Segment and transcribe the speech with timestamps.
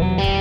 [0.00, 0.39] Bye.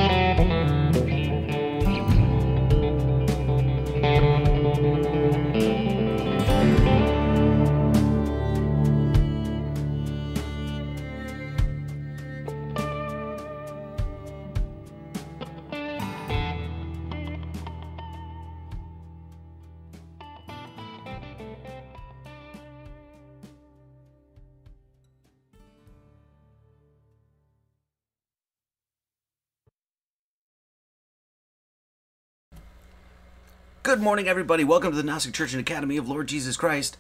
[33.90, 34.64] Good morning, everybody.
[34.64, 36.96] Welcome to the Gnostic Church and Academy of Lord Jesus Christ.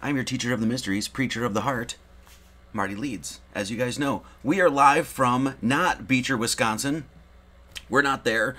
[0.00, 1.98] I'm your teacher of the mysteries, preacher of the heart,
[2.72, 3.40] Marty Leeds.
[3.54, 7.04] As you guys know, we are live from not Beecher, Wisconsin.
[7.90, 8.56] We're not there.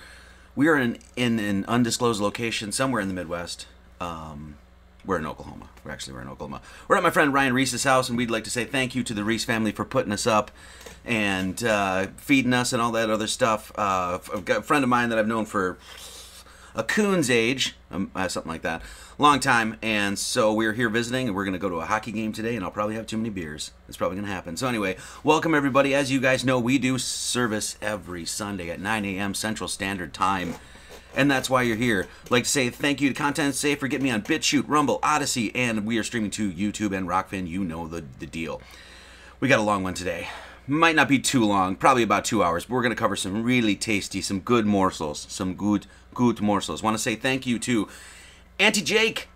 [0.55, 3.65] We are in, in an undisclosed location somewhere in the Midwest.
[3.99, 4.57] Um,
[5.03, 5.69] we're in Oklahoma.
[5.83, 6.61] We're actually we're in Oklahoma.
[6.87, 9.13] We're at my friend Ryan Reese's house, and we'd like to say thank you to
[9.15, 10.51] the Reese family for putting us up
[11.03, 13.71] and uh, feeding us and all that other stuff.
[13.75, 15.79] Uh, a friend of mine that I've known for
[16.75, 18.81] a coon's age, um, uh, something like that,
[19.17, 19.77] long time.
[19.81, 22.55] And so we're here visiting, and we're going to go to a hockey game today,
[22.55, 23.71] and I'll probably have too many beers.
[23.87, 24.57] It's probably going to happen.
[24.57, 25.95] So anyway, welcome everybody.
[25.95, 29.33] As you guys know, we do service every Sunday at 9 a.m.
[29.33, 30.55] Central Standard Time.
[31.15, 32.07] And that's why you're here.
[32.29, 35.55] Like to say thank you to Content Safe for getting me on BitChute, Rumble, Odysee,
[35.55, 37.47] and we are streaming to YouTube and Rokfin.
[37.47, 38.61] You know the, the deal.
[39.39, 40.27] We got a long one today.
[40.67, 43.43] Might not be too long, probably about two hours, but we're going to cover some
[43.43, 46.81] really tasty, some good morsels, some good, good morsels.
[46.81, 47.87] Want to say thank you to
[48.57, 49.27] Auntie Jake,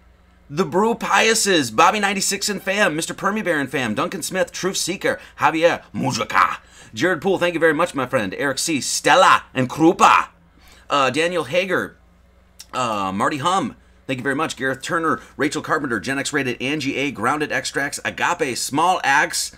[0.49, 3.15] the Brew Piuses, Bobby96 and fam, Mr.
[3.15, 6.57] Permy and fam, Duncan Smith, Truth Seeker, Javier Mujaka,
[6.93, 10.29] Jared Poole, thank you very much, my friend, Eric C, Stella, and Krupa,
[10.89, 11.97] uh, Daniel Hager,
[12.73, 13.75] uh, Marty Hum,
[14.09, 17.99] Thank you very much, Gareth Turner, Rachel Carpenter, Gen X Rated, Angie A, Grounded Extracts,
[18.03, 19.55] Agape, Small Axe,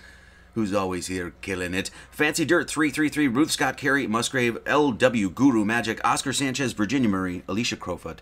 [0.54, 1.90] who's always here killing it.
[2.10, 7.76] Fancy Dirt 333, Ruth Scott Carey, Musgrave, LW Guru Magic, Oscar Sanchez, Virginia Murray, Alicia
[7.76, 8.20] Crowfoot,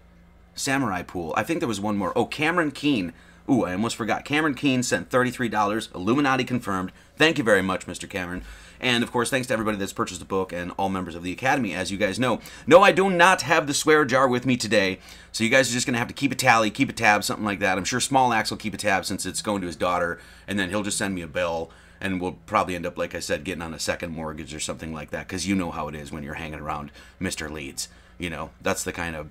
[0.55, 1.35] Samurai Pool.
[1.37, 2.13] I think there was one more.
[2.17, 3.13] Oh, Cameron Keene.
[3.49, 4.25] Ooh, I almost forgot.
[4.25, 5.95] Cameron Keene sent $33.
[5.95, 6.93] Illuminati confirmed.
[7.17, 8.09] Thank you very much, Mr.
[8.09, 8.43] Cameron.
[8.81, 11.33] And of course, thanks to everybody that's purchased the book and all members of the
[11.33, 12.41] Academy, as you guys know.
[12.67, 15.01] No, I do not have the swear jar with me today,
[15.33, 17.23] so you guys are just going to have to keep a tally, keep a tab,
[17.23, 17.77] something like that.
[17.77, 20.19] I'm sure Small Axe will keep a tab since it's going to his daughter,
[20.49, 23.21] and then he'll just send me a bill and we'll probably end up, like I
[23.21, 25.29] said, getting on a second mortgage or something like that.
[25.29, 27.51] Because you know how it is when you're hanging around Mr.
[27.51, 27.89] Leeds.
[28.19, 29.29] You know, that's the kind of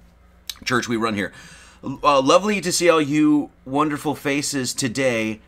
[0.64, 1.34] church we run here.
[1.84, 5.40] Uh, lovely to see all you wonderful faces today.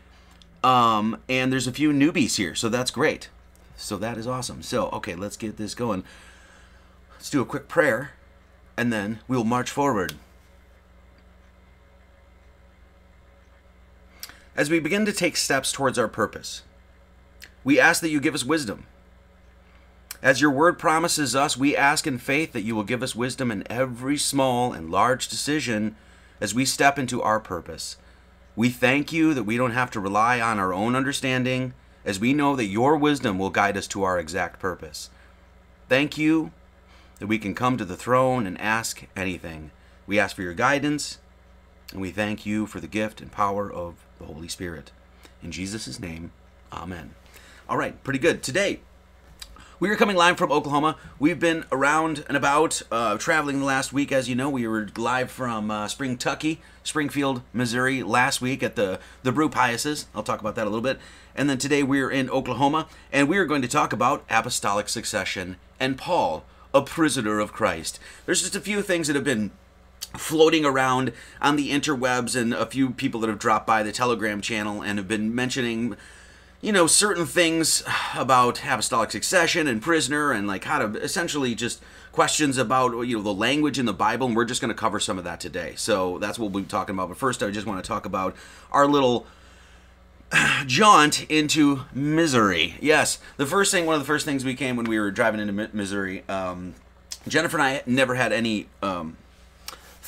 [0.64, 3.28] Um, and there's a few newbies here, so that's great.
[3.76, 4.62] So that is awesome.
[4.62, 6.04] So, okay, let's get this going.
[7.12, 8.12] Let's do a quick prayer,
[8.76, 10.14] and then we'll march forward.
[14.54, 16.62] As we begin to take steps towards our purpose,
[17.64, 18.86] we ask that you give us wisdom.
[20.22, 23.50] As your word promises us, we ask in faith that you will give us wisdom
[23.50, 25.96] in every small and large decision
[26.40, 27.96] as we step into our purpose.
[28.54, 31.74] We thank you that we don't have to rely on our own understanding,
[32.04, 35.10] as we know that your wisdom will guide us to our exact purpose.
[35.88, 36.52] Thank you
[37.18, 39.70] that we can come to the throne and ask anything.
[40.06, 41.18] We ask for your guidance,
[41.92, 44.90] and we thank you for the gift and power of the Holy Spirit.
[45.42, 46.32] In Jesus' name,
[46.72, 47.14] amen.
[47.68, 48.42] All right, pretty good.
[48.42, 48.80] Today,
[49.78, 50.96] we are coming live from Oklahoma.
[51.20, 54.10] We've been around and about, uh, traveling the last week.
[54.10, 58.74] As you know, we were live from uh, Spring Tucky, Springfield, Missouri last week at
[58.74, 60.06] the, the Brew Piuses.
[60.12, 60.98] I'll talk about that a little bit.
[61.36, 65.56] And then today we're in Oklahoma, and we are going to talk about apostolic succession
[65.78, 66.44] and Paul,
[66.74, 68.00] a prisoner of Christ.
[68.26, 69.52] There's just a few things that have been
[70.16, 74.40] floating around on the interwebs and a few people that have dropped by the Telegram
[74.40, 75.96] channel and have been mentioning
[76.62, 77.82] you know, certain things
[78.16, 81.82] about apostolic succession and prisoner and like how to essentially just
[82.12, 84.28] questions about, you know, the language in the Bible.
[84.28, 85.74] And we're just going to cover some of that today.
[85.76, 87.08] So that's what we'll be talking about.
[87.08, 88.36] But first, I just want to talk about
[88.70, 89.26] our little
[90.66, 92.76] jaunt into Missouri.
[92.80, 95.40] Yes, the first thing, one of the first things we came when we were driving
[95.40, 96.74] into Missouri, um,
[97.26, 99.16] Jennifer and I never had any um,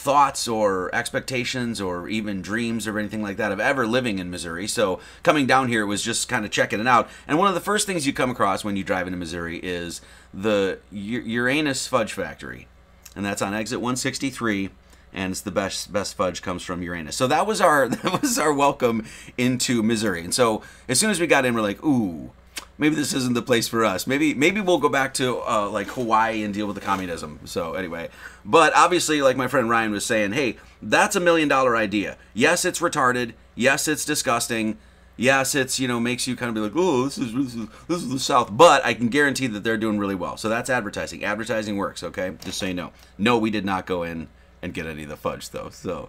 [0.05, 4.69] thoughts or expectations or even dreams or anything like that of ever living in Missouri.
[4.69, 7.09] So coming down here was just kind of checking it out.
[7.27, 10.03] And one of the first things you come across when you drive into Missouri is
[10.35, 12.69] the Uranus Fudge Factory,
[13.17, 14.69] and that's on exit 163.
[15.17, 17.17] And it's the best best fudge comes from Uranus.
[17.17, 19.07] So that was our that was our welcome
[19.39, 20.23] into Missouri.
[20.23, 22.33] And so as soon as we got in, we're like, ooh,
[22.79, 24.07] maybe this isn't the place for us.
[24.07, 27.41] Maybe maybe we'll go back to uh, like Hawaii and deal with the communism.
[27.45, 28.09] So anyway,
[28.45, 32.17] but obviously, like my friend Ryan was saying, hey, that's a million dollar idea.
[32.33, 33.35] Yes, it's retarded.
[33.55, 34.79] Yes, it's disgusting.
[35.17, 37.69] Yes, it's you know makes you kind of be like, oh, this is this is,
[37.89, 38.57] this is the South.
[38.57, 40.37] But I can guarantee that they're doing really well.
[40.37, 41.25] So that's advertising.
[41.25, 42.03] Advertising works.
[42.03, 42.93] Okay, just you know.
[43.19, 44.29] No, we did not go in
[44.63, 45.71] and get any of the fudge though.
[45.71, 46.09] So.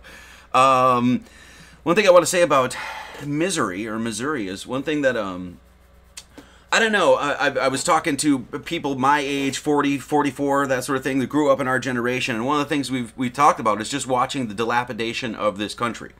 [0.53, 1.25] Um,
[1.83, 2.75] one thing I want to say about
[3.23, 5.59] misery or Missouri is one thing that um,
[6.75, 7.15] I don't know.
[7.15, 11.27] I, I, was talking to people my age, 40, 44, that sort of thing, that
[11.27, 12.35] grew up in our generation.
[12.35, 15.57] And one of the things we've, we talked about is just watching the dilapidation of
[15.57, 16.11] this country.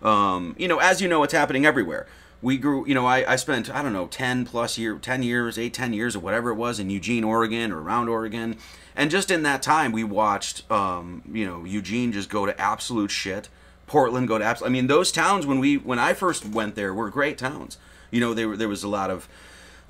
[0.00, 2.06] Um, you know, as you know, it's happening everywhere.
[2.40, 5.58] we grew you know I, I spent i don't know 10 plus year 10 years
[5.58, 8.56] 8 10 years or whatever it was in eugene oregon or around oregon
[8.96, 13.10] and just in that time we watched um, you know eugene just go to absolute
[13.10, 13.50] shit
[13.86, 16.94] portland go to absolute i mean those towns when we when i first went there
[16.94, 17.76] were great towns
[18.10, 19.28] you know they were, there was a lot of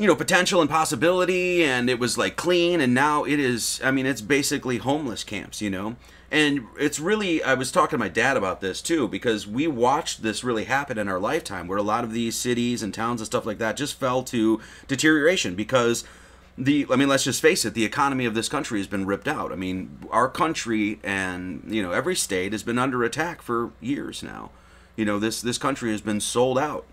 [0.00, 3.90] you know potential and possibility and it was like clean and now it is i
[3.90, 5.95] mean it's basically homeless camps you know?
[6.33, 10.23] And it's really i was talking to my dad about this too because we watched
[10.23, 13.26] this really happen in our lifetime where a lot of these cities and towns and
[13.26, 16.04] stuff like that just fell to deterioration because
[16.57, 19.28] the i mean let's just face it the economy of this country has been ripped
[19.28, 19.52] out.
[19.52, 24.23] I mean our country and you know every state has been under attack for years
[24.23, 24.50] now.
[24.97, 26.87] You know this this country has been sold out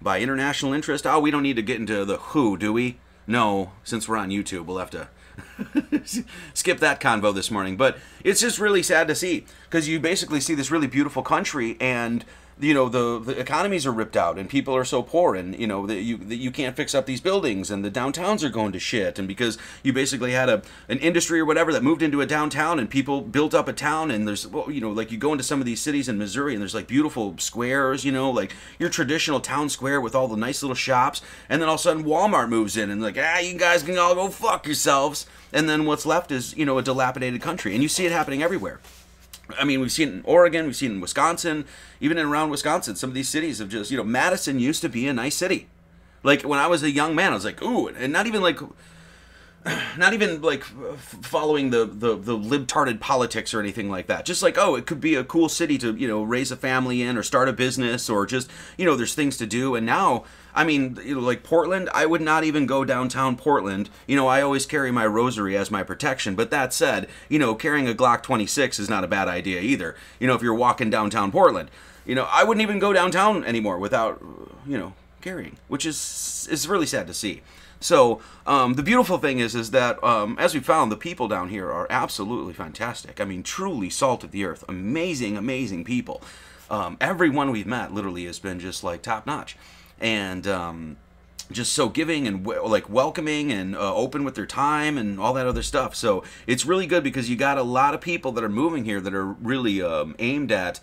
[0.00, 3.72] by international interest oh we don't need to get into the who do we no
[3.84, 5.08] since we're on youtube we'll have to
[6.54, 7.76] skip that convo this morning.
[7.76, 11.76] But it's just really sad to see because you basically see this really beautiful country
[11.80, 12.24] and
[12.60, 15.66] you know the the economies are ripped out and people are so poor and you
[15.66, 18.72] know that you that you can't fix up these buildings and the downtowns are going
[18.72, 19.18] to shit.
[19.18, 22.78] And because you basically had a an industry or whatever that moved into a downtown
[22.78, 25.44] and people built up a town and there's well you know like you go into
[25.44, 28.88] some of these cities in Missouri and there's like beautiful squares you know like your
[28.88, 31.22] traditional town square with all the nice little shops.
[31.48, 33.98] And then all of a sudden Walmart moves in and like ah you guys can
[33.98, 35.26] all go fuck yourselves.
[35.52, 37.74] And then what's left is you know a dilapidated country.
[37.74, 38.80] And you see it happening everywhere
[39.58, 41.64] I mean, we've seen it in Oregon, we've seen it in Wisconsin,
[42.00, 42.96] even in around Wisconsin.
[42.96, 45.68] Some of these cities have just, you know, Madison used to be a nice city.
[46.22, 48.58] Like when I was a young man, I was like, ooh, and not even like,
[49.96, 54.24] not even like following the the the libtarded politics or anything like that.
[54.24, 57.02] Just like, oh, it could be a cool city to you know raise a family
[57.02, 59.74] in or start a business or just you know there's things to do.
[59.74, 60.24] And now
[60.54, 63.90] I mean, you know, like Portland, I would not even go downtown Portland.
[64.06, 66.34] You know, I always carry my rosary as my protection.
[66.34, 69.94] But that said, you know, carrying a Glock 26 is not a bad idea either.
[70.18, 71.70] You know, if you're walking downtown Portland,
[72.04, 74.20] you know, I wouldn't even go downtown anymore without,
[74.66, 77.42] you know, carrying, which is is really sad to see.
[77.80, 81.48] So um, the beautiful thing is, is that um, as we found, the people down
[81.48, 83.20] here are absolutely fantastic.
[83.20, 86.22] I mean, truly salt of the earth, amazing, amazing people.
[86.70, 89.56] Um, everyone we've met literally has been just like top notch
[90.00, 90.96] and um,
[91.50, 95.46] just so giving and like welcoming and uh, open with their time and all that
[95.46, 95.94] other stuff.
[95.94, 99.00] So it's really good because you got a lot of people that are moving here
[99.00, 100.80] that are really um, aimed at.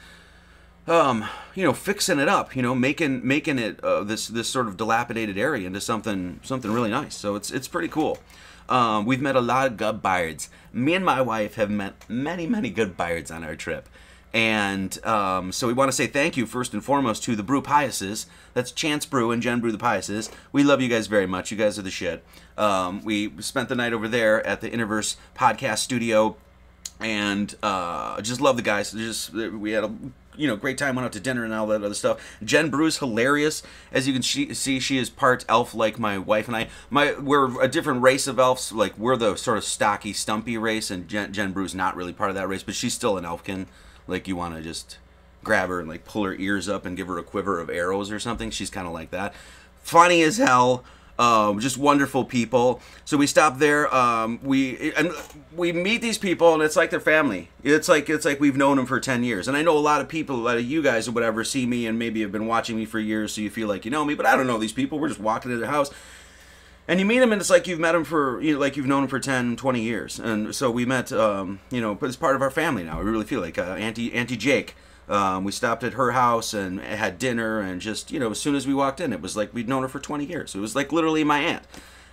[0.87, 4.67] Um, you know, fixing it up, you know, making making it uh, this this sort
[4.67, 7.15] of dilapidated area into something something really nice.
[7.15, 8.19] So it's it's pretty cool.
[8.69, 10.49] Um, we've met a lot of good birds.
[10.71, 13.89] Me and my wife have met many many good birds on our trip.
[14.35, 17.61] And um, so we want to say thank you first and foremost to the Brew
[17.61, 18.25] Piuses.
[18.53, 20.29] That's Chance Brew and Jen Brew the Piuses.
[20.51, 21.51] We love you guys very much.
[21.51, 22.21] You guys are the shit.
[22.57, 26.35] Um, we spent the night over there at the Interverse Podcast Studio,
[26.99, 28.91] and uh, just love the guys.
[28.91, 29.95] Just we had a
[30.35, 30.95] you know great time.
[30.95, 32.37] Went out to dinner and all that other stuff.
[32.43, 33.63] Jen Brew is hilarious.
[33.93, 36.67] As you can see, she is part elf like my wife and I.
[36.89, 38.73] My we're a different race of elves.
[38.73, 42.31] Like we're the sort of stocky, stumpy race, and Jen, Jen Brew's not really part
[42.31, 43.67] of that race, but she's still an elfkin
[44.07, 44.97] like you want to just
[45.43, 48.11] grab her and like pull her ears up and give her a quiver of arrows
[48.11, 48.51] or something.
[48.51, 49.33] She's kind of like that.
[49.81, 50.83] Funny as hell.
[51.17, 52.81] Um, just wonderful people.
[53.05, 53.93] So we stop there.
[53.95, 55.11] Um, we and
[55.55, 57.49] we meet these people, and it's like their family.
[57.63, 59.47] It's like it's like we've known them for ten years.
[59.47, 61.65] And I know a lot of people, a lot of you guys or whatever, see
[61.65, 64.03] me and maybe have been watching me for years, so you feel like you know
[64.03, 64.13] me.
[64.13, 64.99] But I don't know these people.
[64.99, 65.89] We're just walking to their house,
[66.87, 68.85] and you meet them and it's like you've met them for you know, like you've
[68.85, 70.19] known them for 10 20 years.
[70.19, 72.99] And so we met um, you know but it's part of our family now.
[72.99, 74.75] We really feel like uh, auntie auntie jake
[75.07, 78.55] um, we stopped at her house and had dinner and just you know as soon
[78.55, 80.55] as we walked in it was like we'd known her for 20 years.
[80.55, 81.63] It was like literally my aunt.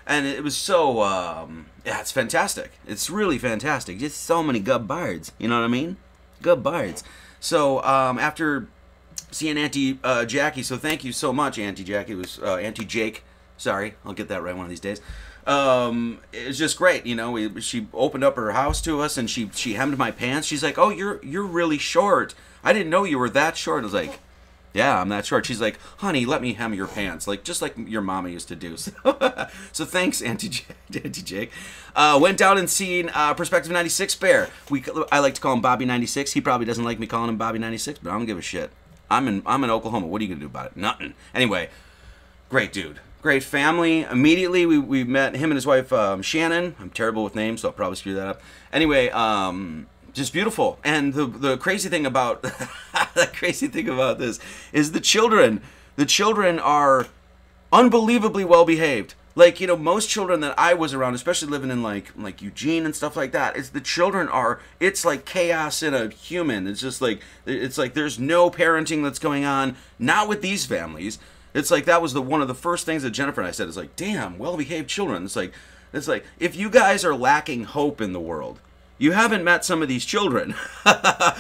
[0.05, 2.73] And it was so um, yeah it's fantastic.
[2.87, 3.99] It's really fantastic.
[3.99, 5.33] Just so many good birds.
[5.39, 5.97] You know what i mean?
[6.41, 7.05] Good birds.
[7.41, 8.69] So um, after
[9.31, 12.13] seeing auntie uh, jackie so thank you so much auntie jackie.
[12.13, 13.25] It was uh, auntie jake
[13.57, 15.01] Sorry, I'll get that right one of these days.
[15.47, 17.33] Um, just great, you know.
[17.33, 20.47] We, she opened up her house to us, and she she hemmed my pants.
[20.47, 22.35] She's like, "Oh, you're you're really short.
[22.63, 24.21] I didn't know you were that short." I was like,
[24.73, 27.75] "Yeah, I'm that short." She's like, "Honey, let me hem your pants, like just like
[27.77, 30.77] your mama used to do." So, so thanks, Auntie Jake.
[31.05, 31.51] Auntie Jake.
[31.97, 34.49] Uh, went down and seen uh, Perspective 96 Bear.
[34.71, 36.33] We I like to call him Bobby 96.
[36.33, 38.71] He probably doesn't like me calling him Bobby 96, but I don't give a shit.
[39.11, 40.07] I'm in I'm in Oklahoma.
[40.07, 40.77] What are you gonna do about it?
[40.77, 41.15] Nothing.
[41.35, 41.69] Anyway,
[42.49, 44.03] great dude great family.
[44.03, 46.75] Immediately, we, we met him and his wife um, Shannon.
[46.79, 48.43] I'm terrible with names, so I'll probably screw that up.
[48.73, 50.79] Anyway, um, just beautiful.
[50.85, 52.43] And the the crazy thing about
[53.15, 54.39] the crazy thing about this
[54.73, 55.63] is the children.
[55.97, 57.07] The children are
[57.73, 59.15] unbelievably well behaved.
[59.35, 62.85] Like you know, most children that I was around, especially living in like like Eugene
[62.85, 64.61] and stuff like that, is the children are.
[64.79, 66.67] It's like chaos in a human.
[66.67, 69.77] It's just like it's like there's no parenting that's going on.
[69.99, 71.19] Not with these families
[71.55, 73.69] It's like that was the one of the first things that Jennifer and I said.
[73.69, 75.25] It's like, damn, well-behaved children.
[75.25, 75.53] It's like,
[75.93, 78.61] it's like if you guys are lacking hope in the world,
[78.99, 80.55] you haven't met some of these children.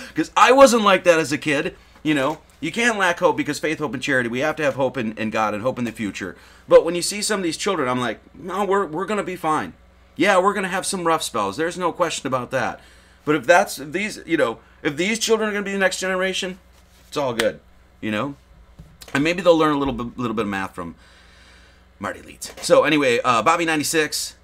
[0.08, 1.74] Because I wasn't like that as a kid.
[2.02, 4.28] You know, you can't lack hope because faith, hope, and charity.
[4.28, 6.36] We have to have hope in, in God and hope in the future.
[6.68, 9.36] But when you see some of these children, I'm like, no, we're, we're to be
[9.36, 9.72] fine.
[10.16, 11.56] Yeah, we're to have some rough spells.
[11.56, 12.80] There's no question about that.
[13.24, 16.00] But if that's, if these, you know, if these children are to be the next
[16.00, 16.58] generation,
[17.08, 17.60] it's all good,
[18.00, 18.36] you know?
[19.14, 20.94] And maybe they'll learn a little bit, little bit of math from
[21.98, 22.52] Marty Leeds.
[22.62, 24.34] So anyway, uh, Bobby96,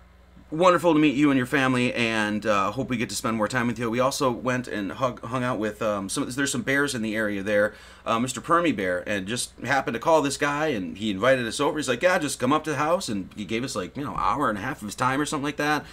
[0.51, 3.49] wonderful to meet you and your family, and uh, hope we get to spend more
[3.49, 3.91] time with you.
[3.91, 6.29] We also went and hug, hung out with um, some.
[6.31, 7.75] There's some bears in the area there,
[8.07, 8.43] uh, Mr.
[8.43, 11.79] Permy Bear, and just happened to call this guy, and he invited us over.
[11.79, 14.05] He's like, "Yeah, just come up to the house," and he gave us like you
[14.05, 15.85] know hour and a half of his time or something like that.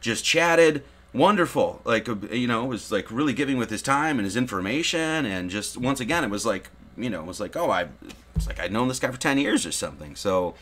[0.00, 0.84] Just chatted.
[1.14, 5.24] Wonderful, like uh, you know, was like really giving with his time and his information,
[5.24, 6.68] and just once again, it was like
[6.98, 7.88] you know, was like, oh, I,
[8.34, 10.16] it's like I'd known this guy for ten years or something.
[10.16, 10.54] So,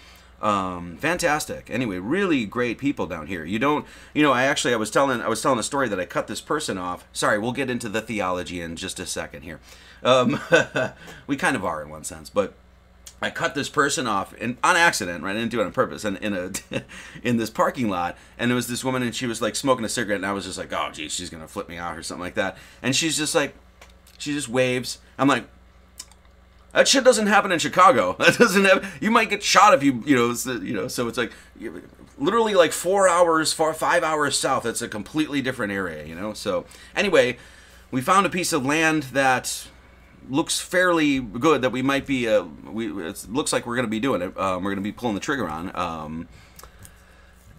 [0.43, 1.71] um, fantastic.
[1.71, 3.45] Anyway, really great people down here.
[3.45, 5.99] You don't, you know, I actually I was telling I was telling a story that
[5.99, 7.05] I cut this person off.
[7.13, 9.61] Sorry, we'll get into the theology in just a second here.
[10.03, 10.41] Um,
[11.27, 12.55] we kind of are in one sense, but
[13.23, 15.35] I cut this person off in, on accident, right?
[15.35, 16.05] I didn't do it on purpose.
[16.05, 16.51] And in a
[17.23, 19.89] in this parking lot, and it was this woman, and she was like smoking a
[19.89, 22.23] cigarette, and I was just like, oh, geez, she's gonna flip me out or something
[22.23, 22.59] like that.
[22.83, 23.55] And she's just like,
[24.19, 24.99] she just waves.
[25.19, 25.47] I'm like,
[26.77, 28.15] that shit doesn't happen in Chicago.
[28.27, 28.99] That doesn't have.
[29.01, 30.89] You might get shot if you, you know, so, you know.
[30.89, 31.33] So it's like,
[32.19, 34.65] literally like four hours, four five hours south.
[34.65, 36.35] That's a completely different area, you know.
[36.35, 37.39] So anyway,
[37.91, 39.69] we found a piece of land that
[40.29, 41.63] looks fairly good.
[41.63, 42.29] That we might be.
[42.29, 44.39] Uh, we it looks like we're going to be doing it.
[44.39, 45.75] Um, we're going to be pulling the trigger on.
[45.75, 46.29] Um,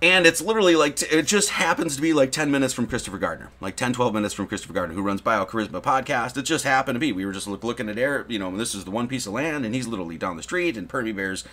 [0.01, 3.49] and it's literally like it just happens to be like 10 minutes from christopher gardner.
[3.59, 6.37] Like 10 12 minutes from christopher gardner who runs biocharisma podcast.
[6.37, 7.11] It just happened to be.
[7.11, 9.33] We were just look, looking at air you know this is the one piece of
[9.33, 11.43] land and he's literally down the street and permy bears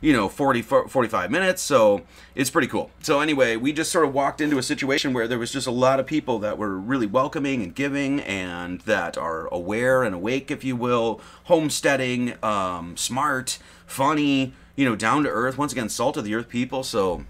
[0.00, 1.62] you know 40 45 minutes.
[1.62, 2.02] So
[2.34, 2.90] it's pretty cool.
[3.00, 5.72] So anyway we just sort of walked into a situation where there was just a
[5.72, 10.50] lot of people that were really welcoming and giving and that are aware and awake
[10.50, 16.16] if you will homesteading um, smart funny you know down to earth once again salt
[16.16, 16.82] of the earth people.
[16.82, 17.24] So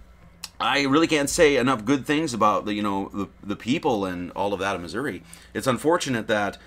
[0.60, 4.30] I really can't say enough good things about the you know the the people and
[4.32, 5.22] all of that in Missouri.
[5.52, 6.58] It's unfortunate that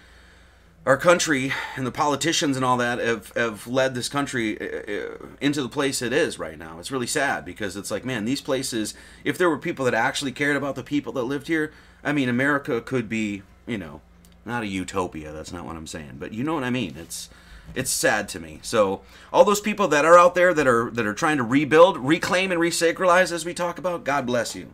[0.88, 5.18] our country and the politicians and all that have, have led this country uh, uh,
[5.42, 6.80] into the place it is right now.
[6.80, 8.94] It's really sad because it's like, man, these places,
[9.26, 11.74] if there were people that actually cared about the people that lived here,
[12.06, 14.00] I mean, America could be, you know,
[14.46, 15.34] not a utopia.
[15.34, 16.96] That's not what I'm saying, but you know what I mean.
[16.98, 17.30] It's
[17.76, 18.60] it's sad to me.
[18.62, 21.98] So all those people that are out there that are that are trying to rebuild,
[21.98, 24.74] reclaim, and resacralize, as we talk about, God bless you.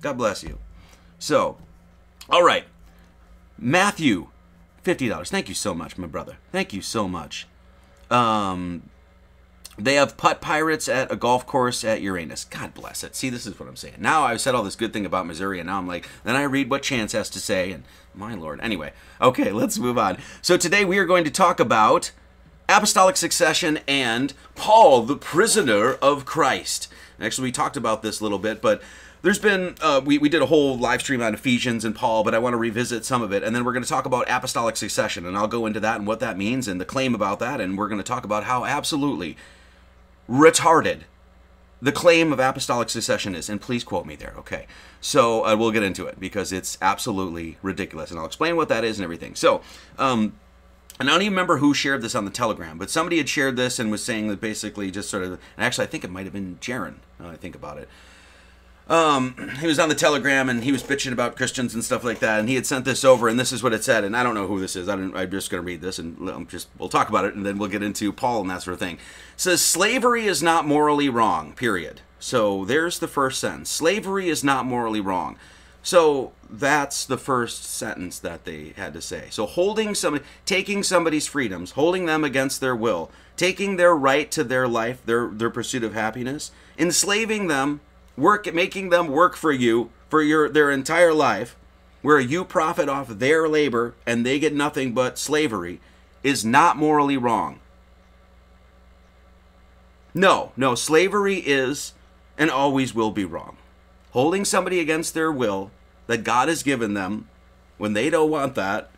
[0.00, 0.58] God bless you.
[1.18, 1.56] So,
[2.28, 2.64] all right,
[3.56, 4.28] Matthew,
[4.82, 5.30] fifty dollars.
[5.30, 6.38] Thank you so much, my brother.
[6.50, 7.46] Thank you so much.
[8.10, 8.90] Um,
[9.78, 12.44] they have putt pirates at a golf course at Uranus.
[12.44, 13.16] God bless it.
[13.16, 13.94] See, this is what I'm saying.
[13.98, 16.42] Now I've said all this good thing about Missouri, and now I'm like, then I
[16.42, 17.84] read what Chance has to say, and
[18.14, 18.60] my lord.
[18.60, 20.18] Anyway, okay, let's move on.
[20.42, 22.10] So today we are going to talk about
[22.72, 26.88] apostolic succession and Paul, the prisoner of Christ.
[27.20, 28.82] Actually, we talked about this a little bit, but
[29.20, 32.34] there's been uh, we, we did a whole live stream on ephesians and paul but
[32.34, 34.76] i want to revisit some of it and then we're going to talk about apostolic
[34.76, 37.60] succession and i'll go into that and what that means and the claim about that
[37.60, 39.36] and we're going to talk about how absolutely
[40.28, 41.02] retarded
[41.80, 44.66] the claim of apostolic succession is and please quote me there okay
[45.00, 48.82] so uh, we'll get into it because it's absolutely ridiculous and i'll explain what that
[48.82, 49.62] is and everything so
[50.00, 50.32] um,
[51.00, 53.56] and I don't even remember who shared this on the Telegram, but somebody had shared
[53.56, 56.24] this and was saying that basically just sort of, and actually I think it might
[56.24, 57.88] have been Jaron, I think about it.
[58.88, 62.18] Um, he was on the Telegram and he was bitching about Christians and stuff like
[62.20, 64.22] that, and he had sent this over, and this is what it said, and I
[64.22, 64.88] don't know who this is.
[64.88, 67.44] I I'm just going to read this, and I'm just we'll talk about it, and
[67.44, 68.96] then we'll get into Paul and that sort of thing.
[68.96, 69.00] It
[69.36, 71.52] says slavery is not morally wrong.
[71.54, 72.00] Period.
[72.18, 73.68] So there's the first sentence.
[73.70, 75.36] Slavery is not morally wrong.
[75.82, 79.26] So that's the first sentence that they had to say.
[79.30, 84.44] So holding somebody, taking somebody's freedoms, holding them against their will, taking their right to
[84.44, 87.80] their life, their their pursuit of happiness, enslaving them,
[88.16, 91.56] work making them work for you for your their entire life,
[92.00, 95.80] where you profit off their labor and they get nothing but slavery,
[96.22, 97.58] is not morally wrong.
[100.14, 101.94] No, no, slavery is
[102.38, 103.56] and always will be wrong
[104.12, 105.70] holding somebody against their will
[106.06, 107.28] that God has given them
[107.78, 108.90] when they don't want that,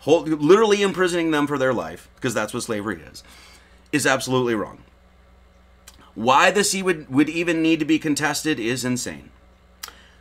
[0.00, 3.24] hold, literally imprisoning them for their life, because that's what slavery is,
[3.92, 4.78] is absolutely wrong.
[6.14, 9.30] Why this would, would even need to be contested is insane.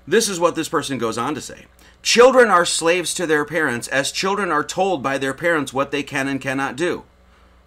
[0.08, 1.65] This is what this person goes on to say.
[2.02, 6.02] Children are slaves to their parents as children are told by their parents what they
[6.02, 7.04] can and cannot do.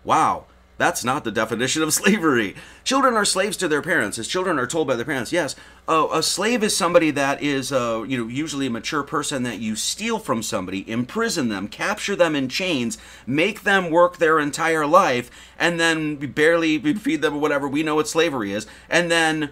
[0.04, 0.46] Wow,
[0.82, 2.56] That's not the definition of slavery.
[2.82, 5.32] Children are slaves to their parents, as children are told by their parents.
[5.32, 5.54] Yes,
[5.86, 9.60] uh, a slave is somebody that is, uh, you know, usually a mature person that
[9.60, 14.84] you steal from somebody, imprison them, capture them in chains, make them work their entire
[14.84, 17.68] life, and then barely feed them or whatever.
[17.68, 19.50] We know what slavery is, and then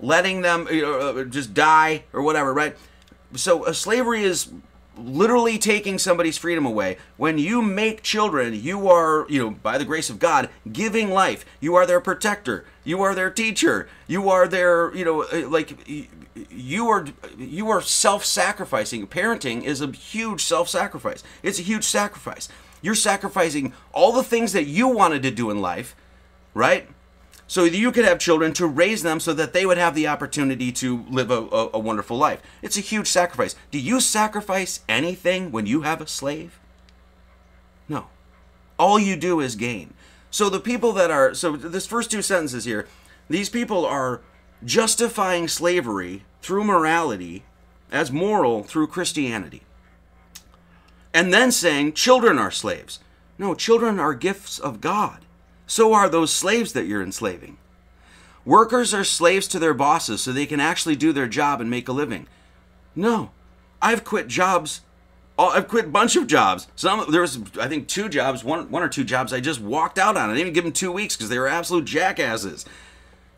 [0.00, 2.76] letting them you know, uh, just die or whatever, right?
[3.34, 4.50] So, uh, slavery is
[4.96, 6.98] literally taking somebody's freedom away.
[7.16, 11.44] When you make children, you are, you know, by the grace of God, giving life.
[11.60, 12.64] You are their protector.
[12.84, 13.88] You are their teacher.
[14.06, 15.88] You are their, you know, uh, like
[16.50, 17.06] you are
[17.38, 19.06] you are self-sacrificing.
[19.06, 21.22] Parenting is a huge self-sacrifice.
[21.42, 22.48] It's a huge sacrifice.
[22.80, 25.94] You're sacrificing all the things that you wanted to do in life,
[26.52, 26.88] right?
[27.52, 30.72] So you could have children to raise them so that they would have the opportunity
[30.72, 32.40] to live a, a, a, wonderful life.
[32.62, 33.54] It's a huge sacrifice.
[33.70, 36.58] Do you sacrifice anything when you have a slave?
[37.90, 38.06] No.
[38.78, 39.92] All you do is gain.
[40.30, 42.88] So the people that are, so this first two sentences here,
[43.28, 44.22] these people are
[44.64, 47.42] justifying slavery through morality
[47.90, 49.60] as moral through Christianity.
[51.12, 52.98] And then saying children are slaves.
[53.36, 55.21] No, children are gifts of God
[55.72, 57.56] so are those slaves that you're enslaving.
[58.44, 61.88] Workers are slaves to their bosses so they can actually do their job and make
[61.88, 62.26] a living.
[62.94, 63.30] No,
[63.80, 64.82] I've quit jobs.
[65.38, 66.68] I've quit a bunch of jobs.
[66.76, 69.98] Some there was, I think, two jobs, one one or two jobs I just walked
[69.98, 70.24] out on.
[70.28, 72.66] I didn't even give them two weeks because they were absolute jackasses.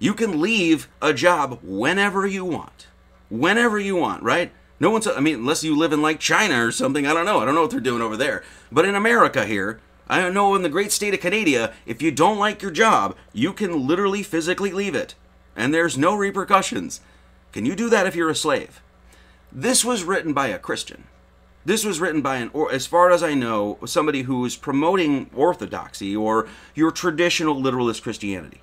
[0.00, 2.88] You can leave a job whenever you want,
[3.28, 4.50] whenever you want, right?
[4.80, 5.06] No one's.
[5.06, 7.06] I mean, unless you live in like China or something.
[7.06, 7.38] I don't know.
[7.38, 8.42] I don't know what they're doing over there.
[8.72, 12.38] But in America here, I know in the great state of Canada, if you don't
[12.38, 15.14] like your job, you can literally physically leave it,
[15.56, 17.00] and there's no repercussions.
[17.52, 18.82] Can you do that if you're a slave?
[19.50, 21.04] This was written by a Christian.
[21.64, 25.30] This was written by an, or as far as I know, somebody who is promoting
[25.34, 28.60] orthodoxy or your traditional literalist Christianity.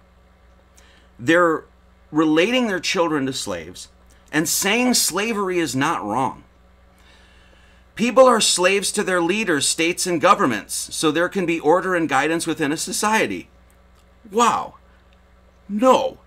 [1.17, 1.63] They're
[2.12, 3.88] relating their children to slaves
[4.32, 6.43] and saying slavery is not wrong.
[7.95, 12.08] People are slaves to their leaders, states, and governments, so there can be order and
[12.08, 13.49] guidance within a society.
[14.32, 14.75] Wow.
[15.67, 16.19] No,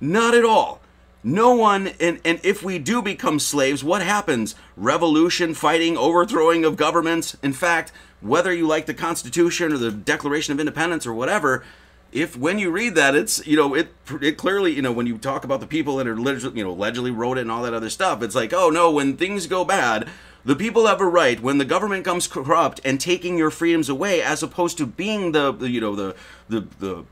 [0.00, 0.80] not at all.
[1.24, 4.56] No one, and, and if we do become slaves, what happens?
[4.76, 7.36] Revolution, fighting, overthrowing of governments.
[7.42, 11.64] In fact, whether you like the Constitution or the Declaration of Independence or whatever,
[12.10, 13.88] if when you read that, it's you know it
[14.20, 16.70] it clearly you know when you talk about the people that are literally you know
[16.70, 19.64] allegedly wrote it and all that other stuff, it's like oh no, when things go
[19.64, 20.08] bad,
[20.44, 24.20] the people have a right when the government comes corrupt and taking your freedoms away,
[24.22, 26.16] as opposed to being the, the you know the
[26.48, 27.04] the the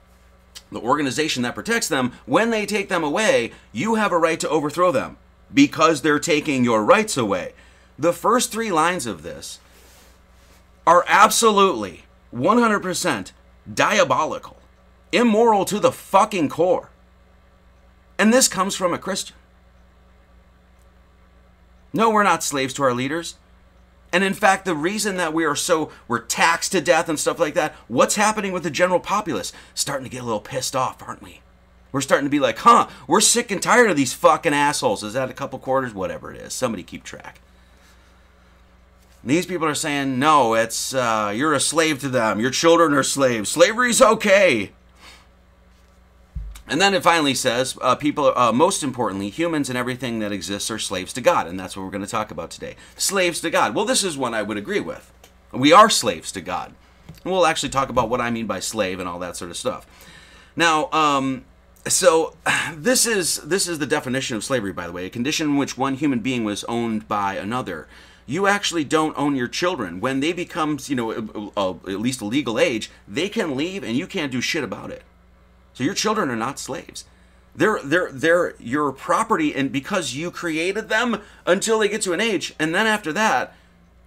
[0.73, 2.13] the organization that protects them.
[2.27, 5.17] When they take them away, you have a right to overthrow them
[5.53, 7.55] because they're taking your rights away.
[7.99, 9.59] The first three lines of this
[10.87, 13.33] are absolutely 100%
[13.73, 14.57] diabolical,
[15.13, 16.91] immoral to the fucking core.
[18.19, 19.37] And this comes from a Christian.
[21.93, 23.37] No, we're not slaves to our leaders.
[24.13, 27.39] And in fact, the reason that we are so we're taxed to death and stuff
[27.39, 29.53] like that, what's happening with the general populace?
[29.75, 31.41] Starting to get a little pissed off, aren't we?
[31.93, 35.03] We're starting to be like, huh, we're sick and tired of these fucking assholes.
[35.03, 35.95] Is that a couple quarters?
[35.95, 36.53] Whatever it is.
[36.53, 37.41] Somebody keep track.
[39.23, 42.41] These people are saying, no, it's uh, you're a slave to them.
[42.41, 43.51] Your children are slaves.
[43.51, 44.73] Slavery's okay.
[46.71, 50.71] And then it finally says, uh, people, uh, most importantly, humans and everything that exists
[50.71, 51.49] are slaves to God.
[51.49, 52.77] And that's what we're going to talk about today.
[52.97, 53.75] Slaves to God.
[53.75, 55.13] Well, this is one I would agree with.
[55.51, 56.73] We are slaves to God.
[57.25, 59.57] And we'll actually talk about what I mean by slave and all that sort of
[59.57, 59.85] stuff.
[60.55, 61.45] Now, um,
[61.89, 62.37] so
[62.75, 65.77] this is this is the definition of slavery, by the way, a condition in which
[65.77, 67.89] one human being was owned by another.
[68.27, 72.21] You actually don't own your children when they become, you know, a, a, at least
[72.21, 72.89] a legal age.
[73.09, 75.03] They can leave, and you can't do shit about it.
[75.81, 77.07] So your children are not slaves.
[77.57, 82.21] They're they're they're your property, and because you created them until they get to an
[82.21, 83.55] age, and then after that,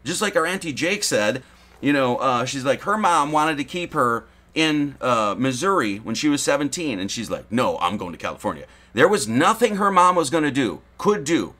[0.04, 1.42] just like our auntie Jake said,
[1.82, 6.14] you know, uh, she's like her mom wanted to keep her in uh, Missouri when
[6.14, 8.68] she was 17, and she's like, no, I'm going to California.
[8.94, 11.56] There was nothing her mom was going to do, could do,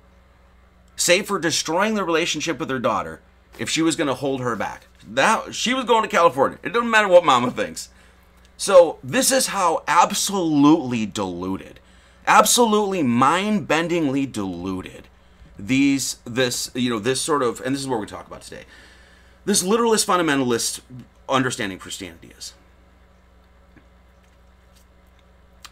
[0.96, 3.22] save for destroying the relationship with her daughter
[3.58, 4.86] if she was going to hold her back.
[5.08, 6.60] That she was going to California.
[6.62, 7.90] It doesn't matter what mama thinks.
[8.58, 11.80] So, this is how absolutely diluted,
[12.28, 15.08] absolutely mind-bendingly diluted
[15.58, 18.64] these this you know this sort of and this is what we talk about today.
[19.46, 20.82] This literalist fundamentalist
[21.28, 22.54] understanding Christianity is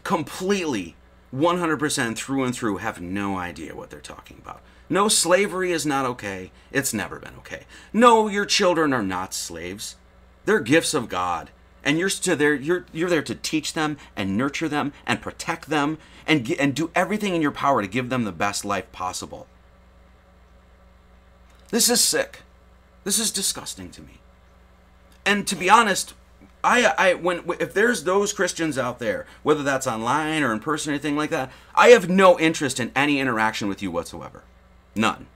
[0.04, 0.94] completely
[1.34, 4.60] 100% through and through have no idea what they're talking about.
[4.90, 6.50] No, slavery is not okay.
[6.70, 7.62] It's never been okay.
[7.92, 9.96] No, your children are not slaves.
[10.44, 11.50] They're gifts of God
[11.84, 15.98] and you're there you're you're there to teach them and nurture them and protect them
[16.26, 19.46] and and do everything in your power to give them the best life possible.
[21.70, 22.40] This is sick.
[23.04, 24.20] This is disgusting to me.
[25.24, 26.14] And to be honest,
[26.64, 30.90] I, I when if there's those Christians out there, whether that's online or in person
[30.90, 34.44] or anything like that, I have no interest in any interaction with you whatsoever.
[34.94, 35.26] None.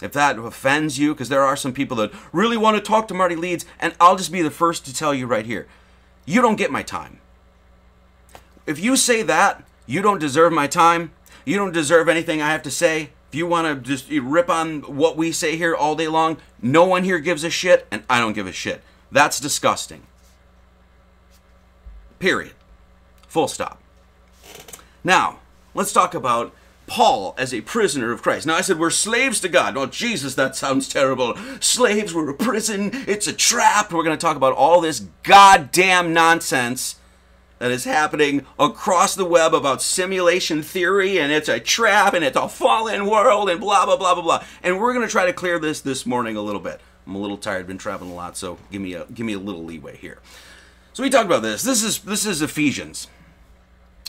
[0.00, 3.14] If that offends you, because there are some people that really want to talk to
[3.14, 5.66] Marty Leeds, and I'll just be the first to tell you right here,
[6.28, 7.20] you don't get my time.
[8.66, 11.12] If you say that, you don't deserve my time.
[11.46, 13.10] You don't deserve anything I have to say.
[13.30, 16.84] If you want to just rip on what we say here all day long, no
[16.84, 18.82] one here gives a shit, and I don't give a shit.
[19.10, 20.02] That's disgusting.
[22.18, 22.52] Period.
[23.26, 23.80] Full stop.
[25.02, 25.38] Now,
[25.72, 26.54] let's talk about
[26.88, 28.46] Paul as a prisoner of Christ.
[28.46, 29.76] Now, I said we're slaves to God.
[29.76, 31.36] Oh, Jesus, that sounds terrible.
[31.60, 33.92] Slaves, we're a prison, it's a trap.
[33.92, 36.96] We're going to talk about all this goddamn nonsense
[37.58, 42.36] that is happening across the web about simulation theory and it's a trap and it's
[42.36, 44.44] a fallen world and blah, blah, blah, blah, blah.
[44.62, 46.80] And we're going to try to clear this this morning a little bit.
[47.06, 49.38] I'm a little tired, been traveling a lot, so give me a give me a
[49.38, 50.18] little leeway here.
[50.92, 51.62] So we talked about this.
[51.62, 53.08] This is this is Ephesians.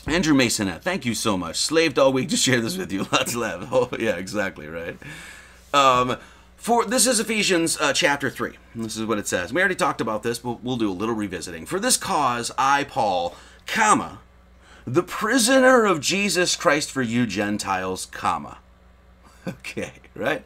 [0.06, 1.56] Andrew Masonette, thank you so much.
[1.56, 3.06] Slaved all week to share this with you.
[3.12, 3.68] Let's laugh.
[3.70, 4.96] Oh, yeah, exactly, right?
[5.74, 6.16] Um,
[6.56, 8.52] for this is Ephesians uh, chapter 3.
[8.74, 9.52] This is what it says.
[9.52, 11.66] We already talked about this, but we'll do a little revisiting.
[11.66, 13.34] For this cause, I, Paul,
[13.66, 14.20] comma,
[14.86, 18.58] the prisoner of Jesus Christ for you Gentiles, comma.
[19.48, 20.44] Okay, right?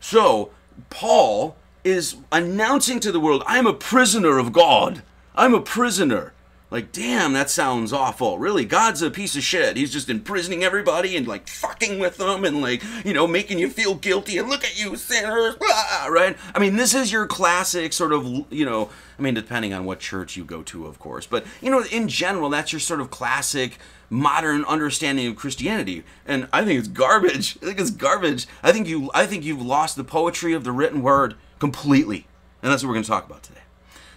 [0.00, 0.50] So,
[0.88, 5.02] Paul is announcing to the world, I'm a prisoner of God.
[5.34, 6.32] I'm a prisoner.
[6.68, 8.38] Like, damn, that sounds awful.
[8.38, 9.76] Really, God's a piece of shit.
[9.76, 13.70] He's just imprisoning everybody and like fucking with them and like, you know, making you
[13.70, 16.36] feel guilty and look at you sinners, blah, right?
[16.56, 20.00] I mean, this is your classic sort of, you know, I mean, depending on what
[20.00, 23.10] church you go to, of course, but you know, in general, that's your sort of
[23.10, 23.78] classic
[24.10, 26.02] modern understanding of Christianity.
[26.26, 27.58] And I think it's garbage.
[27.62, 28.46] I think it's garbage.
[28.64, 32.26] I think you I think you've lost the poetry of the written word completely.
[32.60, 33.60] And that's what we're going to talk about today.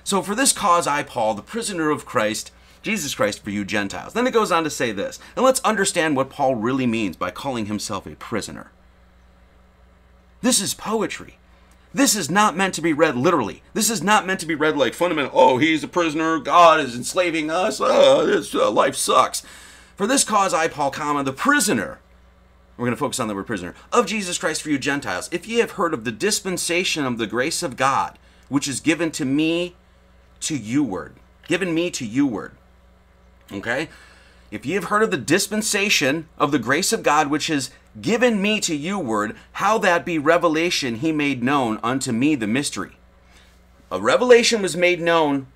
[0.10, 4.14] So for this cause I, Paul, the prisoner of Christ, Jesus Christ for you Gentiles.
[4.14, 5.20] Then it goes on to say this.
[5.36, 8.72] And let's understand what Paul really means by calling himself a prisoner.
[10.42, 11.38] This is poetry.
[11.94, 13.62] This is not meant to be read literally.
[13.76, 16.96] This is not meant to be read like fundamental, oh, he's a prisoner, God is
[16.96, 19.44] enslaving us, oh, this uh, life sucks.
[19.96, 22.00] For this cause I, Paul, comma, the prisoner,
[22.78, 25.48] we're going to focus on the word prisoner, of Jesus Christ for you Gentiles, if
[25.48, 28.18] ye have heard of the dispensation of the grace of God,
[28.48, 29.76] which is given to me
[30.42, 31.16] to you word.
[31.48, 32.54] Given me to you word.
[33.52, 33.90] Okay?
[34.52, 37.72] If ye have heard of the dispensation of the grace of God which is
[38.02, 42.48] given me to you word, how that be revelation he made known unto me the
[42.48, 42.98] mystery.
[43.92, 45.48] A revelation was made known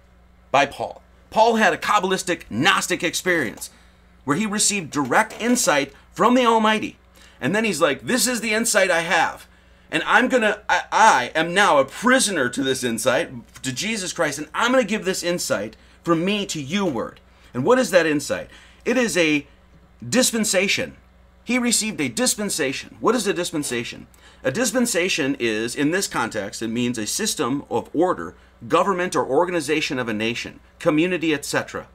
[0.52, 1.02] by Paul.
[1.30, 3.70] Paul had a Kabbalistic Gnostic experience
[4.24, 6.98] where he received direct insight from the Almighty.
[7.42, 9.48] And then he's like, This is the insight I have
[9.94, 14.40] and I'm gonna I, I, am now a prisoner to this insight to Jesus Christ,
[14.40, 17.22] and I'm gonna give this insight from me to you word.
[17.54, 18.50] And what is that insight?
[18.84, 19.48] It is a
[20.08, 20.98] dispensation.
[21.46, 22.98] He received a dispensation.
[23.00, 24.08] What is a dispensation?
[24.44, 28.34] A dispensation is, in this context, it means a system of order,
[28.68, 31.88] government or organization of a nation, community, etc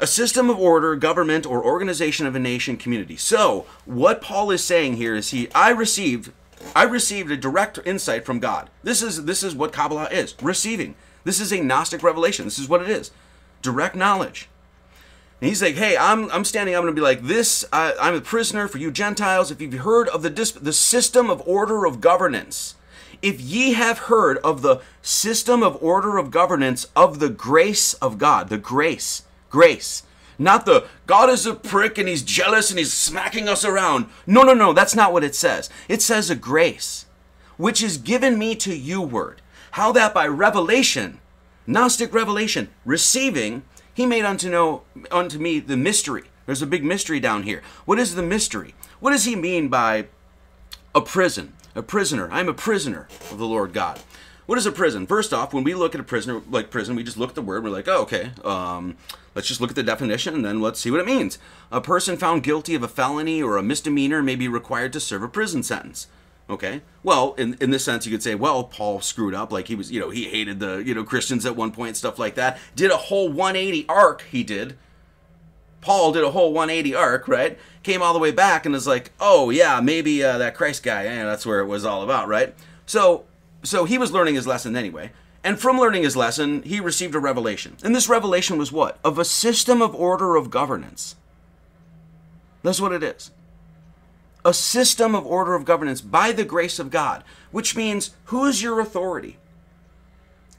[0.00, 3.16] a system of order, government, or organization of a nation, community.
[3.16, 6.32] So, what Paul is saying here is he I received
[6.74, 8.70] I received a direct insight from God.
[8.82, 10.34] This is this is what Kabbalah is.
[10.42, 10.94] Receiving.
[11.24, 12.44] This is a Gnostic revelation.
[12.46, 13.10] This is what it is.
[13.60, 14.48] Direct knowledge.
[15.40, 18.20] And he's like, hey, I'm, I'm standing up and be like, this, I, I'm a
[18.20, 19.50] prisoner for you Gentiles.
[19.50, 22.76] If you've heard of the, the system of order of governance,
[23.22, 28.18] if ye have heard of the system of order of governance of the grace of
[28.18, 30.02] God, the grace, grace.
[30.38, 34.06] Not the God is a prick and he's jealous and he's smacking us around.
[34.26, 35.70] No, no, no, that's not what it says.
[35.88, 37.06] It says a grace,
[37.56, 39.40] which is given me to you word.
[39.72, 41.20] How that by revelation,
[41.66, 43.62] Gnostic revelation, receiving,
[43.94, 46.24] he made unto know unto me the mystery.
[46.46, 47.62] There's a big mystery down here.
[47.84, 48.74] What is the mystery?
[48.98, 50.06] What does he mean by
[50.94, 51.52] a prison?
[51.74, 52.28] A prisoner.
[52.32, 54.00] I'm a prisoner of the Lord God.
[54.46, 55.06] What is a prison?
[55.06, 57.42] First off, when we look at a prisoner like prison, we just look at the
[57.42, 57.62] word.
[57.62, 58.32] We're like, oh, okay.
[58.44, 58.96] Um,
[59.34, 61.38] let's just look at the definition and then let's see what it means.
[61.70, 65.22] A person found guilty of a felony or a misdemeanor may be required to serve
[65.22, 66.08] a prison sentence.
[66.50, 66.82] Okay.
[67.02, 69.52] Well, in in this sense, you could say, well, Paul screwed up.
[69.52, 72.18] Like he was, you know, he hated the you know Christians at one point, stuff
[72.18, 72.58] like that.
[72.74, 74.22] Did a whole 180 arc.
[74.22, 74.76] He did.
[75.80, 77.58] Paul did a whole 180 arc, right?
[77.82, 81.04] Came all the way back and is like, oh yeah, maybe uh, that Christ guy.
[81.04, 82.54] Yeah, that's where it was all about, right?
[82.86, 83.24] So
[83.62, 85.12] so he was learning his lesson anyway.
[85.44, 87.76] And from learning his lesson, he received a revelation.
[87.82, 88.98] And this revelation was what?
[89.04, 91.16] Of a system of order of governance.
[92.62, 93.32] That's what it is.
[94.44, 98.62] A system of order of governance by the grace of God, which means who is
[98.62, 99.38] your authority?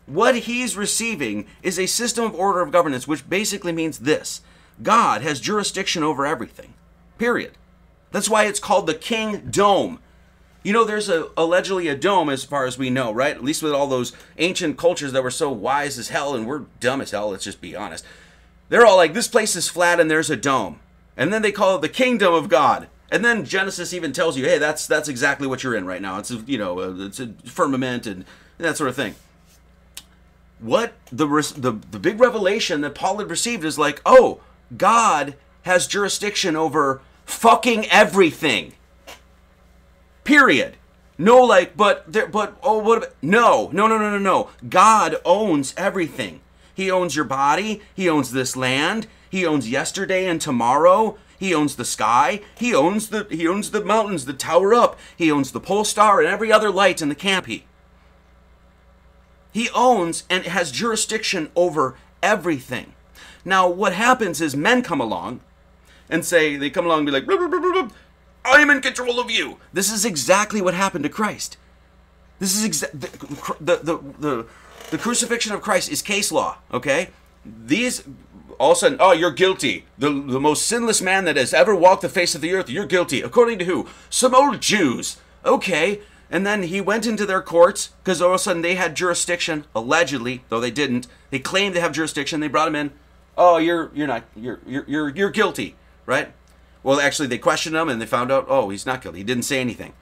[0.06, 4.42] What he's receiving is a system of order of governance, which basically means this
[4.82, 6.74] God has jurisdiction over everything.
[7.18, 7.54] Period.
[8.12, 10.00] That's why it's called the King Dome.
[10.64, 13.36] You know, there's a allegedly a dome as far as we know, right?
[13.36, 16.64] At least with all those ancient cultures that were so wise as hell and we're
[16.80, 18.06] dumb as hell, let's just be honest.
[18.70, 20.80] They're all like, this place is flat and there's a dome.
[21.18, 22.88] And then they call it the kingdom of God.
[23.12, 26.18] And then Genesis even tells you, hey, that's that's exactly what you're in right now.
[26.18, 28.26] It's a, you know, a, it's a firmament and
[28.58, 29.16] that sort of thing.
[30.60, 34.40] What the, the the big revelation that Paul had received is like, oh,
[34.76, 38.74] God has jurisdiction over fucking everything.
[40.24, 40.78] Period.
[41.18, 42.98] No, like, but there, but oh, what?
[43.00, 44.50] About, no, no, no, no, no, no.
[44.68, 46.42] God owns everything.
[46.74, 47.82] He owns your body.
[47.94, 49.08] He owns this land.
[49.30, 51.18] He owns yesterday and tomorrow.
[51.38, 52.42] He owns the sky.
[52.58, 54.98] He owns the he owns the mountains that tower up.
[55.16, 57.68] He owns the pole star and every other light in the canopy.
[59.52, 62.94] He owns and has jurisdiction over everything.
[63.46, 65.42] Now, what happens is men come along
[66.10, 67.28] and say they come along and be like,
[68.46, 69.58] I am in control of you.
[69.72, 71.58] This is exactly what happened to Christ.
[72.40, 74.46] This is exa- the, the, the,
[74.92, 77.10] the, crucifixion of Christ is case law, okay?
[77.46, 78.04] These,
[78.60, 79.86] all of a sudden, oh, you're guilty.
[79.98, 82.86] The, the most sinless man that has ever walked the face of the earth, you're
[82.86, 83.22] guilty.
[83.22, 83.88] According to who?
[84.10, 85.18] Some old Jews.
[85.46, 86.02] Okay.
[86.30, 89.66] And then he went into their courts because all of a sudden they had jurisdiction,
[89.76, 91.08] allegedly, though they didn't.
[91.30, 92.40] They claimed to have jurisdiction.
[92.40, 92.92] They brought him in.
[93.38, 95.76] Oh, you're you're not you're you're you're, you're guilty,
[96.06, 96.34] right?
[96.84, 99.20] Well, actually, they questioned him and they found out, oh, he's not guilty.
[99.20, 99.94] He didn't say anything.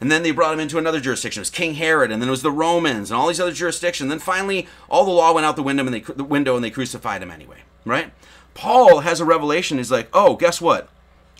[0.00, 1.40] And then they brought him into another jurisdiction.
[1.40, 4.10] It was King Herod, and then it was the Romans, and all these other jurisdictions.
[4.10, 6.70] Then finally, all the law went out the window, and they the window, and they
[6.70, 7.62] crucified him anyway.
[7.86, 8.12] Right?
[8.52, 9.78] Paul has a revelation.
[9.78, 10.90] He's like, oh, guess what?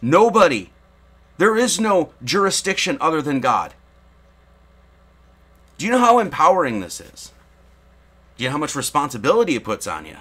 [0.01, 0.71] Nobody,
[1.39, 3.75] there is no jurisdiction other than God.
[5.77, 7.33] Do you know how empowering this is?
[8.37, 10.17] Do you know how much responsibility it puts on you?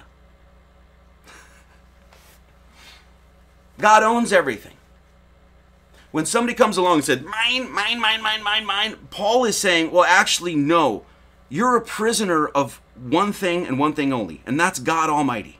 [3.78, 4.72] God owns everything.
[6.12, 9.90] When somebody comes along and said, mine, mine, mine, mine, mine, mine, Paul is saying,
[9.90, 11.04] well, actually, no.
[11.48, 15.58] You're a prisoner of one thing and one thing only, and that's God Almighty.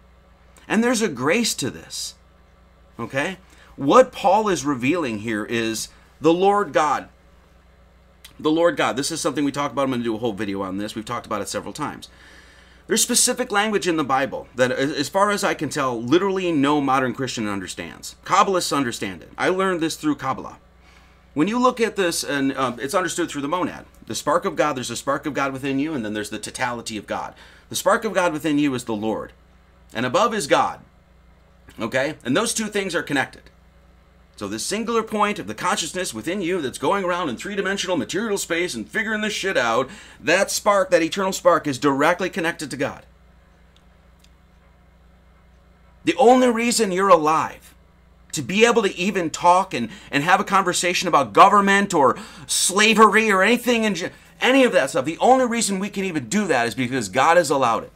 [0.67, 2.15] And there's a grace to this.
[2.99, 3.37] Okay?
[3.77, 5.89] What Paul is revealing here is
[6.21, 7.09] the Lord God.
[8.41, 8.97] The Lord God.
[8.97, 9.83] This is something we talk about.
[9.83, 10.95] I'm going to do a whole video on this.
[10.95, 12.09] We've talked about it several times.
[12.87, 16.81] There's specific language in the Bible that, as far as I can tell, literally no
[16.81, 18.15] modern Christian understands.
[18.25, 19.33] Kabbalists understand it.
[19.37, 20.59] I learned this through Kabbalah.
[21.35, 24.57] When you look at this, and um, it's understood through the monad, the spark of
[24.57, 27.35] God, there's a spark of God within you, and then there's the totality of God.
[27.69, 29.33] The spark of God within you is the Lord,
[29.93, 30.81] and above is God.
[31.79, 32.15] Okay?
[32.25, 33.43] And those two things are connected.
[34.37, 38.37] So this singular point of the consciousness within you that's going around in three-dimensional material
[38.37, 39.89] space and figuring this shit out,
[40.21, 43.07] that spark, that eternal spark is directly connected to God.
[46.05, 47.75] The only reason you're alive
[48.33, 53.31] to be able to even talk and, and have a conversation about government or slavery
[53.31, 55.07] or anything and any of that stuff.
[55.07, 57.93] The only reason we can even do that is because God has allowed it.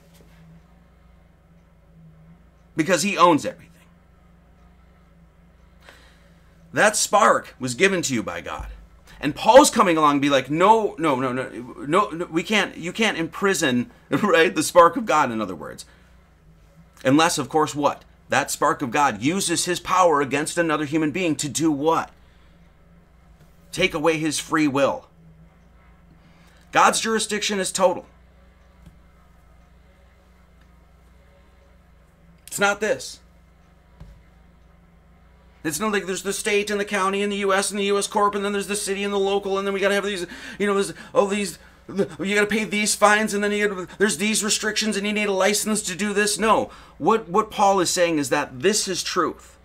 [2.74, 3.69] Because he owns everything.
[6.72, 8.68] That spark was given to you by God.
[9.20, 11.48] And Paul's coming along and be like, no, no, no, no,
[11.87, 15.85] no, no, we can't, you can't imprison, right, the spark of God, in other words.
[17.04, 18.04] Unless, of course, what?
[18.30, 22.11] That spark of God uses his power against another human being to do what?
[23.72, 25.06] Take away his free will.
[26.72, 28.06] God's jurisdiction is total.
[32.46, 33.20] It's not this.
[35.62, 37.70] It's not like there's the state and the county and the U.S.
[37.70, 38.07] and the U.S.
[38.07, 40.27] corp, and then there's the city and the local, and then we gotta have these,
[40.59, 41.59] you know, there's all these.
[41.88, 45.29] You gotta pay these fines, and then you gotta, there's these restrictions, and you need
[45.29, 46.38] a license to do this.
[46.38, 49.59] No, what what Paul is saying is that this is truth.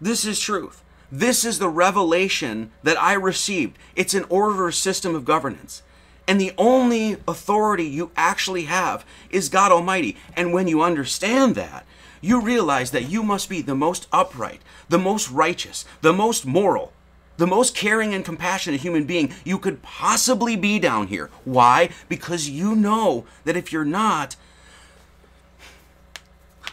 [0.00, 0.82] This is truth.
[1.10, 3.78] This is the revelation that I received.
[3.94, 5.82] It's an order system of governance.
[6.26, 10.16] And the only authority you actually have is God Almighty.
[10.34, 11.86] And when you understand that,
[12.24, 16.92] you realize that you must be the most upright, the most righteous, the most moral,
[17.36, 21.30] the most caring and compassionate human being you could possibly be down here.
[21.44, 21.90] Why?
[22.08, 24.36] Because you know that if you're not,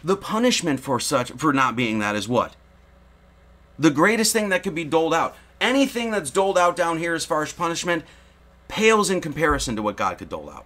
[0.03, 2.55] the punishment for such for not being that is what?
[3.77, 5.35] The greatest thing that could be doled out.
[5.59, 8.03] Anything that's doled out down here as far as punishment
[8.67, 10.65] pales in comparison to what God could dole out.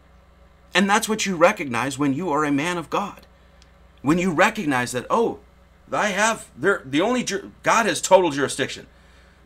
[0.74, 3.26] And that's what you recognize when you are a man of God.
[4.06, 5.39] When you recognize that, oh,
[5.91, 7.26] I have there the only
[7.63, 8.86] God has total jurisdiction.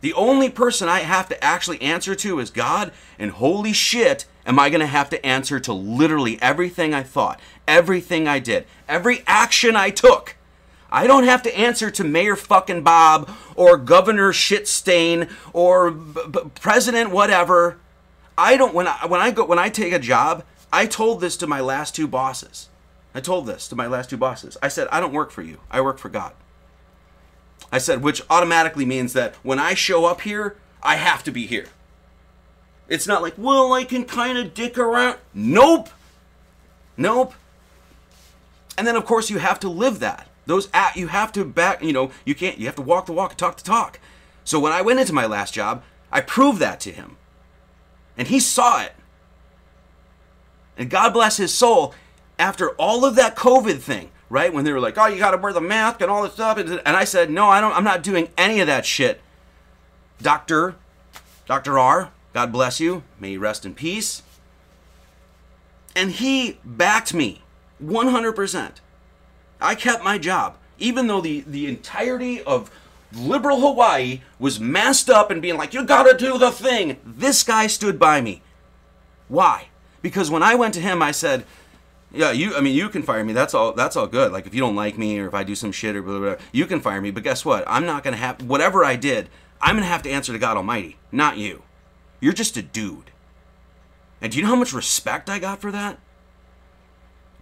[0.02, 4.58] The only person I have to actually answer to is God, and holy shit, am
[4.58, 9.22] I going to have to answer to literally everything I thought, everything I did, every
[9.26, 10.36] action I took.
[10.90, 16.40] I don't have to answer to Mayor fucking Bob or Governor Shitstain or b- b-
[16.60, 17.78] President whatever.
[18.36, 21.38] I don't when I when I go when I take a job, I told this
[21.38, 22.68] to my last two bosses.
[23.14, 24.56] I told this to my last two bosses.
[24.62, 25.58] I said, I don't work for you.
[25.70, 26.32] I work for God.
[27.72, 31.46] I said, which automatically means that when I show up here, I have to be
[31.46, 31.66] here.
[32.88, 35.18] It's not like, well, I can kind of dick around.
[35.32, 35.88] Nope.
[36.96, 37.34] Nope.
[38.76, 40.26] And then, of course, you have to live that.
[40.46, 41.82] Those at you have to back.
[41.82, 42.58] You know, you can't.
[42.58, 44.00] You have to walk the walk, talk the talk.
[44.42, 47.16] So when I went into my last job, I proved that to him,
[48.16, 48.94] and he saw it.
[50.76, 51.94] And God bless his soul.
[52.40, 54.52] After all of that COVID thing, right?
[54.52, 56.56] When they were like, "Oh, you got to wear the mask and all this stuff,"
[56.56, 57.76] and, I said, "No, I don't.
[57.76, 59.20] I'm not doing any of that shit."
[60.20, 60.74] Doctor,
[61.46, 63.02] Doctor R, God bless you.
[63.18, 64.22] May you rest in peace.
[65.96, 67.42] And he backed me
[67.82, 68.80] 100%.
[69.60, 72.70] I kept my job, even though the, the entirety of
[73.12, 76.98] liberal Hawaii was masked up and being like, you gotta do the thing.
[77.04, 78.42] This guy stood by me.
[79.28, 79.66] Why?
[80.02, 81.44] Because when I went to him, I said,
[82.12, 82.56] yeah, you.
[82.56, 83.32] I mean, you can fire me.
[83.32, 83.72] That's all.
[83.72, 84.32] That's all good.
[84.32, 86.34] Like if you don't like me or if I do some shit or blah, blah,
[86.34, 87.10] blah, you can fire me.
[87.10, 87.64] But guess what?
[87.66, 89.28] I'm not gonna have whatever I did.
[89.60, 91.62] I'm gonna have to answer to God Almighty, not you.
[92.20, 93.10] You're just a dude.
[94.20, 95.98] And do you know how much respect I got for that?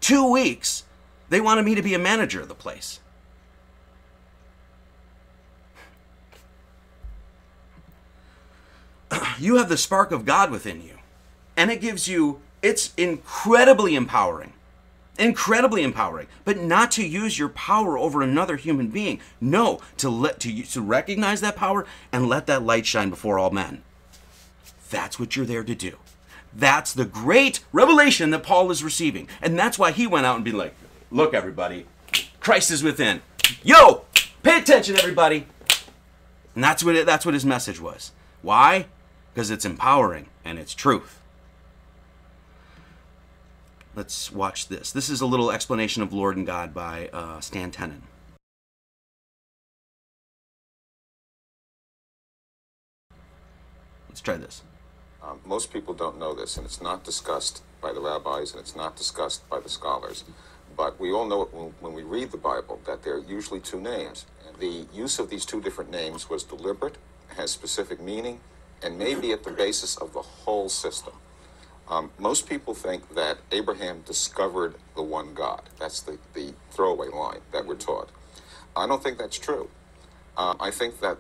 [0.01, 0.85] Two weeks
[1.29, 3.01] they wanted me to be a manager of the place.
[9.39, 10.99] You have the spark of God within you.
[11.57, 14.53] And it gives you, it's incredibly empowering.
[15.19, 16.29] Incredibly empowering.
[16.45, 19.21] But not to use your power over another human being.
[19.41, 23.51] No, to let to, to recognize that power and let that light shine before all
[23.51, 23.83] men.
[24.91, 25.97] That's what you're there to do.
[26.55, 29.29] That's the great revelation that Paul is receiving.
[29.43, 30.75] And that's why he went out and be like,
[31.11, 31.87] Look, everybody,
[32.41, 33.23] Christ is within.
[33.63, 34.05] Yo,
[34.43, 35.47] pay attention, everybody.
[36.55, 38.13] And that's what it, that's what his message was.
[38.43, 38.87] Why?
[39.33, 41.18] Because it's empowering and it's truth.
[43.99, 44.93] Let's watch this.
[44.93, 48.03] This is a little explanation of Lord and God by uh, Stan Tenen.
[54.09, 54.63] Let's try this.
[55.21, 58.77] Um, most people don't know this, and it's not discussed by the rabbis and it's
[58.77, 60.23] not discussed by the scholars.
[60.77, 63.59] But we all know it when, when we read the Bible that there are usually
[63.59, 64.27] two names.
[64.61, 66.99] The use of these two different names was deliberate,
[67.37, 68.39] has specific meaning,
[68.81, 71.15] and may be at the basis of the whole system.
[71.91, 75.63] Um, most people think that Abraham discovered the one God.
[75.79, 78.11] That's the, the throwaway line that we're taught.
[78.77, 79.71] I don't think that's true.
[80.37, 81.17] Uh, I think that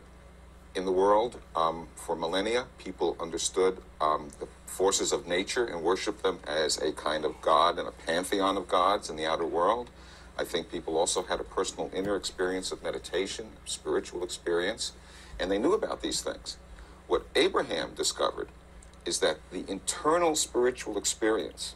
[0.75, 6.23] in the world, um, for millennia, people understood um, the forces of nature and worshiped
[6.23, 9.91] them as a kind of God and a pantheon of gods in the outer world.
[10.39, 14.93] I think people also had a personal inner experience of meditation, spiritual experience,
[15.41, 16.59] and they knew about these things.
[17.09, 18.49] What Abraham discovered
[19.05, 21.75] is that the internal spiritual experience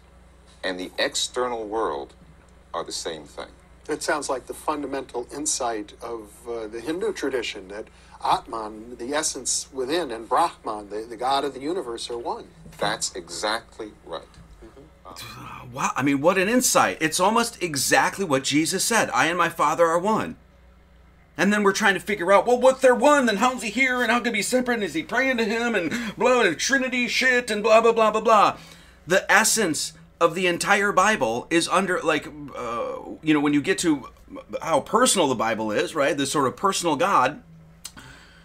[0.63, 2.15] and the external world
[2.75, 3.49] are the same thing.
[3.89, 7.89] It sounds like the fundamental insight of uh, the Hindu tradition that
[8.25, 12.47] Atman, the essence within, and Brahman, the, the God of the universe, are one.
[12.79, 14.23] That's exactly right.
[15.73, 16.99] Wow, I mean, what an insight.
[17.01, 20.37] It's almost exactly what Jesus said I and my Father are one.
[21.37, 24.03] And then we're trying to figure out, well, what they're one, then how's he here,
[24.03, 27.09] and how can he be separate, and is he praying to him, and blah, Trinity
[27.09, 28.59] shit, and blah, blah, blah, blah, blah.
[29.07, 33.79] The essence of the entire Bible is under, like, uh, you know, when you get
[33.79, 34.09] to
[34.61, 36.17] how personal the Bible is, right?
[36.17, 37.43] This sort of personal God,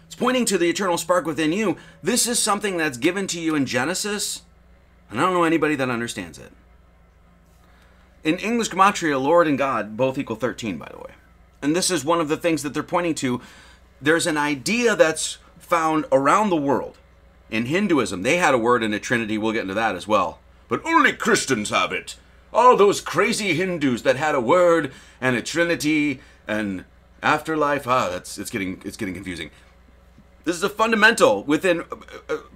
[0.06, 1.76] it's pointing to the eternal spark within you.
[2.02, 4.42] This is something that's given to you in Genesis,
[5.10, 6.52] and I don't know anybody that understands it.
[8.24, 11.12] In English Gematria, Lord and God both equal 13, by the way.
[11.62, 13.40] And this is one of the things that they're pointing to.
[14.00, 16.98] There's an idea that's found around the world.
[17.50, 19.38] In Hinduism, they had a word in a trinity.
[19.38, 20.38] We'll get into that as well.
[20.68, 22.16] But only Christians have it.
[22.52, 26.84] All those crazy Hindus that had a word and a trinity and
[27.22, 27.86] afterlife.
[27.86, 29.50] Ah, that's it's getting it's getting confusing.
[30.44, 31.84] This is a fundamental within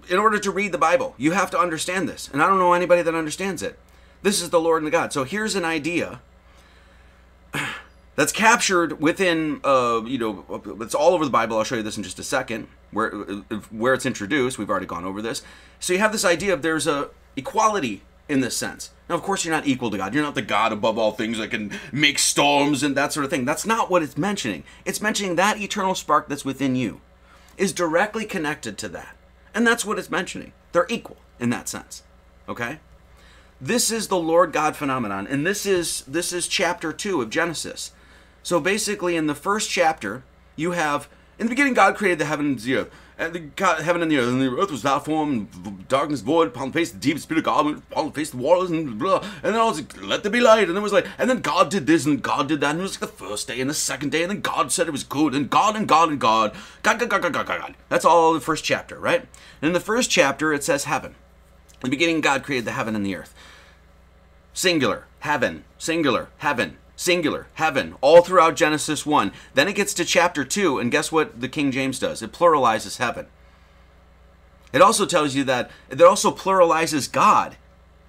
[0.09, 1.15] in order to read the Bible.
[1.19, 2.29] You have to understand this.
[2.33, 3.79] And I don't know anybody that understands it.
[4.23, 5.13] This is the Lord and the God.
[5.13, 6.21] So here's an idea
[8.15, 11.97] that's captured within uh, you know it's all over the bible i'll show you this
[11.97, 13.11] in just a second where
[13.71, 15.43] where it's introduced we've already gone over this
[15.81, 18.91] so you have this idea of there's a equality in this sense.
[19.09, 20.15] Now, of course, you're not equal to God.
[20.15, 23.31] You're not the God above all things that can make storms and that sort of
[23.31, 23.45] thing.
[23.45, 24.65] That's not what it's mentioning.
[24.85, 27.01] It's mentioning that eternal spark that's within you
[27.59, 29.17] is directly connected to that.
[29.55, 30.53] And that's what it's mentioning.
[30.73, 32.03] They're equal in that sense.
[32.49, 32.81] Okay?
[33.61, 37.93] This is the Lord God phenomenon, and this is this is chapter 2 of Genesis.
[38.43, 40.25] So basically in the first chapter,
[40.57, 42.91] you have in the beginning God created the heavens and the earth.
[43.19, 45.49] And the God, heaven and the earth, and the earth was without form,
[45.87, 48.71] darkness void upon the face the deep spirit of God upon the face the waters,
[48.71, 49.19] and blah.
[49.43, 50.69] And then I was like, let there be light.
[50.69, 52.83] And it was like, and then God did this, and God did that, and it
[52.83, 55.05] was like the first day and the second day, and then God said it was
[55.05, 57.75] good, and God and God and God, God, God, God, God, God, God, God.
[57.89, 59.21] That's all the first chapter, right?
[59.61, 61.15] And in the first chapter, it says heaven.
[61.75, 63.35] In the beginning, God created the heaven and the earth.
[64.53, 69.33] Singular, heaven, singular, heaven, singular, heaven, all throughout Genesis 1.
[69.55, 72.23] Then it gets to chapter 2, and guess what the King James does?
[72.23, 73.27] It pluralizes heaven.
[74.73, 77.57] It also tells you that it also pluralizes God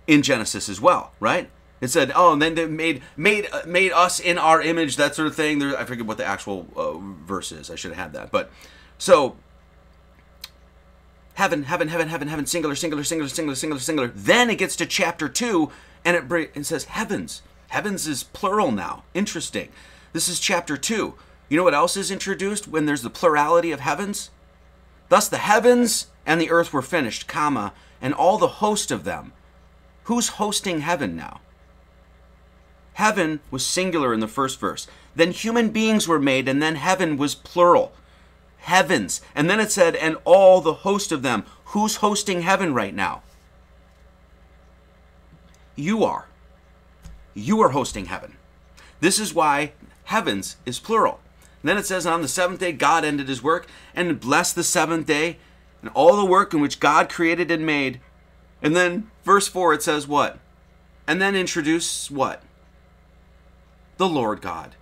[0.07, 1.49] in Genesis as well, right?
[1.81, 5.15] It said, "Oh, and then they made made uh, made us in our image," that
[5.15, 5.59] sort of thing.
[5.59, 6.93] There, I forget what the actual uh,
[7.25, 7.69] verse is.
[7.69, 8.49] I should have had that, but
[8.97, 9.35] so
[11.33, 14.07] heaven, heaven, heaven, heaven, heaven, singular, singular, singular, singular, singular, singular.
[14.07, 15.71] Then it gets to chapter two,
[16.05, 17.41] and it, it says heavens.
[17.73, 19.01] Heavens is plural now.
[19.15, 19.69] Interesting.
[20.11, 21.15] This is chapter 2.
[21.49, 24.29] You know what else is introduced when there's the plurality of heavens?
[25.09, 29.33] Thus the heavens and the earth were finished, comma, and all the host of them.
[30.03, 31.41] Who's hosting heaven now?
[32.93, 34.85] Heaven was singular in the first verse.
[35.15, 37.91] Then human beings were made, and then heaven was plural.
[38.59, 39.19] Heavens.
[39.33, 41.43] And then it said, and all the host of them.
[41.65, 43.23] Who's hosting heaven right now?
[45.75, 46.27] You are
[47.33, 48.37] you are hosting heaven.
[48.99, 49.73] This is why
[50.05, 51.19] heavens is plural.
[51.61, 54.63] And then it says, On the seventh day, God ended his work and blessed the
[54.63, 55.37] seventh day
[55.81, 57.99] and all the work in which God created and made.
[58.61, 60.39] And then, verse 4, it says, What?
[61.07, 62.41] And then introduce what?
[63.97, 64.75] The Lord God.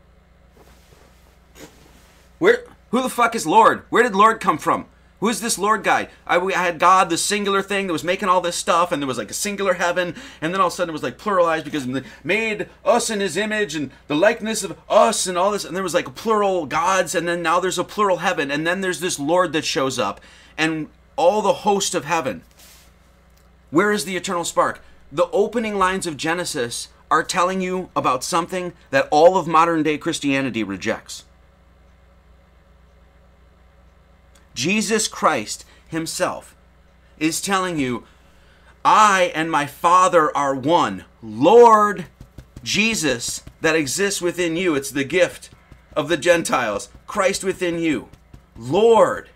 [2.39, 2.63] Where?
[2.91, 3.83] Who the fuck is Lord?
[3.89, 4.85] Where did Lord come from?
[5.21, 6.09] Who is this Lord guy?
[6.25, 8.99] I, we, I had God, the singular thing that was making all this stuff, and
[8.99, 11.19] there was like a singular heaven, and then all of a sudden it was like
[11.19, 11.85] pluralized because
[12.23, 15.83] made us in his image and the likeness of us and all this, and there
[15.83, 19.19] was like plural gods, and then now there's a plural heaven, and then there's this
[19.19, 20.19] Lord that shows up,
[20.57, 22.41] and all the host of heaven.
[23.69, 24.81] Where is the eternal spark?
[25.11, 29.99] The opening lines of Genesis are telling you about something that all of modern day
[29.99, 31.25] Christianity rejects.
[34.53, 36.55] Jesus Christ Himself
[37.17, 38.03] is telling you,
[38.83, 41.05] I and my Father are one.
[41.21, 42.05] Lord
[42.63, 45.49] Jesus that exists within you, it's the gift
[45.95, 48.09] of the Gentiles, Christ within you.
[48.57, 49.29] Lord,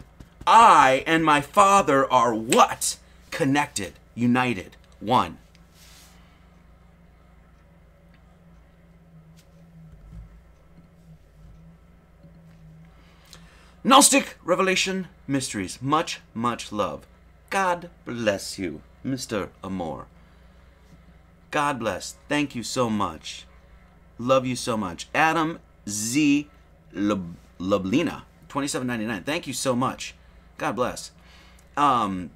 [0.47, 2.97] I and my Father are what?
[3.31, 5.37] Connected, united, one.
[13.85, 15.79] Gnostic Revelation Mysteries.
[15.79, 17.05] Much, much love.
[17.51, 19.49] God bless you, Mr.
[19.63, 20.07] Amor.
[21.51, 22.15] God bless.
[22.27, 23.45] Thank you so much.
[24.17, 25.07] Love you so much.
[25.13, 26.49] Adam Z.
[26.91, 29.21] Twenty-seven ninety-nine.
[29.21, 30.15] Thank you so much.
[30.57, 31.11] God bless.
[31.77, 32.31] Um,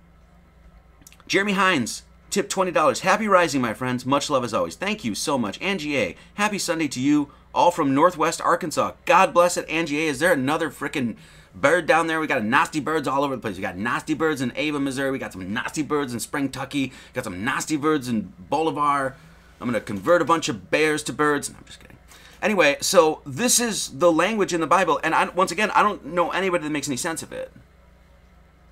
[1.26, 3.00] Jeremy Hines, tip $20.
[3.00, 4.06] Happy rising, my friends.
[4.06, 4.76] Much love as always.
[4.76, 5.60] Thank you so much.
[5.64, 6.16] Angie A.
[6.36, 8.92] Happy Sunday to you, all from Northwest Arkansas.
[9.06, 10.10] God bless it, Angie A.
[10.10, 11.16] Is there another freaking
[11.62, 12.20] bird down there.
[12.20, 13.56] We got nasty birds all over the place.
[13.56, 15.12] We got nasty birds in Ava, Missouri.
[15.12, 16.94] We got some nasty birds in Spring Tucky.
[17.14, 19.16] Got some nasty birds in Bolivar.
[19.60, 21.50] I'm gonna convert a bunch of bears to birds.
[21.50, 21.98] No, I'm just kidding.
[22.42, 26.06] Anyway, so this is the language in the Bible, and I, once again, I don't
[26.06, 27.52] know anybody that makes any sense of it.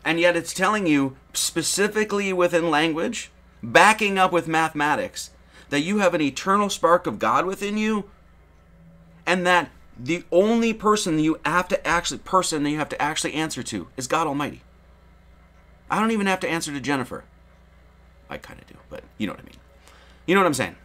[0.05, 3.29] And yet, it's telling you specifically within language,
[3.61, 5.31] backing up with mathematics,
[5.69, 8.09] that you have an eternal spark of God within you,
[9.25, 9.69] and that
[9.99, 13.87] the only person you have to actually person that you have to actually answer to
[13.97, 14.61] is God Almighty.
[15.89, 17.23] I don't even have to answer to Jennifer.
[18.29, 19.57] I kind of do, but you know what I mean.
[20.25, 20.75] You know what I'm saying?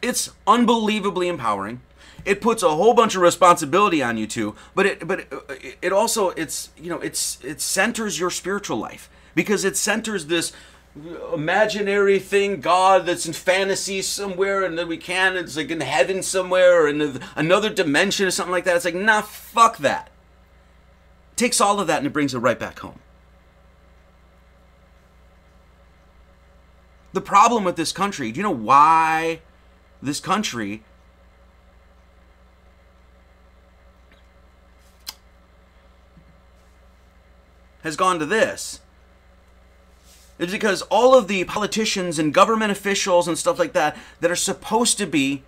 [0.00, 1.80] It's unbelievably empowering.
[2.24, 5.92] It puts a whole bunch of responsibility on you too, but it but it, it
[5.92, 10.52] also it's you know it's it centers your spiritual life because it centers this
[11.32, 16.22] imaginary thing, God that's in fantasy somewhere, and then we can, it's like in heaven
[16.22, 18.76] somewhere, or in another dimension or something like that.
[18.76, 20.08] It's like, nah, fuck that.
[21.32, 23.00] It takes all of that and it brings it right back home.
[27.12, 29.40] The problem with this country, do you know why
[30.02, 30.82] this country
[37.82, 38.80] has gone to this?
[40.38, 44.36] Is because all of the politicians and government officials and stuff like that that are
[44.36, 45.42] supposed to be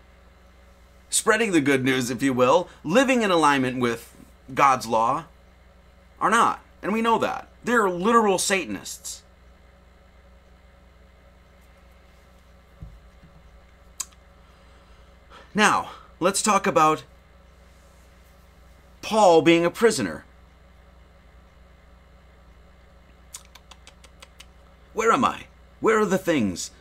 [1.10, 4.14] spreading the good news, if you will, living in alignment with
[4.54, 5.24] God's law,
[6.20, 6.62] are not.
[6.82, 7.48] And we know that.
[7.64, 9.22] They're literal Satanists.
[15.54, 17.04] Now, let's talk about
[19.02, 20.24] Paul being a prisoner.
[24.98, 25.44] Where am I?
[25.78, 26.72] Where are the things?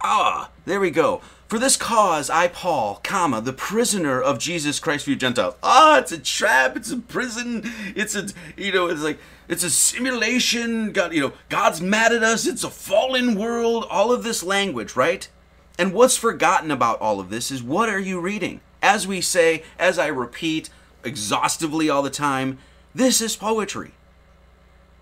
[0.00, 1.20] Ah, there we go.
[1.46, 5.56] For this cause, I, Paul, comma, the prisoner of Jesus Christ for you Gentiles.
[5.62, 6.74] Ah, it's a trap.
[6.78, 7.70] It's a prison.
[7.94, 10.90] It's a, you know, it's like, it's a simulation.
[10.92, 12.46] God, you know, God's mad at us.
[12.46, 13.84] It's a fallen world.
[13.90, 15.28] All of this language, right?
[15.78, 18.62] And what's forgotten about all of this is what are you reading?
[18.80, 20.70] As we say, as I repeat
[21.04, 22.56] exhaustively all the time,
[22.94, 23.92] this is poetry.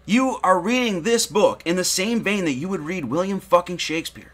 [0.07, 3.79] You are reading this book in the same vein that you would read William fucking
[3.79, 4.33] Shakespeare.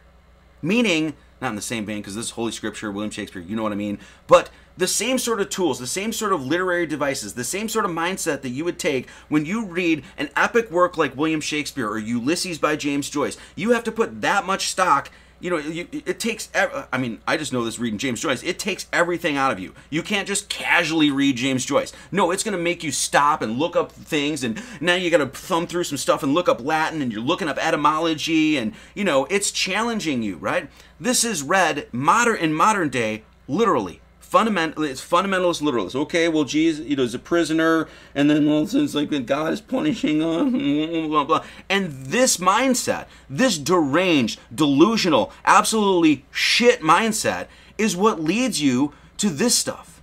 [0.61, 3.63] Meaning, not in the same vein because this is Holy Scripture, William Shakespeare, you know
[3.63, 7.35] what I mean, but the same sort of tools, the same sort of literary devices,
[7.35, 10.97] the same sort of mindset that you would take when you read an epic work
[10.97, 13.37] like William Shakespeare or Ulysses by James Joyce.
[13.55, 15.11] You have to put that much stock
[15.41, 16.49] you know, you, it takes.
[16.55, 18.43] I mean, I just know this reading James Joyce.
[18.43, 19.75] It takes everything out of you.
[19.89, 21.93] You can't just casually read James Joyce.
[22.13, 25.19] No, it's going to make you stop and look up things, and now you got
[25.19, 28.75] to thumb through some stuff and look up Latin, and you're looking up etymology, and
[28.95, 30.69] you know, it's challenging you, right?
[30.99, 34.01] This is read modern in modern day, literally
[34.31, 38.63] fundamental it's fundamentalist literalist okay well jesus you know is a prisoner and then all
[38.63, 40.49] of well it's like god is punishing us
[41.09, 41.45] blah, blah, blah.
[41.69, 47.49] and this mindset this deranged delusional absolutely shit mindset
[47.81, 50.03] is what leads you to this stuff.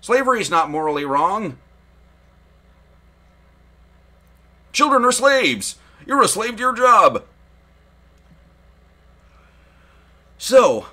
[0.00, 1.58] Slavery is not morally wrong.
[4.72, 5.76] Children are slaves.
[6.06, 7.24] You're a slave to your job.
[10.38, 10.86] So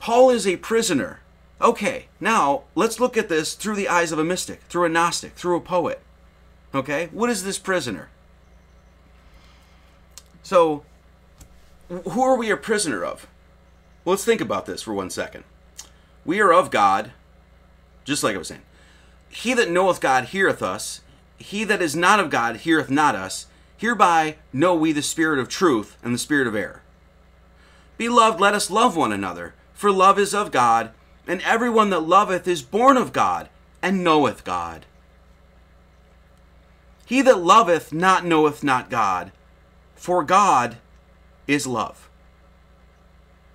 [0.00, 1.20] paul is a prisoner
[1.60, 5.34] Okay, now let's look at this through the eyes of a mystic, through a Gnostic,
[5.34, 6.00] through a poet.
[6.74, 8.10] Okay, what is this prisoner?
[10.42, 10.84] So,
[11.88, 13.26] who are we a prisoner of?
[14.04, 15.44] Well, let's think about this for one second.
[16.24, 17.12] We are of God,
[18.04, 18.62] just like I was saying.
[19.28, 21.00] He that knoweth God heareth us.
[21.38, 23.46] He that is not of God heareth not us.
[23.76, 26.82] Hereby know we the spirit of truth and the spirit of error.
[27.96, 30.90] Beloved, let us love one another, for love is of God,
[31.28, 33.48] and everyone that loveth is born of God,
[33.82, 34.86] and knoweth God.
[37.06, 39.30] He that loveth not knoweth not God,
[39.94, 40.78] for God
[41.46, 42.08] is love.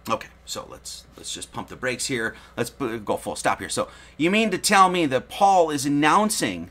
[0.10, 2.36] Okay, so let's let's just pump the brakes here.
[2.56, 3.70] Let's go full stop here.
[3.70, 6.70] So, you mean to tell me that Paul is announcing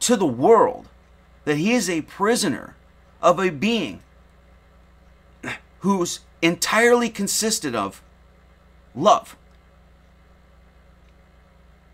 [0.00, 0.88] to the world
[1.44, 2.76] that he is a prisoner
[3.22, 4.00] of a being
[5.80, 8.02] who's entirely consisted of
[8.94, 9.36] love?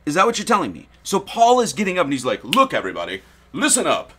[0.05, 0.89] Is that what you're telling me?
[1.03, 3.23] So Paul is getting up and he's like, Look, everybody,
[3.53, 4.13] listen up.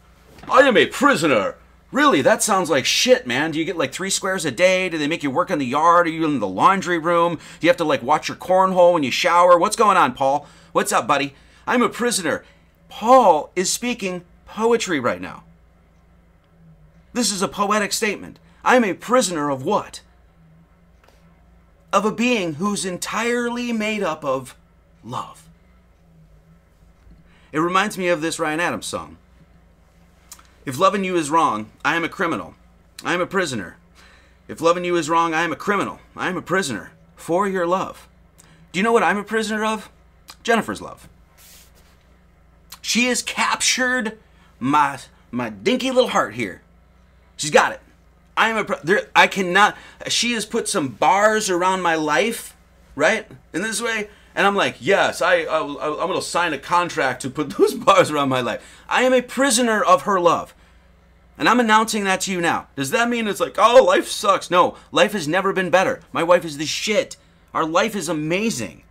[0.50, 1.56] I am a prisoner.
[1.92, 3.52] Really, that sounds like shit, man.
[3.52, 4.90] Do you get like three squares a day?
[4.90, 6.08] Do they make you work in the yard?
[6.08, 7.36] Are you in the laundry room?
[7.36, 9.60] Do you have to like watch your cornhole when you shower?
[9.60, 10.48] What's going on, Paul?
[10.72, 11.36] What's up, buddy?
[11.68, 12.44] I'm a prisoner.
[12.90, 15.44] Paul is speaking poetry right now.
[17.14, 18.40] This is a poetic statement.
[18.66, 20.02] I'm a prisoner of what?
[21.92, 24.56] Of a being who's entirely made up of
[25.04, 25.43] love.
[27.54, 29.18] It reminds me of this Ryan Adams song.
[30.66, 32.56] If loving you is wrong, I am a criminal.
[33.06, 33.78] I am a prisoner.
[34.48, 36.00] If loving you is wrong, I am a criminal.
[36.18, 38.10] I am a prisoner for your love.
[38.72, 39.92] Do you know what I'm a prisoner of?
[40.42, 41.08] Jennifer's love.
[42.82, 44.18] She has captured
[44.60, 45.00] my
[45.30, 46.64] my dinky little heart here.
[47.38, 47.82] She's got it.
[48.36, 49.78] I am a there, I cannot
[50.08, 52.58] she has put some bars around my life,
[52.96, 53.28] right?
[53.54, 57.22] In this way, and I'm like, yes, I, I, I'm going to sign a contract
[57.22, 58.84] to put those bars around my life.
[58.90, 60.54] I am a prisoner of her love.
[61.38, 62.68] And I'm announcing that to you now.
[62.76, 64.52] Does that mean it's like, oh, life sucks?
[64.52, 66.02] No, life has never been better.
[66.12, 67.18] My wife is the shit.
[67.54, 68.84] Our life is amazing.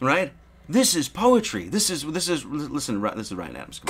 [0.00, 0.32] Right?
[0.68, 1.68] This is poetry.
[1.68, 3.80] This is, this is, listen, this is Ryan Adams.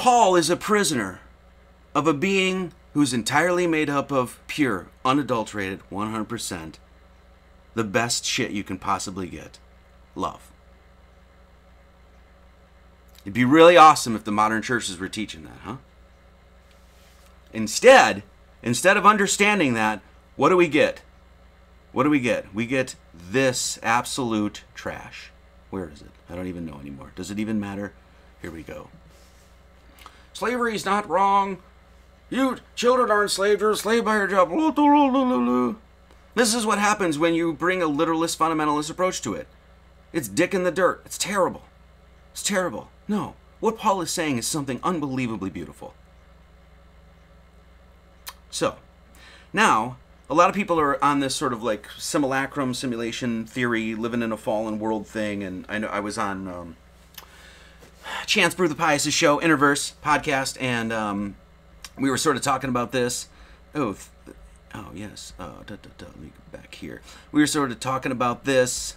[0.00, 1.20] Paul is a prisoner
[1.94, 6.76] of a being who's entirely made up of pure, unadulterated, 100%,
[7.74, 9.58] the best shit you can possibly get
[10.14, 10.50] love.
[13.24, 15.76] It'd be really awesome if the modern churches were teaching that, huh?
[17.52, 18.22] Instead,
[18.62, 20.00] instead of understanding that,
[20.34, 21.02] what do we get?
[21.92, 22.54] What do we get?
[22.54, 25.30] We get this absolute trash.
[25.68, 26.12] Where is it?
[26.30, 27.12] I don't even know anymore.
[27.14, 27.92] Does it even matter?
[28.40, 28.88] Here we go.
[30.32, 31.58] Slavery is not wrong.
[32.28, 33.60] You children aren't enslaved.
[33.60, 34.50] You're enslaved by your job.
[36.34, 39.48] This is what happens when you bring a literalist, fundamentalist approach to it.
[40.12, 41.02] It's dick in the dirt.
[41.04, 41.64] It's terrible.
[42.32, 42.88] It's terrible.
[43.08, 43.34] No.
[43.58, 45.94] What Paul is saying is something unbelievably beautiful.
[48.48, 48.76] So,
[49.52, 49.96] now,
[50.28, 54.32] a lot of people are on this sort of like simulacrum simulation theory, living in
[54.32, 56.76] a fallen world thing, and I know I was on um,
[58.26, 61.36] Chance Brew the Pious' show, Interverse podcast, and um,
[61.98, 63.28] we were sort of talking about this.
[63.74, 63.94] Oh,
[64.24, 64.36] th-
[64.74, 65.32] oh yes.
[65.38, 67.02] Uh, da, da, da, let me go back here.
[67.32, 68.96] We were sort of talking about this.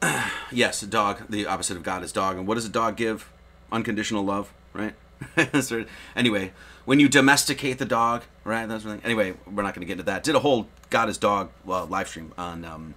[0.52, 1.22] yes, a dog.
[1.28, 2.36] The opposite of God is dog.
[2.36, 3.30] And what does a dog give?
[3.70, 4.94] Unconditional love, right?
[6.16, 6.52] anyway,
[6.84, 8.66] when you domesticate the dog, right?
[8.66, 9.00] That's thing.
[9.04, 10.22] Anyway, we're not going to get into that.
[10.22, 12.94] Did a whole God is dog uh, live stream on um,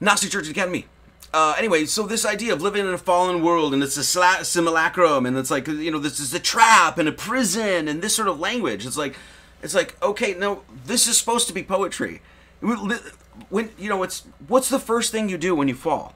[0.00, 0.86] Gnostic Church Academy.
[1.34, 5.26] Uh, anyway, so this idea of living in a fallen world and it's a simulacrum
[5.26, 8.28] and it's like you know this is a trap and a prison and this sort
[8.28, 8.86] of language.
[8.86, 9.16] It's like
[9.60, 12.22] it's like okay, no, this is supposed to be poetry.
[12.60, 16.14] When you know it's what's the first thing you do when you fall?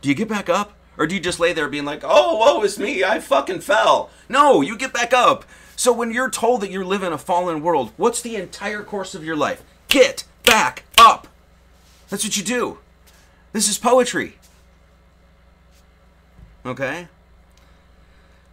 [0.00, 0.72] Do you get back up?
[0.98, 4.10] Or do you just lay there being like, oh, woe is me, I fucking fell?
[4.28, 5.44] No, you get back up.
[5.76, 9.14] So when you're told that you live in a fallen world, what's the entire course
[9.14, 9.62] of your life?
[9.86, 11.28] Get back up.
[12.08, 12.78] That's what you do.
[13.56, 14.34] This is poetry.
[16.66, 17.08] Okay?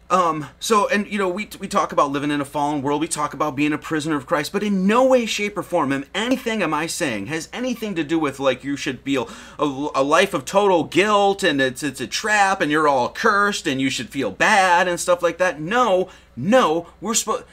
[0.10, 3.10] Um, so, and you know, we, we talk about living in a fallen world, we
[3.10, 6.06] talk about being a prisoner of Christ, but in no way, shape, or form am
[6.16, 9.28] anything am I saying has anything to do with like you should feel
[9.60, 13.68] a, a life of total guilt and it's it's a trap and you're all cursed
[13.68, 15.60] and you should feel bad and stuff like that.
[15.60, 17.43] No, no, we're supposed.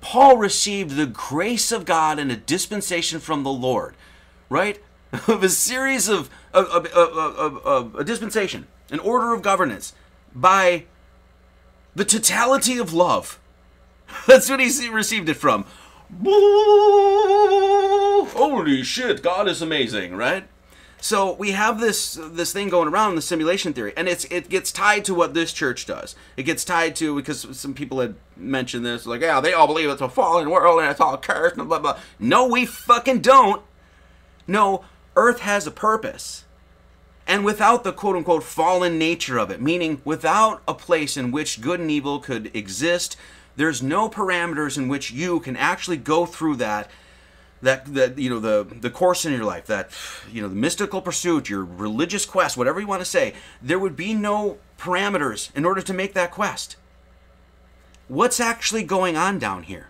[0.00, 3.94] Paul received the grace of God and a dispensation from the Lord,
[4.48, 4.80] right?
[5.28, 9.92] of a series of, of, of, of, of a dispensation, an order of governance
[10.34, 10.86] by
[11.94, 13.38] the totality of love.
[14.26, 15.66] That's what he received it from.
[18.34, 20.48] Holy shit, God is amazing, right?
[21.00, 24.72] So we have this this thing going around the simulation theory, and it's it gets
[24.72, 26.16] tied to what this church does.
[26.36, 29.90] It gets tied to because some people had mentioned this, like, yeah, they all believe
[29.90, 31.98] it's a fallen world and it's all cursed and blah blah.
[32.18, 33.62] No, we fucking don't.
[34.46, 34.84] No,
[35.16, 36.44] Earth has a purpose.
[37.26, 41.60] And without the quote unquote fallen nature of it, meaning without a place in which
[41.60, 43.16] good and evil could exist,
[43.56, 46.90] there's no parameters in which you can actually go through that
[47.62, 49.90] that that you know the the course in your life that
[50.30, 53.96] you know the mystical pursuit your religious quest whatever you want to say there would
[53.96, 56.76] be no parameters in order to make that quest
[58.06, 59.88] what's actually going on down here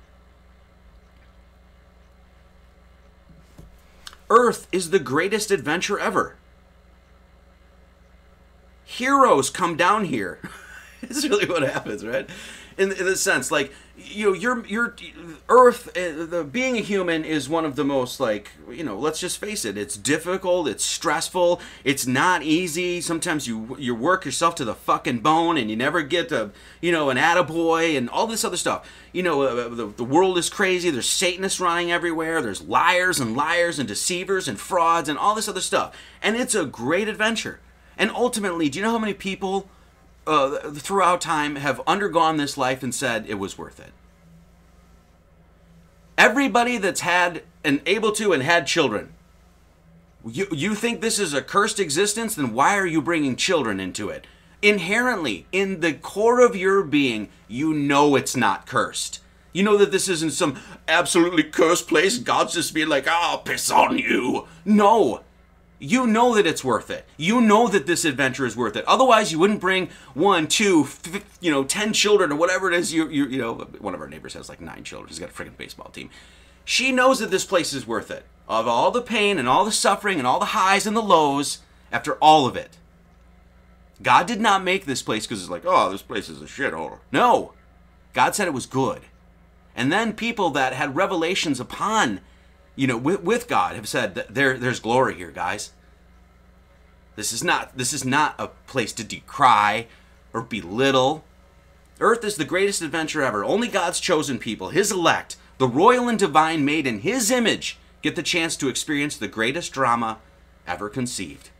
[4.31, 6.37] earth is the greatest adventure ever
[8.85, 10.39] heroes come down here.
[11.03, 12.29] it's really what happens, right?
[12.77, 14.97] In, in the sense, like you know, your your
[15.47, 18.99] Earth, uh, the being a human is one of the most like you know.
[18.99, 19.77] Let's just face it.
[19.77, 20.67] It's difficult.
[20.67, 21.61] It's stressful.
[21.85, 23.03] It's not easy.
[23.03, 26.91] Sometimes you you work yourself to the fucking bone, and you never get to you
[26.93, 28.91] know an attaboy and all this other stuff.
[29.13, 30.89] You know, uh, the, the world is crazy.
[30.89, 32.41] There's Satanists running everywhere.
[32.41, 35.95] There's liars and liars and deceivers and frauds and all this other stuff.
[36.23, 37.61] And it's a great adventure.
[37.99, 39.69] And ultimately, do you know how many people
[40.27, 43.93] uh, throughout time have undergone this life and said it was worth it?
[46.17, 49.15] Everybody that's had and able to and had children.
[50.27, 52.35] You, you think this is a cursed existence?
[52.35, 54.27] Then why are you bringing children into it?
[54.63, 59.21] Inherently, in the core of your being, you know it's not cursed.
[59.53, 60.59] You know that this isn't some
[60.89, 62.19] absolutely cursed place.
[62.19, 64.49] God's just being like, oh, piss on you.
[64.65, 65.21] No,
[65.85, 67.05] you know that it's worth it.
[67.17, 68.85] You know that this adventure is worth it.
[68.87, 70.89] Otherwise, you wouldn't bring one, two,
[71.41, 72.93] you know, ten children or whatever it is.
[72.93, 75.09] You, you, you know, one of our neighbors has like nine children.
[75.09, 76.11] He's got a freaking baseball team.
[76.65, 78.25] She knows that this place is worth it.
[78.49, 81.59] Of all the pain and all the suffering and all the highs and the lows,
[81.93, 82.77] after all of it.
[84.03, 86.99] God did not make this place because it's like, oh, this place is a shithole.
[87.13, 87.53] No.
[88.13, 89.03] God said it was good.
[89.77, 92.21] And then people that had revelations upon
[92.77, 95.73] you know, with, with God have said that there there's glory here, guys.
[97.17, 99.87] This is not this is not a place to decry
[100.33, 101.25] or belittle.
[102.01, 103.45] Earth is the greatest adventure ever.
[103.45, 108.17] Only God's chosen people, his elect, the royal and divine made in his image, get
[108.17, 110.19] the chance to experience the greatest drama
[110.67, 111.51] ever conceived.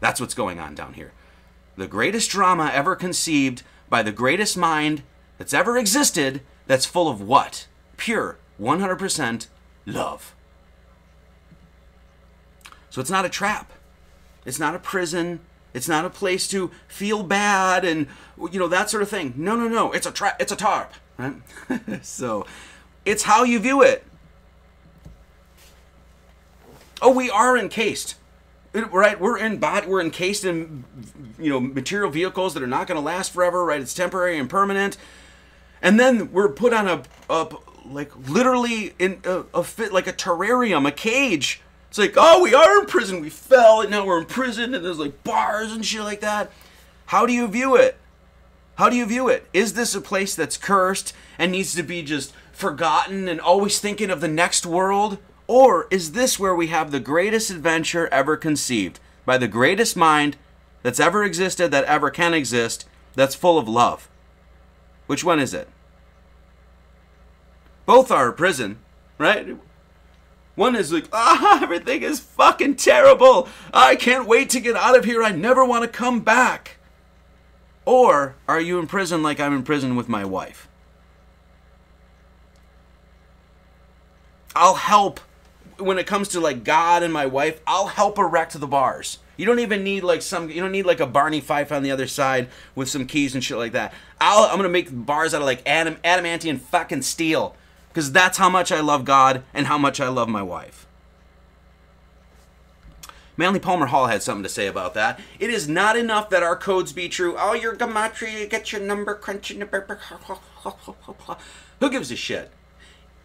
[0.00, 1.12] That's what's going on down here.
[1.76, 5.02] The greatest drama ever conceived by the greatest mind
[5.36, 7.66] that's ever existed that's full of what?
[7.96, 9.46] Pure, 100%
[9.86, 10.34] love.
[12.94, 13.72] So it's not a trap.
[14.44, 15.40] It's not a prison.
[15.72, 18.06] It's not a place to feel bad and
[18.52, 19.34] you know that sort of thing.
[19.36, 19.90] No, no, no.
[19.90, 20.40] It's a trap.
[20.40, 20.92] It's a tarp.
[21.18, 21.34] Right?
[22.02, 22.46] so
[23.04, 24.04] it's how you view it.
[27.02, 28.14] Oh, we are encased.
[28.72, 30.84] Right, we're in body, we're encased in,
[31.36, 33.64] you know, material vehicles that are not going to last forever.
[33.64, 34.96] Right, it's temporary and permanent,
[35.82, 40.12] and then we're put on a, a like literally in a, a fit like a
[40.12, 41.60] terrarium, a cage.
[41.94, 43.20] It's like, oh, we are in prison.
[43.20, 46.50] We fell, and now we're in prison, and there's like bars and shit like that.
[47.06, 47.96] How do you view it?
[48.78, 49.46] How do you view it?
[49.52, 54.10] Is this a place that's cursed and needs to be just forgotten and always thinking
[54.10, 55.18] of the next world?
[55.46, 60.36] Or is this where we have the greatest adventure ever conceived by the greatest mind
[60.82, 64.08] that's ever existed, that ever can exist, that's full of love?
[65.06, 65.68] Which one is it?
[67.86, 68.78] Both are a prison,
[69.16, 69.56] right?
[70.54, 73.48] One is like, ah, everything is fucking terrible.
[73.72, 75.22] I can't wait to get out of here.
[75.22, 76.76] I never want to come back.
[77.84, 80.68] Or are you in prison like I'm in prison with my wife?
[84.56, 85.20] I'll help
[85.78, 89.18] when it comes to like God and my wife, I'll help erect the bars.
[89.36, 90.48] You don't even need like some.
[90.48, 93.42] You don't need like a Barney Fife on the other side with some keys and
[93.42, 93.92] shit like that.
[94.20, 97.56] I'll, I'm gonna make bars out of like adam, adamantium fucking steel,
[97.94, 100.88] because that's how much I love God and how much I love my wife.
[103.36, 105.20] Manly Palmer Hall had something to say about that.
[105.38, 107.36] It is not enough that our codes be true.
[107.38, 109.60] Oh, your gematria, get your number crunching.
[111.80, 112.50] Who gives a shit?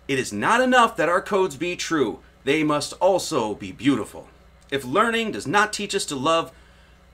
[0.07, 4.28] It is not enough that our codes be true they must also be beautiful.
[4.70, 6.51] If learning does not teach us to love,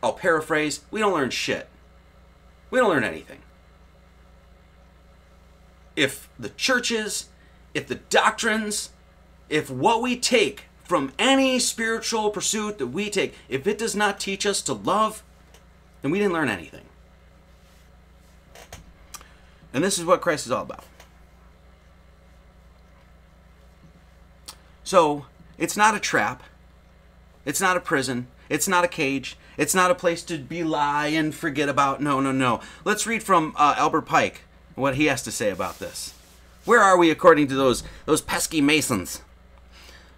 [0.03, 1.69] I'll paraphrase, we don't learn shit.
[2.69, 3.39] We don't learn anything.
[5.95, 7.29] If the churches,
[7.75, 8.89] if the doctrines,
[9.49, 14.19] if what we take from any spiritual pursuit that we take, if it does not
[14.19, 15.21] teach us to love,
[16.01, 16.85] then we didn't learn anything.
[19.73, 20.85] And this is what Christ is all about.
[24.85, 25.25] So,
[25.57, 26.43] it's not a trap.
[27.43, 28.27] It's not a prison.
[28.47, 29.35] It's not a cage.
[29.57, 32.01] It's not a place to be lie and forget about.
[32.01, 32.61] No, no, no.
[32.85, 34.41] Let's read from uh, Albert Pike
[34.75, 36.14] what he has to say about this.
[36.65, 39.21] Where are we according to those those pesky masons?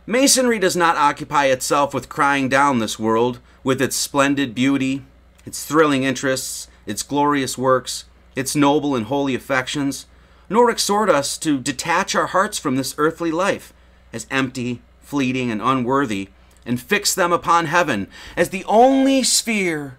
[0.06, 5.04] Masonry does not occupy itself with crying down this world with its splendid beauty,
[5.46, 10.06] its thrilling interests, its glorious works, its noble and holy affections,
[10.50, 13.74] nor exhort us to detach our hearts from this earthly life
[14.14, 16.30] as empty, fleeting, and unworthy,
[16.66, 19.98] and fix them upon heaven as the only sphere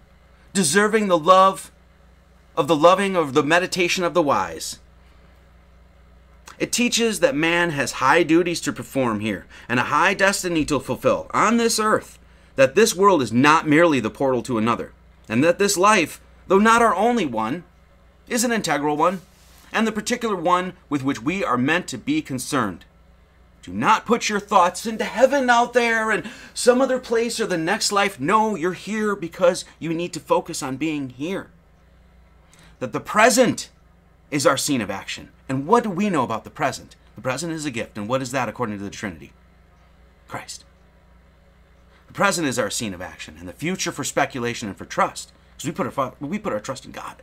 [0.54, 1.70] deserving the love
[2.56, 4.78] of the loving of the meditation of the wise.
[6.58, 10.80] It teaches that man has high duties to perform here and a high destiny to
[10.80, 12.18] fulfill on this earth,
[12.56, 14.92] that this world is not merely the portal to another,
[15.28, 17.62] and that this life, though not our only one,
[18.26, 19.20] is an integral one,
[19.72, 22.84] and the particular one with which we are meant to be concerned.
[23.62, 27.58] Do not put your thoughts into heaven out there and some other place or the
[27.58, 28.18] next life.
[28.18, 31.50] No, you're here because you need to focus on being here.
[32.78, 33.70] That the present
[34.30, 35.30] is our scene of action.
[35.48, 36.96] And what do we know about the present?
[37.14, 37.96] The present is a gift.
[37.96, 39.32] And what is that according to the Trinity?
[40.28, 40.64] Christ.
[42.06, 45.32] The present is our scene of action, and the future for speculation and for trust.
[45.56, 47.22] Because we put our, we put our trust in God.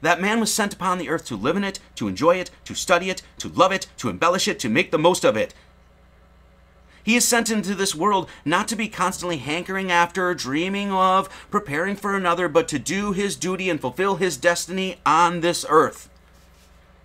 [0.00, 2.74] That man was sent upon the earth to live in it, to enjoy it, to
[2.74, 5.54] study it, to love it, to embellish it, to make the most of it.
[7.04, 11.96] He is sent into this world not to be constantly hankering after, dreaming of, preparing
[11.96, 16.08] for another, but to do his duty and fulfill his destiny on this earth.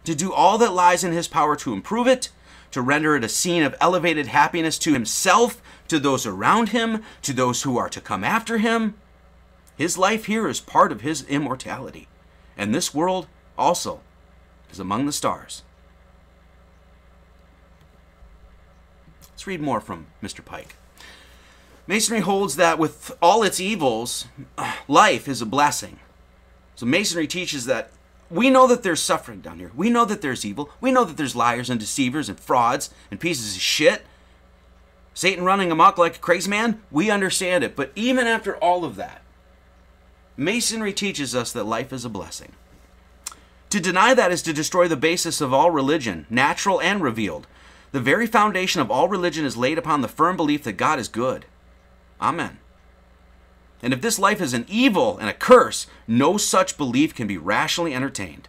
[0.07, 2.29] To do all that lies in his power to improve it,
[2.71, 7.33] to render it a scene of elevated happiness to himself, to those around him, to
[7.33, 8.93] those who are to come after him.
[9.75, 12.07] His life here is part of his immortality.
[12.57, 13.27] And this world
[13.57, 13.99] also
[14.71, 15.63] is among the stars.
[19.23, 20.39] Let's read more from Mr.
[20.39, 20.77] Pike.
[21.85, 24.25] Masonry holds that with all its evils,
[24.87, 25.99] life is a blessing.
[26.77, 27.91] So Masonry teaches that
[28.29, 29.71] we know that there's suffering down here.
[29.75, 30.69] We know that there's evil.
[30.81, 34.05] We know that there's liars and deceivers and frauds and pieces of shit.
[35.13, 37.75] Satan running amok like a crazy man, we understand it.
[37.75, 39.21] But even after all of that,
[40.35, 42.51] Masonry teaches us that life is a blessing.
[43.71, 47.47] To deny that is to destroy the basis of all religion, natural and revealed.
[47.91, 51.07] The very foundation of all religion is laid upon the firm belief that God is
[51.07, 51.45] good.
[52.21, 52.59] Amen.
[53.81, 57.37] And if this life is an evil and a curse, no such belief can be
[57.37, 58.47] rationally entertained.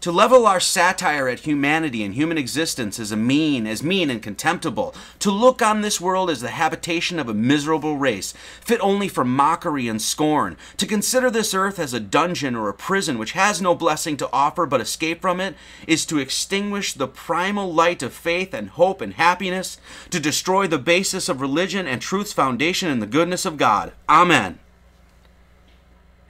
[0.00, 4.22] To level our satire at humanity and human existence as a mean, as mean and
[4.22, 8.32] contemptible, to look on this world as the habitation of a miserable race,
[8.62, 12.74] fit only for mockery and scorn, to consider this earth as a dungeon or a
[12.74, 15.54] prison which has no blessing to offer but escape from it,
[15.86, 19.76] is to extinguish the primal light of faith and hope and happiness,
[20.08, 23.92] to destroy the basis of religion and truth's foundation in the goodness of God.
[24.08, 24.60] Amen.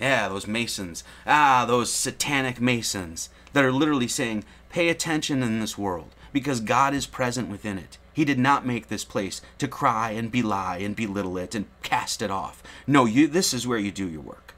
[0.01, 1.05] Yeah, those Masons.
[1.25, 6.95] Ah, those satanic Masons that are literally saying, pay attention in this world because God
[6.95, 7.99] is present within it.
[8.13, 12.23] He did not make this place to cry and belie and belittle it and cast
[12.23, 12.63] it off.
[12.87, 14.55] No, you this is where you do your work.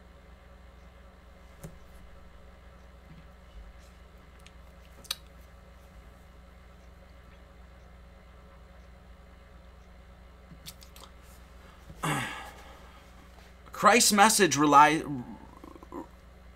[13.73, 15.03] Christ's message rely,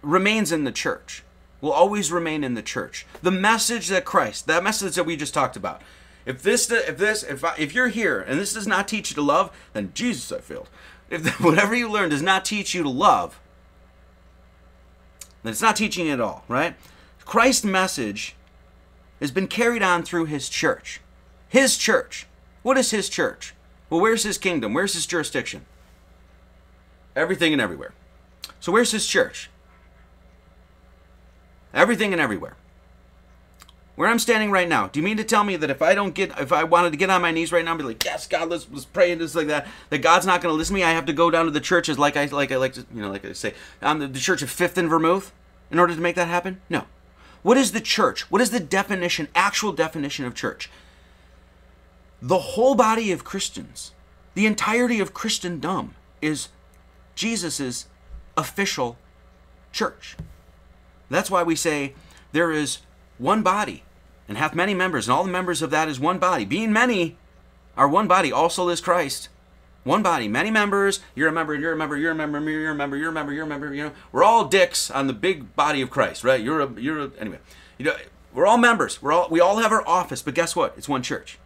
[0.01, 1.24] remains in the church
[1.66, 3.04] will always remain in the church.
[3.22, 5.82] The message that Christ, that message that we just talked about.
[6.24, 9.16] If this, if this, if I, if you're here and this does not teach you
[9.16, 10.68] to love, then Jesus, I failed.
[11.10, 13.40] If whatever you learn does not teach you to love,
[15.42, 16.76] then it's not teaching at all, right?
[17.24, 18.36] Christ's message
[19.20, 21.00] has been carried on through his church.
[21.48, 22.26] His church.
[22.62, 23.54] What is his church?
[23.90, 24.72] Well, where's his kingdom?
[24.72, 25.66] Where's his jurisdiction?
[27.16, 27.92] Everything and everywhere.
[28.60, 29.50] So where's his church?
[31.76, 32.56] Everything and everywhere.
[33.96, 36.14] Where I'm standing right now, do you mean to tell me that if I don't
[36.14, 38.26] get, if I wanted to get on my knees right now and be like, yes,
[38.26, 40.80] God, let's, let's pray and just like that, that God's not going to listen to
[40.80, 40.84] me?
[40.84, 43.00] I have to go down to the churches like I like I like to, you
[43.00, 45.32] know, like I say, on the, the church of Fifth and Vermouth
[45.70, 46.60] in order to make that happen?
[46.68, 46.84] No.
[47.42, 48.30] What is the church?
[48.30, 50.70] What is the definition, actual definition of church?
[52.20, 53.92] The whole body of Christians,
[54.34, 56.48] the entirety of Christendom is
[57.14, 57.86] Jesus's
[58.36, 58.96] official
[59.72, 60.16] church.
[61.09, 61.94] That's why we say
[62.32, 62.78] there is
[63.18, 63.82] one body
[64.28, 66.44] and hath many members, and all the members of that is one body.
[66.44, 67.16] Being many
[67.76, 69.28] are one body, also is Christ.
[69.84, 70.98] One body, many members.
[71.14, 73.32] You're a member, you're a member, you're a member, you're a member, you're a member,
[73.32, 73.72] you're a member.
[73.72, 76.40] You know, we're all dicks on the big body of Christ, right?
[76.40, 77.38] You're a, you're a, anyway.
[77.78, 77.96] You know,
[78.34, 79.00] we're all members.
[79.00, 80.74] We're all, we all have our office, but guess what?
[80.76, 81.38] It's one church.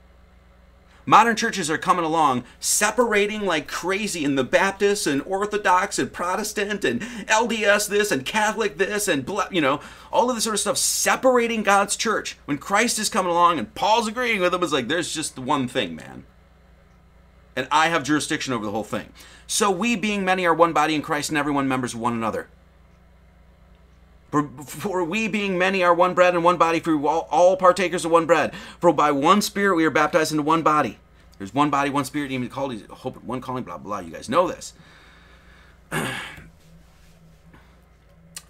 [1.10, 6.84] Modern churches are coming along, separating like crazy in the Baptist and Orthodox and Protestant
[6.84, 9.80] and LDS this and Catholic this and you know
[10.12, 12.38] all of this sort of stuff, separating God's church.
[12.44, 15.66] When Christ is coming along and Paul's agreeing with him, it's like there's just one
[15.66, 16.26] thing, man,
[17.56, 19.12] and I have jurisdiction over the whole thing.
[19.48, 22.46] So we, being many, are one body in Christ, and everyone members one another.
[24.30, 28.12] For, we, being many, are one bread and one body, for all, all partakers of
[28.12, 28.54] one bread.
[28.78, 30.98] For by one Spirit we are baptized into one body.
[31.38, 34.06] There's one body, one Spirit, even called hope, one calling, blah, blah, blah.
[34.06, 34.72] You guys know this.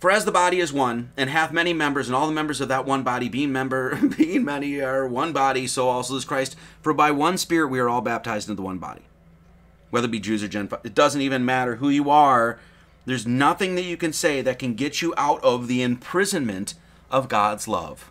[0.00, 2.68] For as the body is one, and hath many members, and all the members of
[2.68, 6.56] that one body, being member, being many, are one body, so also is Christ.
[6.82, 9.02] For by one Spirit we are all baptized into the one body,
[9.90, 10.82] whether it be Jews or Gentiles.
[10.84, 12.58] It doesn't even matter who you are
[13.04, 16.74] there's nothing that you can say that can get you out of the imprisonment
[17.10, 18.10] of God's love.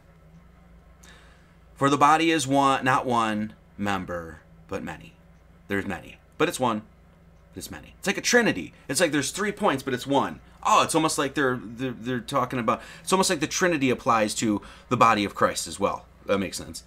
[1.76, 5.14] For the body is one, not one member, but many.
[5.68, 6.82] There's many, but it's one.
[7.56, 7.96] It's many.
[8.00, 8.74] It's like a trinity.
[8.88, 10.40] It's like there's three points, but it's one.
[10.64, 12.82] Oh, it's almost like they're, they're they're talking about.
[13.02, 16.06] It's almost like the Trinity applies to the body of Christ as well.
[16.26, 16.84] That makes sense.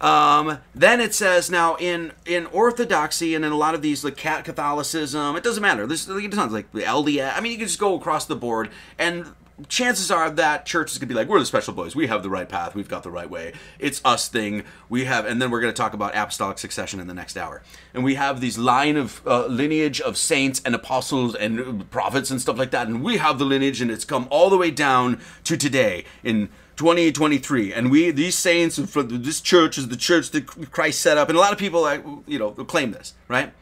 [0.00, 4.16] Um, then it says now in in Orthodoxy and in a lot of these like
[4.16, 5.86] Catholicism, it doesn't matter.
[5.86, 7.32] There's tons like the LDS.
[7.36, 9.32] I mean, you can just go across the board, and
[9.68, 11.94] chances are that church is gonna be like, we're the special boys.
[11.94, 12.74] We have the right path.
[12.74, 13.52] We've got the right way.
[13.78, 14.64] It's us thing.
[14.88, 17.62] We have, and then we're gonna talk about apostolic succession in the next hour.
[17.92, 22.40] And we have these line of uh, lineage of saints and apostles and prophets and
[22.40, 22.88] stuff like that.
[22.88, 26.48] And we have the lineage, and it's come all the way down to today in
[26.76, 31.28] 2023 and we these saints this church is the church that christ set up.
[31.28, 33.52] And a lot of people like you know claim this right?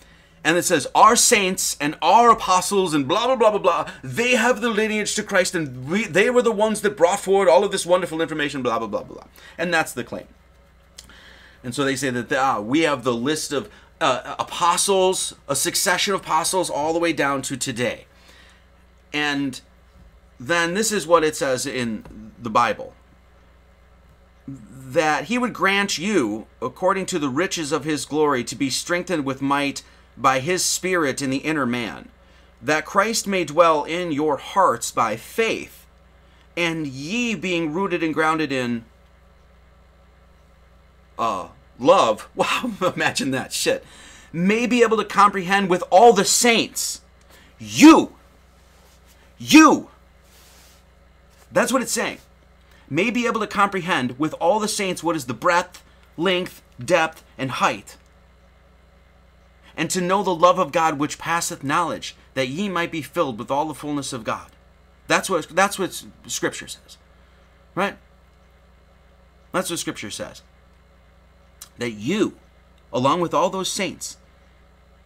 [0.44, 4.32] And it says our saints and our apostles and blah blah blah blah blah they
[4.32, 5.54] have the lineage to christ.
[5.54, 8.78] And we, they were the ones that brought forward all of this wonderful information blah
[8.78, 9.24] blah blah blah.
[9.58, 10.26] And that's the claim.
[11.62, 13.68] And so they say that ah, we have the list of
[14.00, 18.06] uh, apostles a succession of apostles all the way down to today.
[19.12, 19.60] And
[20.40, 22.94] then this is what it says in the bible
[24.92, 29.24] that he would grant you, according to the riches of his glory, to be strengthened
[29.24, 29.82] with might
[30.18, 32.10] by his Spirit in the inner man,
[32.60, 35.86] that Christ may dwell in your hearts by faith,
[36.58, 38.84] and ye being rooted and grounded in
[41.18, 43.84] uh, love, wow, imagine that shit,
[44.30, 47.00] may be able to comprehend with all the saints.
[47.58, 48.14] You,
[49.38, 49.88] you,
[51.50, 52.18] that's what it's saying,
[52.92, 55.82] may be able to comprehend with all the saints what is the breadth,
[56.18, 57.96] length, depth, and height.
[59.74, 63.38] And to know the love of God which passeth knowledge, that ye might be filled
[63.38, 64.50] with all the fullness of God.
[65.08, 66.98] That's what that's what Scripture says,
[67.74, 67.96] right?
[69.52, 70.42] That's what Scripture says.
[71.78, 72.34] That you,
[72.92, 74.18] along with all those saints,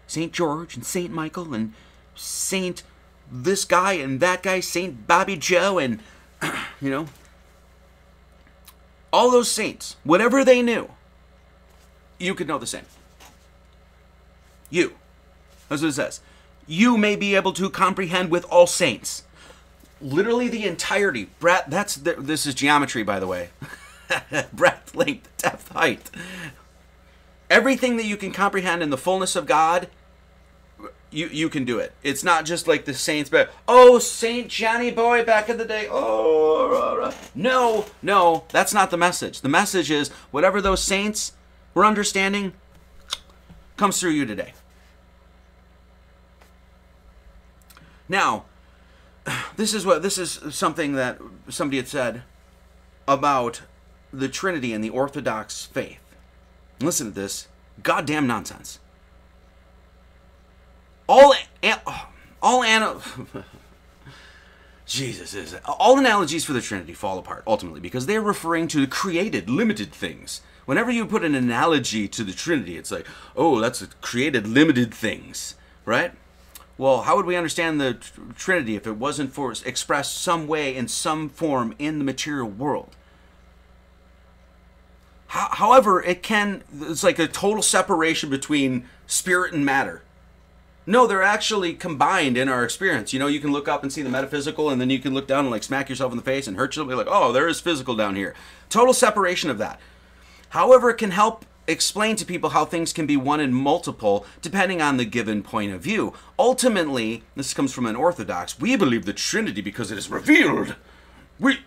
[0.09, 1.73] Saint George and Saint Michael and
[2.17, 2.83] Saint
[3.31, 6.01] this guy and that guy, Saint Bobby Joe, and
[6.81, 7.07] you know,
[9.13, 10.91] all those saints, whatever they knew,
[12.19, 12.85] you could know the same.
[14.71, 14.95] You.
[15.69, 16.21] That's what it says.
[16.67, 19.25] You may be able to comprehend with all saints.
[20.01, 21.31] Literally the entirety.
[21.39, 23.51] Breadth, that's the, this is geometry, by the way.
[24.53, 26.11] Breadth, length, depth, height.
[27.49, 29.89] Everything that you can comprehend in the fullness of God,
[31.17, 31.95] you you can do it.
[32.03, 35.89] It's not just like the saints, but oh, Saint Johnny Boy back in the day.
[35.91, 37.15] Oh, rah, rah.
[37.35, 39.41] no, no, that's not the message.
[39.41, 41.33] The message is whatever those saints
[41.73, 42.53] were understanding
[43.79, 44.53] comes through you today.
[48.11, 48.45] Now,
[49.57, 52.25] this is what this is something that somebody had said
[53.09, 53.63] about
[54.13, 56.01] the Trinity and the Orthodox faith.
[56.79, 57.49] Listen to this
[57.83, 58.81] goddamn nonsense.
[61.09, 61.35] All
[62.43, 63.01] all ana-
[64.87, 69.51] Jesus is all analogies for the Trinity fall apart ultimately because they're referring to created,
[69.51, 70.43] limited things.
[70.65, 75.55] Whenever you put an analogy to the Trinity, it's like, oh, that's created, limited things,
[75.85, 76.13] right?
[76.79, 80.75] Well, how would we understand the tr- Trinity if it wasn't for expressed some way
[80.75, 82.97] in some form in the material world?
[85.29, 90.03] How, however, it can, it's like a total separation between spirit and matter.
[90.89, 93.13] No, they're actually combined in our experience.
[93.13, 95.27] You know, you can look up and see the metaphysical, and then you can look
[95.27, 96.89] down and like smack yourself in the face and hurt yourself.
[96.89, 98.35] Be like, oh, there is physical down here.
[98.69, 99.81] Total separation of that.
[100.51, 104.81] However, it can help explain to people how things can be one and multiple depending
[104.81, 106.13] on the given point of view.
[106.39, 108.59] Ultimately, this comes from an Orthodox.
[108.59, 110.77] We believe the Trinity because it is revealed.
[111.41, 111.59] We,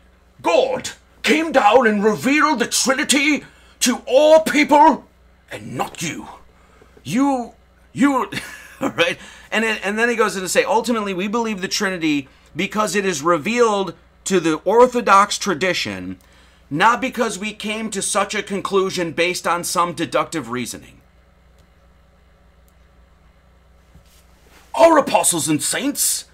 [0.42, 0.92] God,
[1.24, 3.44] came down and revealed the Trinity
[3.82, 5.06] to all people,
[5.52, 6.28] and not you.
[7.04, 7.54] You,
[7.94, 8.30] you,
[8.96, 9.18] right?
[9.52, 12.96] And then, and then he goes on to say, ultimately, we believe the Trinity because
[12.96, 13.94] it is revealed
[14.26, 16.18] to the Orthodox tradition,
[16.70, 21.02] not because we came to such a conclusion based on some deductive reasoning.
[24.76, 26.26] Our apostles and saints,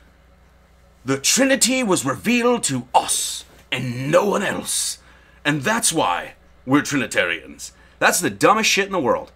[1.04, 5.00] the Trinity was revealed to us and no one else.
[5.44, 6.34] And that's why
[6.66, 7.72] we're Trinitarians.
[8.00, 9.32] That's the dumbest shit in the world.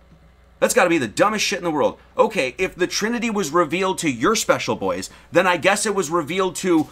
[0.60, 1.98] That's got to be the dumbest shit in the world.
[2.18, 6.10] Okay, if the Trinity was revealed to your special boys, then I guess it was
[6.10, 6.90] revealed to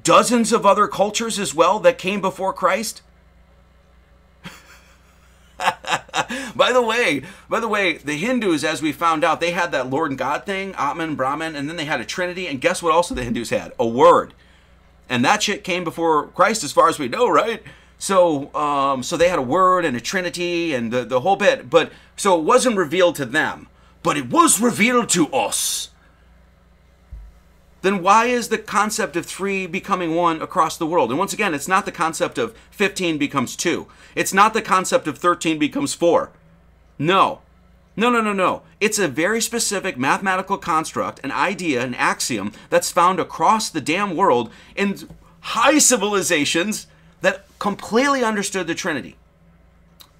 [0.00, 3.02] dozens of other cultures as well that came before Christ.
[6.54, 9.90] by the way, by the way, the Hindus, as we found out, they had that
[9.90, 12.46] Lord and God thing, Atman, Brahman, and then they had a Trinity.
[12.46, 12.92] And guess what?
[12.92, 14.34] Also, the Hindus had a word,
[15.08, 17.62] and that shit came before Christ, as far as we know, right?
[18.00, 21.68] So, um, so they had a word and a Trinity and the, the whole bit.
[21.68, 23.68] But so it wasn't revealed to them,
[24.02, 25.90] but it was revealed to us.
[27.82, 31.10] Then why is the concept of three becoming one across the world?
[31.10, 33.86] And once again, it's not the concept of 15 becomes two.
[34.14, 36.30] It's not the concept of 13 becomes four.
[36.98, 37.40] No.
[37.96, 38.62] No, no, no, no.
[38.80, 44.16] It's a very specific mathematical construct, an idea, an axiom that's found across the damn
[44.16, 44.96] world in
[45.40, 46.86] high civilizations
[47.20, 49.16] that completely understood the Trinity.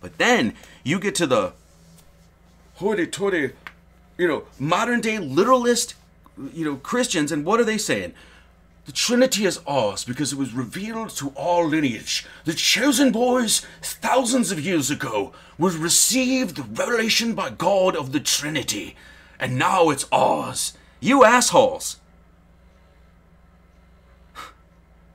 [0.00, 1.52] But then you get to the
[2.74, 3.54] hoity toity,
[4.16, 5.94] you know, modern day literalist,
[6.54, 8.14] you know, Christians, and what are they saying?
[8.86, 12.26] The Trinity is ours because it was revealed to all lineage.
[12.44, 18.20] The chosen boys, thousands of years ago, would receive the revelation by God of the
[18.20, 18.96] Trinity,
[19.38, 20.72] and now it's ours.
[20.98, 21.98] You assholes.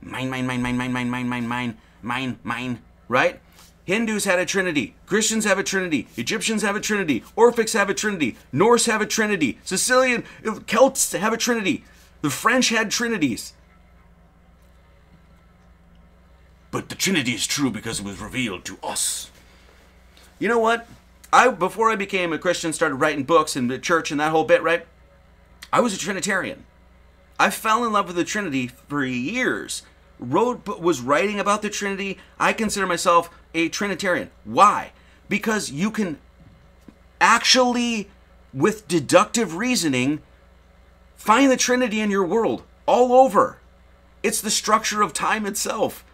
[0.06, 3.40] Mine, mine, mine, mine, mine, mine, mine, mine, mine, mine, mine, right?
[3.84, 4.94] Hindus had a trinity.
[5.06, 6.06] Christians have a trinity.
[6.16, 7.24] Egyptians have a trinity.
[7.36, 8.36] Orphics have a trinity.
[8.52, 9.58] Norse have a trinity.
[9.64, 10.24] Sicilian,
[10.66, 11.84] Celts have a trinity.
[12.22, 13.52] The French had trinities.
[16.70, 19.30] But the trinity is true because it was revealed to us.
[20.38, 20.86] You know what?
[21.32, 24.44] I before I became a Christian, started writing books in the church and that whole
[24.44, 24.86] bit, right?
[25.72, 26.64] I was a Trinitarian.
[27.38, 29.82] I fell in love with the Trinity for years.
[30.18, 32.18] Wrote was writing about the Trinity.
[32.38, 34.30] I consider myself a Trinitarian.
[34.44, 34.92] Why?
[35.28, 36.18] because you can
[37.20, 38.08] actually,
[38.52, 40.20] with deductive reasoning,
[41.16, 43.58] find the Trinity in your world all over.
[44.22, 46.04] It's the structure of time itself.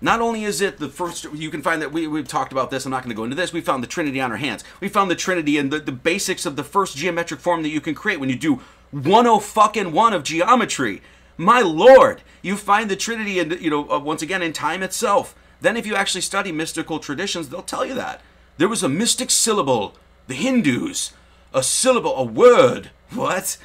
[0.00, 2.84] Not only is it the first, you can find that we, we've talked about this,
[2.84, 3.52] I'm not going to go into this.
[3.52, 4.62] We found the Trinity on our hands.
[4.80, 7.80] We found the Trinity in the, the basics of the first geometric form that you
[7.80, 8.60] can create when you do
[8.92, 11.02] 10 fucking 1 of geometry.
[11.38, 15.34] My lord, you find the Trinity, in, you know, uh, once again, in time itself.
[15.60, 18.20] Then, if you actually study mystical traditions, they'll tell you that.
[18.58, 19.94] There was a mystic syllable,
[20.26, 21.12] the Hindus,
[21.54, 22.90] a syllable, a word.
[23.14, 23.56] What?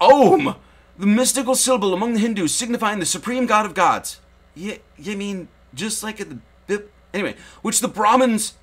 [0.00, 0.54] Om,
[0.96, 4.20] the mystical syllable among the Hindus signifying the supreme god of gods.
[4.54, 8.54] You, you mean just like in the anyway, which the Brahmins,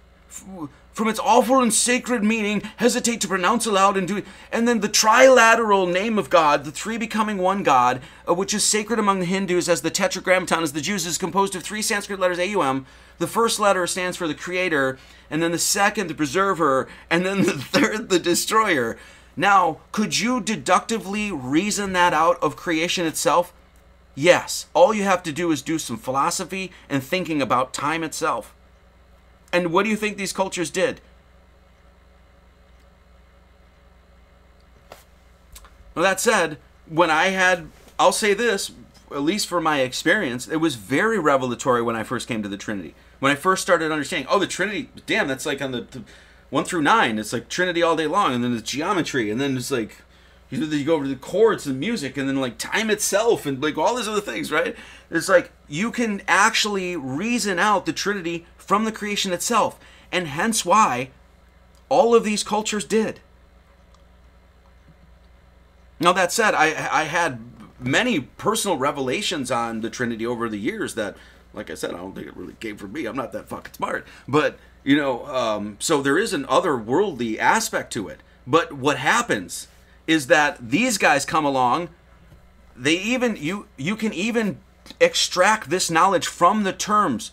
[0.99, 4.17] from its awful and sacred meaning, hesitate to pronounce aloud and do.
[4.17, 4.25] it.
[4.51, 8.65] And then the trilateral name of God, the three becoming one God, uh, which is
[8.65, 12.19] sacred among the Hindus as the Tetragrammaton, as the Jews, is composed of three Sanskrit
[12.19, 12.85] letters AUM.
[13.17, 14.99] The first letter stands for the Creator,
[15.31, 18.97] and then the second, the Preserver, and then the third, the Destroyer.
[19.37, 23.53] Now, could you deductively reason that out of creation itself?
[24.15, 28.53] Yes, all you have to do is do some philosophy and thinking about time itself.
[29.51, 31.01] And what do you think these cultures did?
[35.95, 36.57] Well, that said,
[36.87, 38.71] when I had, I'll say this,
[39.11, 42.57] at least for my experience, it was very revelatory when I first came to the
[42.57, 42.93] Trinity.
[43.19, 46.03] When I first started understanding, oh, the Trinity, damn, that's like on the, the
[46.49, 47.19] one through nine.
[47.19, 49.97] It's like Trinity all day long, and then it's geometry, and then it's like
[50.49, 53.77] you, go over to the chords and music and then like time itself and like
[53.77, 54.75] all these other things right?
[55.11, 59.79] It's like you can actually reason out the trinity from the creation itself.
[60.11, 61.11] And hence why
[61.87, 63.19] all of these cultures did.
[65.99, 67.39] Now that said i i had
[67.79, 71.15] many personal revelations on the trinity over the years that
[71.53, 73.05] like i said i don't think it really came from me.
[73.05, 74.07] I'm not that fucking smart.
[74.27, 78.21] But you know um, so there is an otherworldly aspect to it.
[78.47, 79.67] But what happens
[80.09, 81.87] is that these guys come along
[82.75, 84.57] they even you you can even
[84.99, 87.31] extract this knowledge from the terms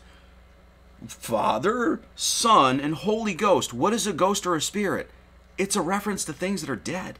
[1.08, 3.72] father son and holy ghost.
[3.72, 5.10] What is a ghost or a spirit?
[5.56, 7.18] It's a reference to things that are dead.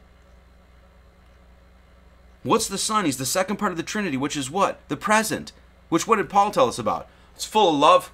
[2.43, 3.05] What's the son?
[3.05, 4.79] He's the second part of the trinity which is what?
[4.89, 5.53] The present
[5.89, 7.07] which what did paul tell us about?
[7.35, 8.11] It's full of love.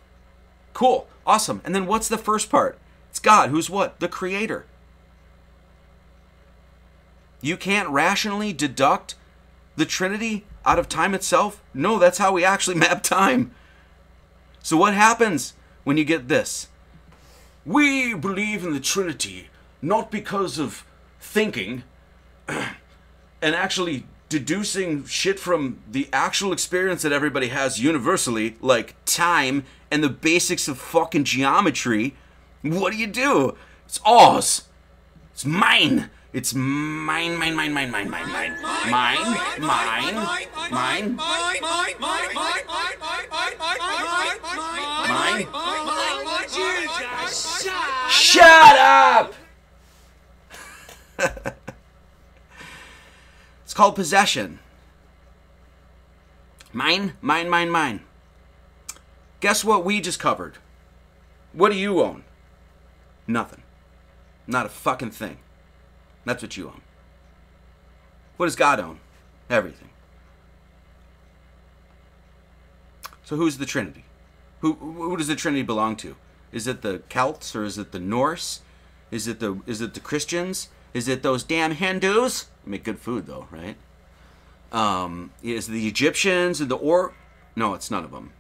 [0.73, 1.07] Cool.
[1.25, 1.61] Awesome.
[1.65, 2.77] And then what's the first part?
[3.09, 3.99] It's god who's what?
[3.99, 4.65] The creator
[7.43, 9.15] you can't rationally deduct
[9.75, 11.61] the Trinity out of time itself?
[11.73, 13.51] No, that's how we actually map time.
[14.61, 15.53] So, what happens
[15.83, 16.67] when you get this?
[17.65, 19.49] We believe in the Trinity
[19.83, 20.85] not because of
[21.19, 21.83] thinking
[22.47, 22.73] and
[23.55, 30.09] actually deducing shit from the actual experience that everybody has universally, like time and the
[30.09, 32.15] basics of fucking geometry.
[32.61, 33.55] What do you do?
[33.85, 34.69] It's ours.
[35.33, 36.09] It's mine.
[36.33, 38.57] It's mine, mine, mine, mine, mine, mine, mine,
[38.89, 39.19] mine,
[39.59, 41.15] mine, mine, mine, mine.
[45.07, 45.63] Mine, mine.
[48.09, 49.35] Shut up!
[53.63, 54.57] it's called possession.
[56.71, 57.99] Mine, mine, mine, mine.
[59.39, 60.57] Guess what we just covered?
[61.51, 62.23] What do you own?
[63.27, 63.61] Nothing.
[64.47, 65.37] Not a fucking thing.
[66.25, 66.81] That's what you own.
[68.37, 68.99] What does God own?
[69.49, 69.89] Everything.
[73.23, 74.05] So who's the Trinity?
[74.61, 76.15] Who, who does the Trinity belong to?
[76.51, 78.61] Is it the Celts or is it the Norse?
[79.11, 80.69] Is it the is it the Christians?
[80.93, 82.47] Is it those damn Hindus?
[82.65, 83.75] Make good food though, right?
[84.71, 87.13] Um, is the Egyptians and the or?
[87.55, 88.31] No, it's none of them.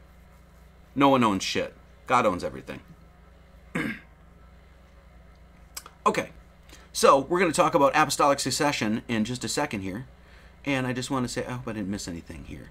[0.95, 1.73] No one owns shit.
[2.07, 2.79] God owns everything.
[6.05, 6.29] okay.
[6.95, 10.05] So we're going to talk about apostolic succession in just a second here.
[10.63, 12.69] And I just want to say, I hope I didn't miss anything here.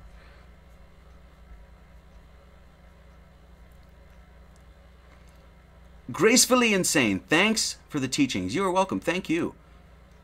[6.13, 8.55] Gracefully Insane, thanks for the teachings.
[8.55, 9.01] You are welcome.
[9.01, 9.55] Thank you.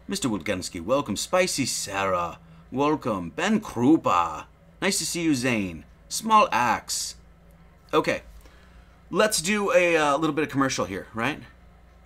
[0.09, 0.31] Mr.
[0.31, 1.17] Wilgensky, welcome.
[1.17, 2.39] Spicy Sarah,
[2.71, 3.31] welcome.
[3.31, 4.45] Ben Krupa,
[4.81, 5.85] nice to see you, Zane.
[6.09, 7.17] Small Axe.
[7.93, 8.23] Okay,
[9.11, 11.41] let's do a uh, little bit of commercial here, right?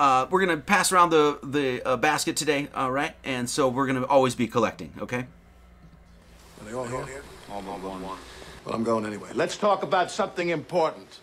[0.02, 3.14] Uh, we're gonna pass around the the uh, basket today, all right?
[3.22, 5.26] And so we're gonna always be collecting, okay?
[6.60, 7.22] Are they all here?
[7.48, 8.02] All but one.
[8.02, 9.28] Well, I'm going anyway.
[9.32, 11.20] Let's talk about something important.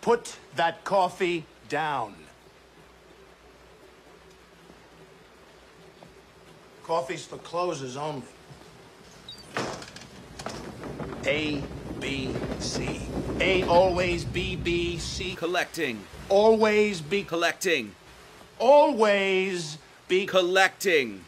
[0.00, 2.16] Put that coffee down.
[6.82, 8.26] Coffee's for closers only.
[11.24, 11.62] A
[12.04, 12.28] B,
[12.58, 13.00] C.
[13.40, 15.34] A always B, B, C.
[15.34, 16.04] Collecting.
[16.28, 17.22] Always be.
[17.22, 17.94] Collecting.
[18.58, 20.26] Always be.
[20.26, 21.24] Collecting.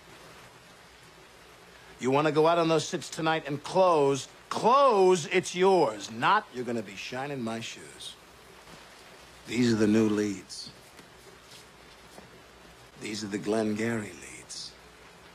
[1.98, 4.28] You want to go out on those sits tonight and close?
[4.50, 6.10] Close, it's yours.
[6.10, 8.14] Not, you're going to be shining my shoes.
[9.48, 10.68] These are the new leads.
[13.00, 14.72] These are the Glengarry leads.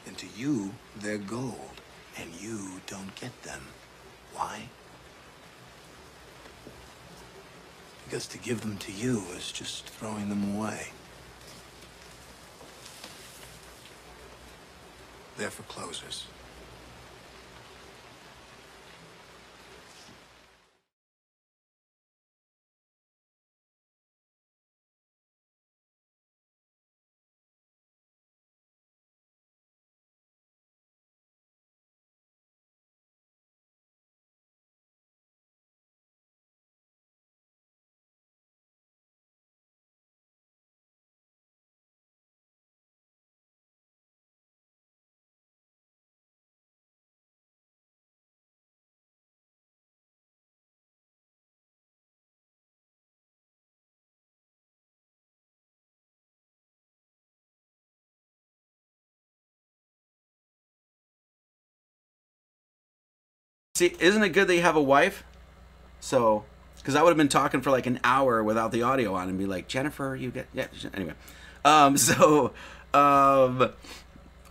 [0.05, 1.81] And to you, they're gold.
[2.19, 3.63] And you don't get them.
[4.35, 4.69] Why?
[8.11, 10.87] Because to give them to you is just throwing them away.
[15.37, 16.25] They're for closers.
[63.81, 65.23] See, isn't it good that you have a wife?
[65.99, 66.43] So,
[66.77, 69.39] because I would have been talking for like an hour without the audio on and
[69.39, 70.67] be like, Jennifer, you get yeah.
[70.93, 71.13] Anyway,
[71.65, 72.53] um, so,
[72.93, 73.71] um,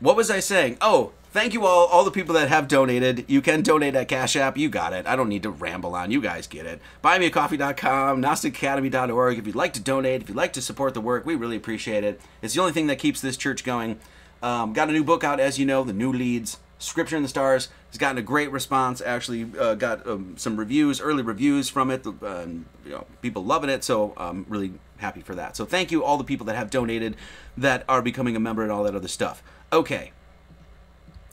[0.01, 0.79] what was I saying?
[0.81, 3.25] Oh, thank you all, all the people that have donated.
[3.29, 4.59] You can donate at Cash App.
[4.59, 5.07] You got it.
[5.07, 6.11] I don't need to ramble on.
[6.11, 6.81] You guys get it.
[7.05, 9.39] BuyMeACoffee.com, GnosticAcademy.org.
[9.39, 12.03] If you'd like to donate, if you'd like to support the work, we really appreciate
[12.03, 12.21] it.
[12.43, 14.01] It's the only thing that keeps this church going.
[14.43, 16.59] Um, got a new book out, as you know, The New Leads.
[16.81, 19.03] Scripture in the Stars has gotten a great response.
[19.03, 22.07] Actually, uh, got um, some reviews, early reviews from it.
[22.07, 22.47] Uh,
[22.85, 25.57] you know, people loving it, so I'm really happy for that.
[25.57, 27.17] So thank you all the people that have donated,
[27.57, 29.43] that are becoming a member, and all that other stuff.
[29.71, 30.13] Okay,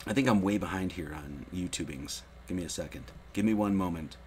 [0.06, 2.20] I think I'm way behind here on YouTubings.
[2.46, 3.04] Give me a second.
[3.32, 4.18] Give me one moment.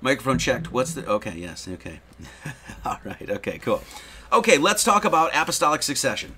[0.00, 0.72] Microphone checked.
[0.72, 1.04] What's the?
[1.06, 1.66] Okay, yes.
[1.68, 2.00] Okay.
[2.84, 3.28] all right.
[3.28, 3.58] Okay.
[3.58, 3.82] Cool.
[4.32, 6.36] Okay, let's talk about apostolic succession.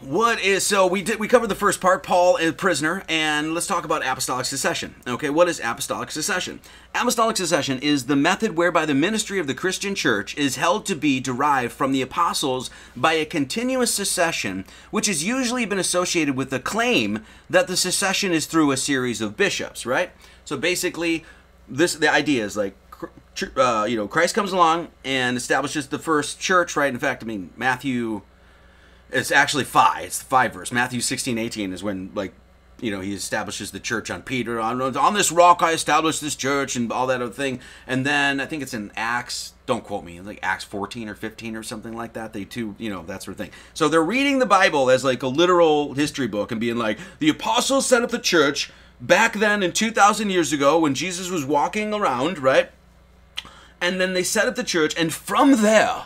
[0.00, 3.66] What is so we did we covered the first part, Paul a prisoner, and let's
[3.66, 4.96] talk about apostolic succession.
[5.06, 6.60] Okay, what is apostolic succession?
[6.94, 10.94] Apostolic succession is the method whereby the ministry of the Christian church is held to
[10.94, 16.50] be derived from the apostles by a continuous succession, which has usually been associated with
[16.50, 20.10] the claim that the succession is through a series of bishops, right?
[20.44, 21.24] So basically,
[21.66, 22.74] this the idea is like
[23.56, 26.92] uh, you know, Christ comes along and establishes the first church, right?
[26.92, 28.22] In fact, I mean, Matthew,
[29.10, 30.04] it's actually five.
[30.04, 30.72] It's the five verse.
[30.72, 32.32] Matthew 16, 18 is when, like,
[32.80, 34.60] you know, he establishes the church on Peter.
[34.60, 37.60] On, on this rock I established this church and all that other thing.
[37.86, 41.56] And then I think it's in Acts, don't quote me, like Acts 14 or 15
[41.56, 42.32] or something like that.
[42.32, 43.50] They too, you know, that sort of thing.
[43.74, 47.28] So they're reading the Bible as like a literal history book and being like, the
[47.28, 51.92] apostles set up the church back then in 2,000 years ago when Jesus was walking
[51.92, 52.70] around, right?
[53.80, 56.04] And then they set up the church, and from there,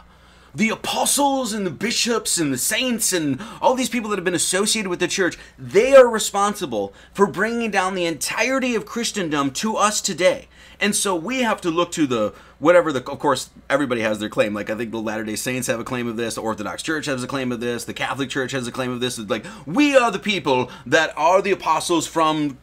[0.55, 4.35] the apostles and the bishops and the saints and all these people that have been
[4.35, 9.77] associated with the church, they are responsible for bringing down the entirety of Christendom to
[9.77, 10.47] us today.
[10.79, 14.29] And so we have to look to the whatever the of course everybody has their
[14.29, 14.55] claim.
[14.55, 17.23] Like I think the Latter-day Saints have a claim of this, the Orthodox Church has
[17.23, 19.19] a claim of this, the Catholic Church has a claim of this.
[19.19, 22.59] It's like we are the people that are the apostles from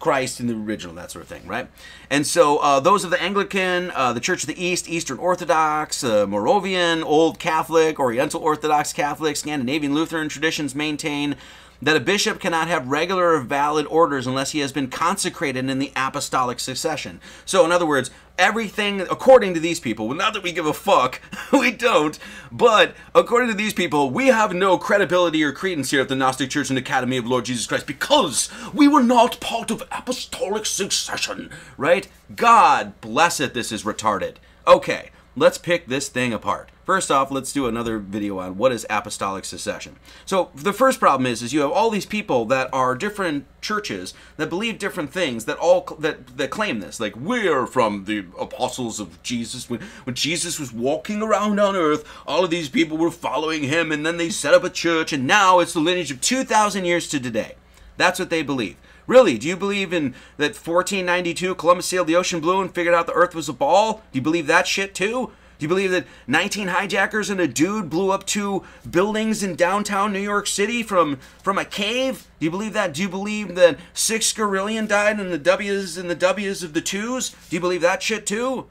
[0.00, 1.68] Christ in the original, that sort of thing, right?
[2.10, 6.04] And so uh, those of the Anglican, uh, the Church of the East, Eastern Orthodox,
[6.04, 11.36] uh, Moravian, Old Catholic, Oriental Orthodox Catholic, Scandinavian Lutheran traditions maintain
[11.82, 15.78] that a bishop cannot have regular or valid orders unless he has been consecrated in
[15.78, 17.20] the apostolic succession.
[17.44, 20.72] So, in other words, everything, according to these people, well, not that we give a
[20.72, 21.20] fuck,
[21.52, 22.18] we don't,
[22.50, 26.50] but according to these people, we have no credibility or credence here at the Gnostic
[26.50, 31.50] Church and Academy of Lord Jesus Christ because we were not part of apostolic succession,
[31.76, 32.08] right?
[32.34, 34.36] God bless it, this is retarded.
[34.66, 36.70] Okay, let's pick this thing apart.
[36.86, 39.96] First off, let's do another video on what is apostolic succession.
[40.24, 44.14] So the first problem is, is you have all these people that are different churches
[44.36, 47.00] that believe different things that all that that claim this.
[47.00, 49.68] Like we're from the apostles of Jesus.
[49.68, 53.90] When when Jesus was walking around on earth, all of these people were following him,
[53.90, 56.84] and then they set up a church, and now it's the lineage of two thousand
[56.84, 57.56] years to today.
[57.96, 58.76] That's what they believe.
[59.08, 63.06] Really, do you believe in that 1492 Columbus sailed the ocean blue and figured out
[63.06, 64.02] the earth was a ball?
[64.12, 65.32] Do you believe that shit too?
[65.58, 70.12] Do you believe that 19 hijackers and a dude blew up two buildings in downtown
[70.12, 72.26] New York City from from a cave?
[72.38, 72.92] Do you believe that?
[72.92, 76.80] Do you believe that six Gorillion died in the W's and the W's of the
[76.80, 77.30] twos?
[77.48, 78.66] Do you believe that shit too?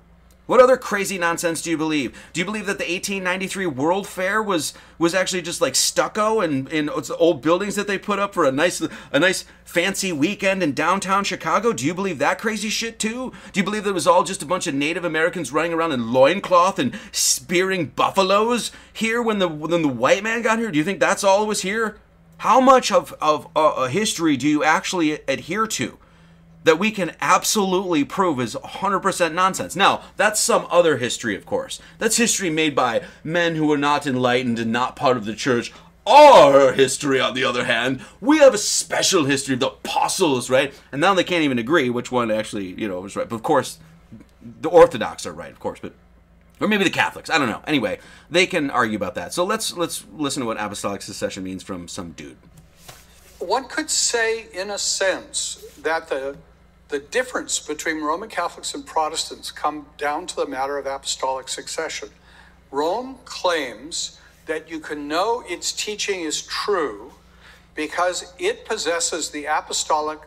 [0.47, 2.15] What other crazy nonsense do you believe?
[2.31, 6.69] Do you believe that the 1893 World Fair was was actually just like stucco and
[6.69, 8.79] in old buildings that they put up for a nice
[9.11, 11.73] a nice fancy weekend in downtown Chicago?
[11.73, 13.33] Do you believe that crazy shit too?
[13.53, 15.93] Do you believe that it was all just a bunch of Native Americans running around
[15.93, 20.71] in loincloth and spearing buffaloes here when the when the white man got here?
[20.71, 21.97] Do you think that's all was here?
[22.37, 25.97] How much of of uh, history do you actually adhere to?
[26.65, 29.75] That we can absolutely prove is 100% nonsense.
[29.75, 31.79] Now, that's some other history, of course.
[31.99, 35.71] That's history made by men who are not enlightened and not part of the church.
[36.07, 40.73] Our history, on the other hand, we have a special history of the apostles, right?
[40.91, 43.29] And now they can't even agree which one actually, you know, was right.
[43.29, 43.77] But of course,
[44.41, 45.93] the Orthodox are right, of course, but
[46.59, 47.29] or maybe the Catholics.
[47.29, 47.61] I don't know.
[47.67, 49.33] Anyway, they can argue about that.
[49.33, 52.37] So let's let's listen to what apostolic succession means from some dude.
[53.39, 56.37] One could say, in a sense, that the
[56.89, 62.09] the difference between Roman Catholics and Protestants come down to the matter of apostolic succession.
[62.71, 67.13] Rome claims that you can know its teaching is true
[67.73, 70.19] because it possesses the apostolic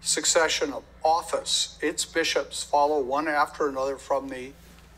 [0.00, 1.78] succession of office.
[1.80, 4.52] Its bishops follow one after another from the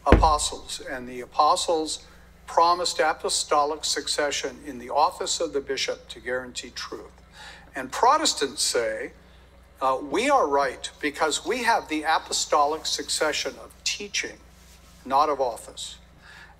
[0.06, 2.04] apostles, and the apostles
[2.46, 7.12] promised apostolic succession in the office of the bishop to guarantee truth.
[7.74, 9.12] And Protestants say
[9.82, 14.38] uh, we are right because we have the apostolic succession of teaching,
[15.04, 15.98] not of office.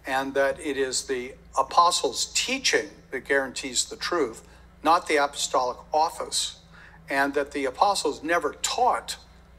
[0.04, 4.42] And that it is the apostles' teaching that guarantees the truth,
[4.82, 6.58] not the apostolic office.
[7.08, 9.16] And that the apostles never taught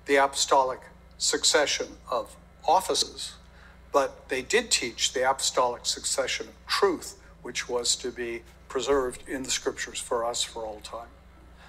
[0.07, 0.81] the apostolic
[1.17, 2.35] succession of
[2.67, 3.35] offices,
[3.93, 9.43] but they did teach the apostolic succession of truth, which was to be preserved in
[9.43, 11.07] the scriptures for us for all time.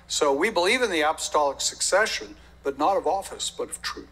[0.07, 4.09] So we believe in the apostolic succession, but not of office, but of truth.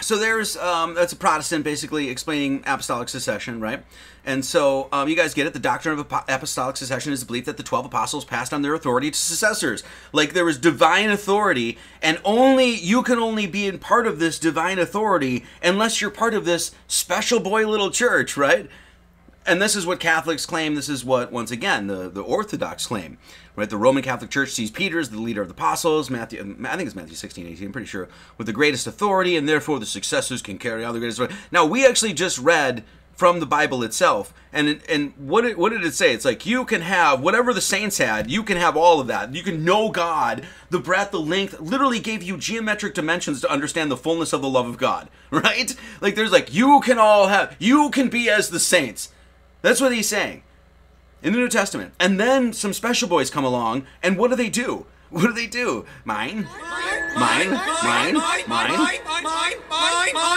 [0.00, 3.84] So there's um, that's a Protestant basically explaining apostolic succession, right?
[4.24, 5.52] And so um, you guys get it.
[5.52, 8.74] The doctrine of apostolic succession is the belief that the twelve apostles passed on their
[8.74, 9.84] authority to successors.
[10.12, 14.40] Like there was divine authority, and only you can only be in part of this
[14.40, 18.68] divine authority unless you're part of this special boy little church, right?
[19.48, 20.74] And this is what Catholics claim.
[20.74, 23.16] This is what, once again, the, the Orthodox claim.
[23.56, 23.68] Right?
[23.68, 26.76] The Roman Catholic Church sees Peter as the leader of the apostles, Matthew, um, I
[26.76, 29.86] think it's Matthew 16, 18, I'm pretty sure, with the greatest authority, and therefore the
[29.86, 31.36] successors can carry out the greatest authority.
[31.50, 32.84] Now, we actually just read
[33.18, 34.32] from the Bible itself.
[34.52, 36.14] And and what did, what did it say?
[36.14, 38.30] It's like you can have whatever the saints had.
[38.30, 39.34] You can have all of that.
[39.34, 41.58] You can know God, the breadth, the length.
[41.58, 45.08] Literally gave you geometric dimensions to understand the fullness of the love of God.
[45.30, 45.74] Right?
[46.00, 47.54] Like there's like you can all have.
[47.58, 49.10] You can be as the saints.
[49.62, 50.42] That's what he's saying
[51.22, 51.92] in the New Testament.
[51.98, 54.86] And then some special boys come along, and what do they do?
[55.10, 55.86] What do they do?
[56.04, 56.46] Mine,
[57.16, 57.50] mine,
[57.82, 58.14] mine,
[58.46, 58.90] mine.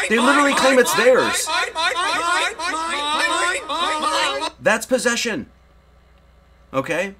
[0.07, 1.45] They literally claim it's theirs.
[4.61, 5.49] That's possession.
[6.73, 7.15] Okay?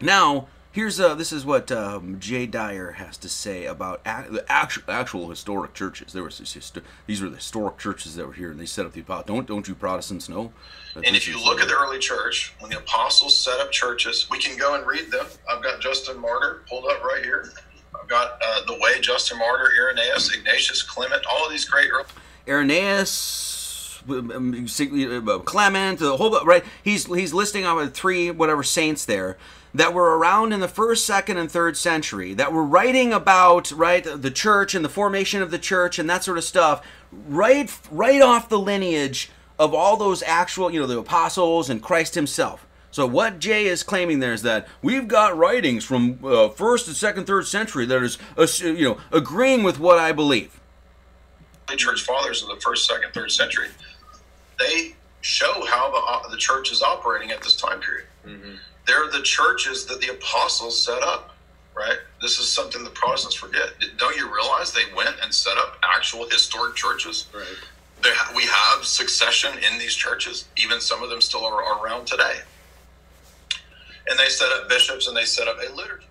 [0.00, 4.82] Now, Here's uh, this is what um, Jay Dyer has to say about the actual
[4.88, 6.12] actual historic churches.
[6.12, 6.72] There was this,
[7.06, 9.26] these were the historic churches that were here, and they set up the apostles.
[9.28, 10.52] don't don't you Protestants know?
[10.96, 14.38] And if you look at the early church, when the apostles set up churches, we
[14.40, 15.26] can go and read them.
[15.48, 17.52] I've got Justin Martyr pulled up right here.
[17.94, 22.08] I've got uh, the way Justin Martyr, Irenaeus, Ignatius, Clement, all of these great early.
[22.48, 26.64] Irenaeus, um, uh, Clement, the whole right.
[26.82, 29.36] He's he's listing out three whatever saints there
[29.74, 34.04] that were around in the first, second, and third century that were writing about right
[34.04, 38.22] the church and the formation of the church and that sort of stuff, right right
[38.22, 42.66] off the lineage of all those actual you know the apostles and Christ Himself.
[42.90, 46.96] So what Jay is claiming there is that we've got writings from uh, first and
[46.96, 50.60] second, third century that is uh, you know agreeing with what I believe.
[51.68, 53.68] The church fathers of the first, second, third century,
[54.60, 58.06] they show how the, uh, the church is operating at this time period.
[58.24, 58.56] Mm-hmm.
[58.86, 61.34] They're the churches that the apostles set up,
[61.74, 61.98] right?
[62.20, 63.70] This is something the Protestants forget.
[63.96, 67.26] Don't you realize they went and set up actual historic churches?
[67.34, 67.46] Right.
[68.02, 70.46] There, we have succession in these churches.
[70.56, 72.40] Even some of them still are, are around today.
[74.08, 76.04] And they set up bishops and they set up a liturgy.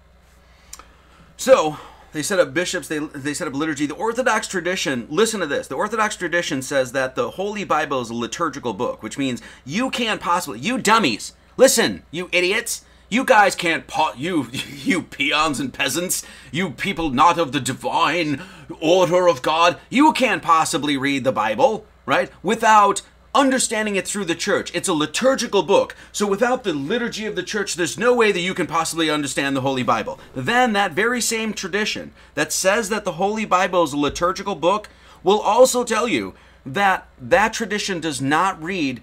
[1.37, 1.77] So,
[2.13, 3.87] they set up bishops, they, they set up liturgy.
[3.87, 5.67] The Orthodox tradition, listen to this.
[5.67, 9.89] The Orthodox tradition says that the Holy Bible is a liturgical book, which means you
[9.89, 12.83] can't possibly, you dummies, Listen, you idiots.
[13.09, 18.41] You guys can't pot you you peons and peasants, you people not of the divine
[18.81, 19.77] order of God.
[19.89, 22.31] You can't possibly read the Bible, right?
[22.41, 23.03] Without
[23.35, 24.73] understanding it through the church.
[24.75, 25.95] It's a liturgical book.
[26.11, 29.55] So without the liturgy of the church, there's no way that you can possibly understand
[29.55, 30.19] the Holy Bible.
[30.35, 34.89] Then that very same tradition that says that the Holy Bible is a liturgical book
[35.23, 36.35] will also tell you
[36.65, 39.01] that that tradition does not read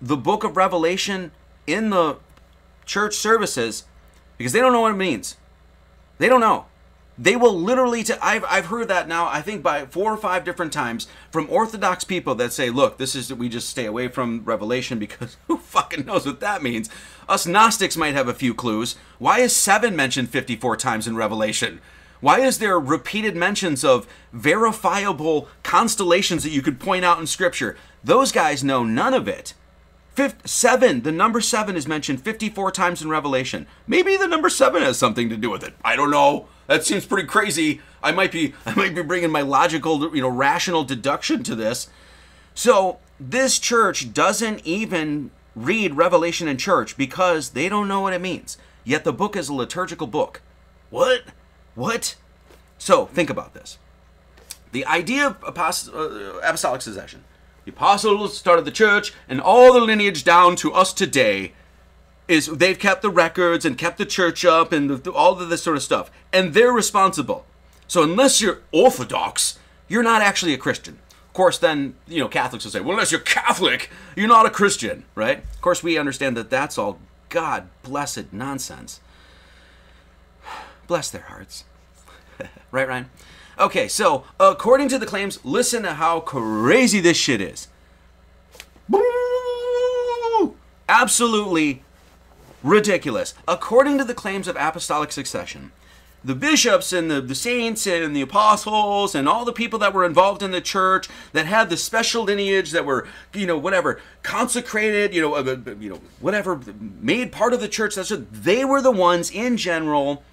[0.00, 1.32] the book of Revelation
[1.66, 2.16] in the
[2.84, 3.84] church services
[4.38, 5.36] because they don't know what it means.
[6.18, 6.66] They don't know.
[7.18, 8.04] They will literally.
[8.10, 9.26] i I've I've heard that now.
[9.26, 13.14] I think by four or five different times from Orthodox people that say, "Look, this
[13.14, 16.90] is we just stay away from Revelation because who fucking knows what that means."
[17.28, 18.96] Us Gnostics might have a few clues.
[19.18, 21.80] Why is seven mentioned fifty-four times in Revelation?
[22.20, 27.76] Why is there repeated mentions of verifiable constellations that you could point out in Scripture?
[28.04, 29.54] Those guys know none of it.
[30.16, 33.66] Fifth, seven, the number seven is mentioned 54 times in Revelation.
[33.86, 35.74] Maybe the number seven has something to do with it.
[35.84, 36.48] I don't know.
[36.68, 37.82] That seems pretty crazy.
[38.02, 41.90] I might be, I might be bringing my logical, you know, rational deduction to this.
[42.54, 48.22] So this church doesn't even read Revelation in church because they don't know what it
[48.22, 48.56] means.
[48.84, 50.40] Yet the book is a liturgical book.
[50.88, 51.24] What?
[51.74, 52.16] What?
[52.78, 53.76] So think about this.
[54.72, 57.22] The idea of apost- uh, apostolic succession
[57.66, 61.52] the apostles started the church, and all the lineage down to us today
[62.28, 65.76] is they've kept the records and kept the church up and all of this sort
[65.76, 66.10] of stuff.
[66.32, 67.44] And they're responsible.
[67.88, 70.98] So unless you're Orthodox, you're not actually a Christian.
[71.10, 74.50] Of course, then, you know, Catholics will say, well, unless you're Catholic, you're not a
[74.50, 75.38] Christian, right?
[75.38, 79.00] Of course, we understand that that's all God blessed nonsense.
[80.86, 81.64] Bless their hearts.
[82.70, 83.10] right, Ryan?
[83.58, 87.68] Okay, so according to the claims, listen to how crazy this shit is.
[90.88, 91.82] Absolutely
[92.62, 93.34] ridiculous.
[93.48, 95.72] According to the claims of apostolic succession,
[96.22, 100.04] the bishops and the, the saints and the apostles and all the people that were
[100.04, 105.14] involved in the church that had the special lineage that were you know whatever consecrated
[105.14, 106.60] you know uh, you know whatever
[107.00, 110.24] made part of the church that's what, they were the ones in general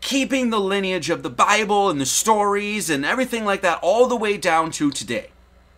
[0.00, 4.16] keeping the lineage of the Bible and the stories and everything like that all the
[4.16, 5.30] way down to today.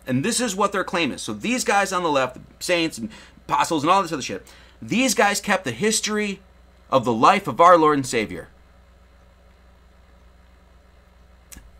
[0.05, 1.21] And this is what their claim is.
[1.21, 3.09] So these guys on the left, the saints and
[3.47, 4.45] apostles and all this other shit,
[4.81, 6.41] these guys kept the history
[6.89, 8.49] of the life of our Lord and Savior.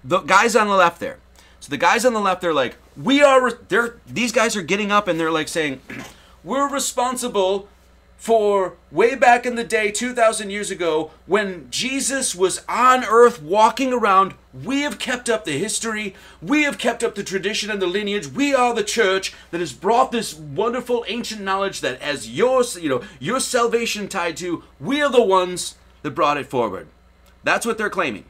[0.03, 1.19] The guys on the left there.
[1.59, 4.91] So the guys on the left, they're like, we are, they're, these guys are getting
[4.91, 5.81] up and they're like saying,
[6.43, 7.69] we're responsible
[8.23, 13.91] for way back in the day, 2,000 years ago, when Jesus was on earth walking
[13.91, 14.33] around.
[14.53, 18.27] We have kept up the history, we have kept up the tradition and the lineage.
[18.27, 22.87] We are the church that has brought this wonderful ancient knowledge that as your, you
[22.87, 26.87] know, your salvation tied to, we are the ones that brought it forward.
[27.43, 28.23] That's what they're claiming.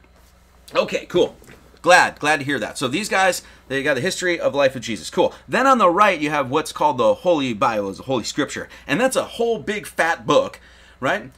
[0.74, 1.36] Okay, cool.
[1.84, 2.78] Glad, glad to hear that.
[2.78, 5.10] So these guys, they got the history of life of Jesus.
[5.10, 5.34] Cool.
[5.50, 8.70] Then on the right, you have what's called the Holy Bible, is the Holy Scripture,
[8.88, 10.62] and that's a whole big fat book,
[11.02, 11.30] right?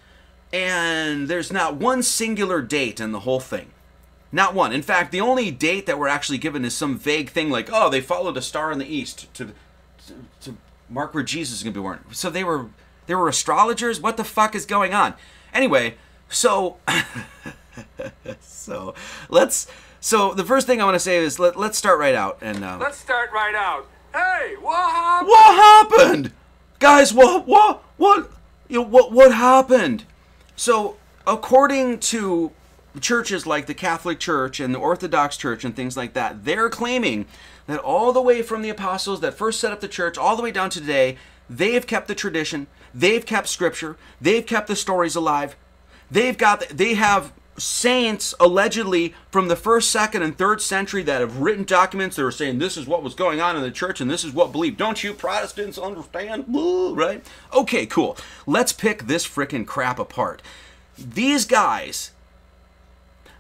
[0.54, 3.72] And there's not one singular date in the whole thing.
[4.32, 4.72] Not one.
[4.72, 7.90] In fact, the only date that we're actually given is some vague thing like, oh,
[7.90, 9.46] they followed a star in the east to,
[10.06, 10.58] to, to
[10.92, 12.06] mark where Jesus is going to be born.
[12.12, 12.68] So they were
[13.08, 14.00] they were astrologers.
[14.00, 15.16] What the fuck is going on?
[15.54, 15.96] Anyway,
[16.30, 16.78] so
[18.40, 18.94] so
[19.30, 19.68] let's
[20.06, 22.64] so the first thing I want to say is let, let's start right out and
[22.64, 23.88] um, let's start right out.
[24.14, 25.28] Hey, what happened?
[25.28, 26.32] What happened,
[26.78, 27.12] guys?
[27.12, 28.30] What what what
[28.68, 30.04] you know, what what happened?
[30.56, 32.52] So according to
[33.02, 37.26] churches like the Catholic Church and the Orthodox Church and things like that, they're claiming
[37.66, 40.44] that all the way from the apostles that first set up the church all the
[40.44, 41.18] way down to today,
[41.50, 45.56] they have kept the tradition, they've kept scripture, they've kept the stories alive.
[46.12, 51.38] They've got they have saints allegedly from the first, second, and third century that have
[51.38, 54.10] written documents that are saying this is what was going on in the church and
[54.10, 54.78] this is what believed.
[54.78, 56.46] Don't you Protestants understand?
[56.96, 57.26] right?
[57.54, 58.18] Okay, cool.
[58.46, 60.42] Let's pick this frickin' crap apart.
[60.98, 62.12] These guys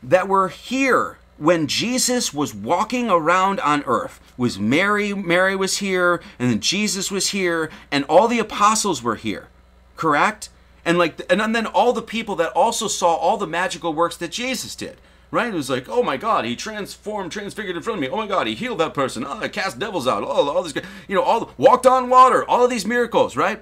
[0.01, 6.21] that were here when Jesus was walking around on earth was Mary, Mary was here,
[6.39, 9.47] and then Jesus was here, and all the apostles were here.
[9.95, 10.49] Correct?
[10.85, 14.31] And like and then all the people that also saw all the magical works that
[14.31, 14.97] Jesus did.
[15.31, 15.47] Right?
[15.47, 18.07] It was like, oh my God, he transformed, transfigured in front of me.
[18.07, 19.25] Oh my God, he healed that person.
[19.25, 20.23] Ah, oh, I cast devils out.
[20.23, 20.73] Oh, all this,
[21.09, 22.47] you know, all walked on water.
[22.47, 23.61] All of these miracles, right?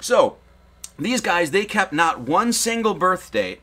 [0.00, 0.36] So,
[0.98, 3.60] these guys, they kept not one single birth date.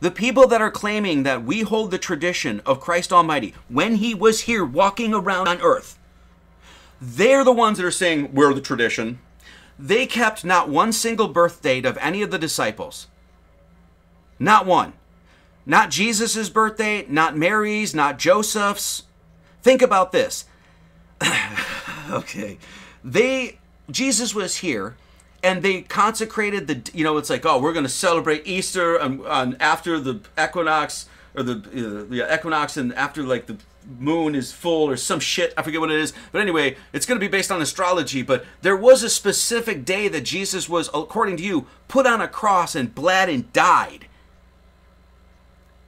[0.00, 4.14] The people that are claiming that we hold the tradition of Christ Almighty when He
[4.14, 5.98] was here walking around on earth,
[7.00, 9.18] they're the ones that are saying we're the tradition.
[9.78, 13.08] They kept not one single birth date of any of the disciples.
[14.38, 14.92] Not one.
[15.64, 19.04] Not Jesus' birthday, not Mary's, not Joseph's.
[19.62, 20.44] Think about this.
[22.10, 22.58] okay.
[23.04, 23.58] They
[23.90, 24.96] Jesus was here
[25.42, 29.24] and they consecrated the you know it's like oh we're going to celebrate Easter on,
[29.26, 33.56] on after the equinox or the uh, the equinox and after like the
[33.98, 37.18] moon is full or some shit I forget what it is but anyway it's going
[37.20, 41.36] to be based on astrology but there was a specific day that Jesus was according
[41.38, 44.06] to you put on a cross and bled and died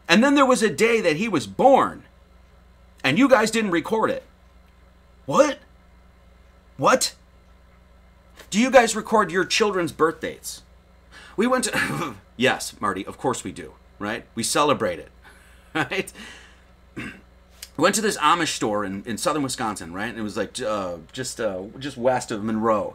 [0.08, 2.04] and then there was a day that he was born
[3.02, 4.24] and you guys didn't record it
[5.26, 5.58] what
[6.76, 7.14] what
[8.54, 10.62] do you guys record your children's birth dates?
[11.36, 12.14] We went to.
[12.36, 14.26] yes, Marty, of course we do, right?
[14.34, 15.10] We celebrate it,
[15.74, 16.12] right?
[17.76, 20.08] we went to this Amish store in, in southern Wisconsin, right?
[20.08, 22.94] And it was like uh, just uh, just west of Monroe.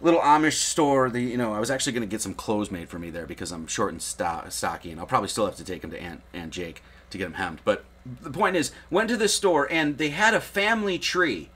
[0.00, 1.10] Little Amish store.
[1.10, 3.26] The you know I was actually going to get some clothes made for me there
[3.26, 6.00] because I'm short and sto- stocky, and I'll probably still have to take them to
[6.00, 7.60] Aunt Aunt Jake to get them hemmed.
[7.64, 11.50] But the point is, went to this store and they had a family tree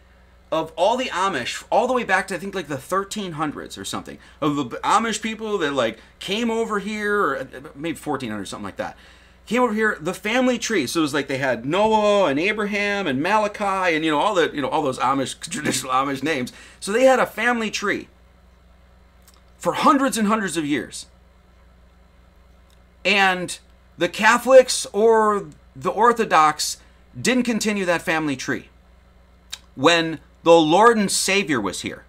[0.53, 3.85] of all the Amish, all the way back to I think like the 1300s or
[3.85, 7.45] something, of the Amish people that like came over here, or uh,
[7.75, 8.97] maybe 1400 something like that,
[9.47, 9.99] came over here.
[10.01, 10.87] The family tree.
[10.87, 14.35] So it was like they had Noah and Abraham and Malachi and you know all
[14.35, 16.53] the you know all those Amish traditional Amish names.
[16.81, 18.09] So they had a family tree
[19.59, 21.07] for hundreds and hundreds of years,
[23.05, 23.59] and
[23.97, 26.79] the Catholics or the Orthodox
[27.21, 28.69] didn't continue that family tree
[29.75, 32.05] when the Lord and Savior was here.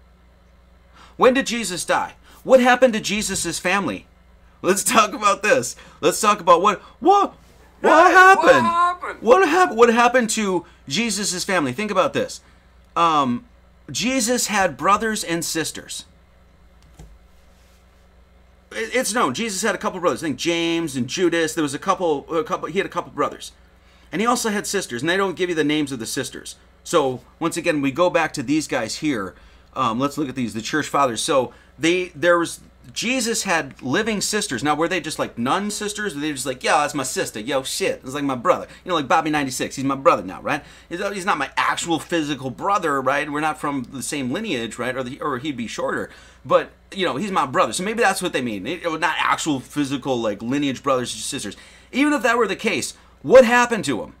[1.16, 2.14] When did Jesus die?
[2.44, 4.06] What happened to Jesus' family?
[4.66, 5.76] Let's talk about this.
[6.00, 7.34] Let's talk about what what
[7.80, 8.46] what happened?
[8.46, 9.18] what happened?
[9.22, 9.78] What happened?
[9.78, 11.72] What happened to Jesus' family?
[11.72, 12.40] Think about this.
[12.96, 13.44] Um,
[13.92, 16.04] Jesus had brothers and sisters.
[18.72, 20.24] It's known Jesus had a couple brothers.
[20.24, 21.54] I think James and Judas.
[21.54, 22.26] There was a couple.
[22.34, 22.68] A couple.
[22.68, 23.52] He had a couple brothers,
[24.10, 25.00] and he also had sisters.
[25.00, 26.56] And they don't give you the names of the sisters.
[26.82, 29.36] So once again, we go back to these guys here.
[29.74, 30.54] Um, let's look at these.
[30.54, 31.22] The church fathers.
[31.22, 32.58] So they there was
[32.92, 34.62] Jesus had living sisters.
[34.62, 36.14] Now were they just like nun sisters?
[36.14, 37.40] Were they just like, yeah, that's my sister.
[37.40, 38.66] Yo, shit, it's like my brother.
[38.84, 39.76] You know, like Bobby ninety six.
[39.76, 40.62] He's my brother now, right?
[40.88, 43.30] He's, not my actual physical brother, right?
[43.30, 44.96] We're not from the same lineage, right?
[44.96, 46.10] Or the, or he'd be shorter.
[46.44, 47.72] But you know, he's my brother.
[47.72, 48.66] So maybe that's what they mean.
[48.66, 51.56] It, it not actual physical like lineage brothers and sisters.
[51.92, 54.14] Even if that were the case, what happened to him?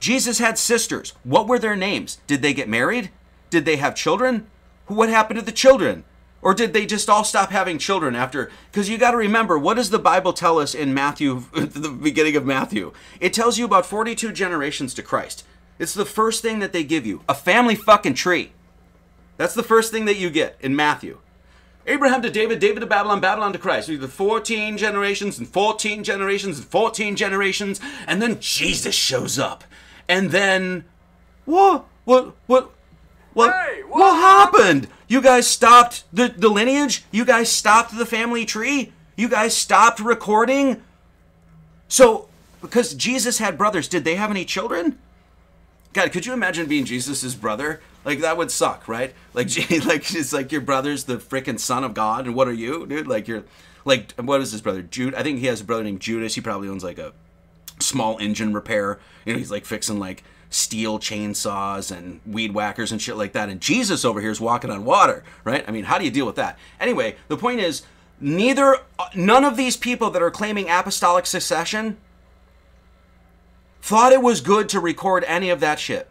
[0.00, 1.12] Jesus had sisters.
[1.24, 2.18] What were their names?
[2.26, 3.10] Did they get married?
[3.50, 4.46] Did they have children?
[4.86, 6.04] What happened to the children?
[6.42, 8.50] Or did they just all stop having children after?
[8.70, 12.36] Because you got to remember, what does the Bible tell us in Matthew, the beginning
[12.36, 12.92] of Matthew?
[13.20, 15.44] It tells you about 42 generations to Christ.
[15.78, 18.52] It's the first thing that they give you a family fucking tree.
[19.36, 21.18] That's the first thing that you get in Matthew.
[21.86, 23.88] Abraham to David, David to Babylon, Babylon to Christ.
[23.88, 29.64] The 14 generations and 14 generations and 14 generations, and then Jesus shows up.
[30.08, 30.84] And then
[31.46, 32.70] what what what
[33.32, 34.88] what Hey, what what happened?
[35.08, 37.04] You guys stopped the, the lineage?
[37.10, 38.92] You guys stopped the family tree?
[39.16, 40.82] You guys stopped recording?
[41.88, 42.28] So
[42.60, 44.98] because Jesus had brothers, did they have any children?
[45.92, 47.80] God, could you imagine being Jesus' brother?
[48.04, 49.14] Like that would suck, right?
[49.34, 49.48] Like,
[49.84, 53.06] like it's like your brother's the freaking son of God, and what are you, dude?
[53.06, 53.44] Like you're,
[53.84, 54.82] like what is his brother?
[54.82, 55.14] Jude.
[55.14, 56.34] I think he has a brother named Judas.
[56.34, 57.12] He probably owns like a
[57.80, 58.98] small engine repair.
[59.24, 63.48] You know, he's like fixing like Stihl chainsaws and weed whackers and shit like that.
[63.48, 65.64] And Jesus over here is walking on water, right?
[65.66, 66.58] I mean, how do you deal with that?
[66.80, 67.82] Anyway, the point is,
[68.20, 71.98] neither, uh, none of these people that are claiming apostolic succession
[73.80, 76.08] thought it was good to record any of that shit.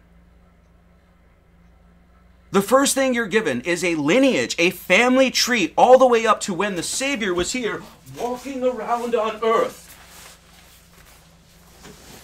[2.51, 6.39] The first thing you're given is a lineage, a family tree, all the way up
[6.41, 7.83] to when the Savior was here
[8.17, 9.88] walking around on earth.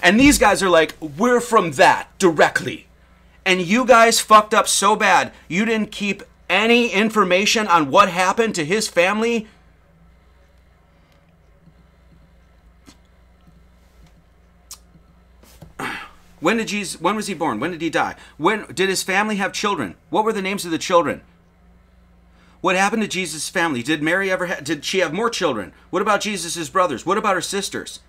[0.06, 2.86] And these guys are like, we're from that directly.
[3.44, 8.53] And you guys fucked up so bad, you didn't keep any information on what happened
[8.53, 9.48] to his family.
[16.40, 17.60] When did Jesus when was he born?
[17.60, 18.15] When did he die?
[18.38, 19.95] When did his family have children?
[20.11, 21.22] What were the names of the children?
[22.61, 23.82] What happened to Jesus' family?
[23.82, 25.73] Did Mary ever ha- did she have more children?
[25.90, 27.07] What about Jesus' brothers?
[27.07, 28.02] What about her sisters?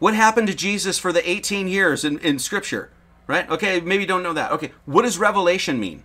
[0.00, 2.90] What happened to Jesus for the 18 years in, in Scripture?
[3.26, 3.48] Right?
[3.48, 4.50] Okay, maybe you don't know that.
[4.50, 6.02] Okay, what does Revelation mean?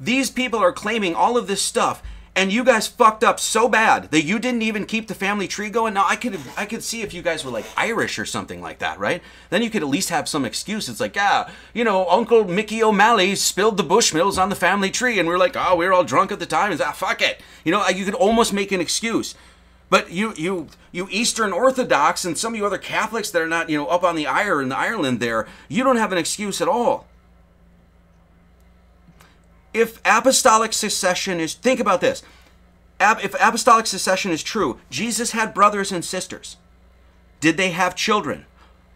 [0.00, 2.02] These people are claiming all of this stuff,
[2.34, 5.68] and you guys fucked up so bad that you didn't even keep the family tree
[5.68, 5.92] going.
[5.92, 8.78] Now I could I could see if you guys were like Irish or something like
[8.78, 9.22] that, right?
[9.50, 10.88] Then you could at least have some excuse.
[10.88, 15.18] It's like, yeah, you know, Uncle Mickey O'Malley spilled the Bushmills on the family tree,
[15.18, 16.72] and we are like, oh, we were all drunk at the time.
[16.72, 17.42] It's ah, fuck it.
[17.64, 19.34] You know, you could almost make an excuse.
[19.90, 23.70] But you, you, you Eastern Orthodox and some of you other Catholics that are not,
[23.70, 26.68] you know, up on the Ire in Ireland there, you don't have an excuse at
[26.68, 27.06] all.
[29.72, 32.22] if apostolic succession is, think about this.
[33.00, 36.56] If apostolic succession is true, Jesus had brothers and sisters.
[37.40, 38.46] Did they have children?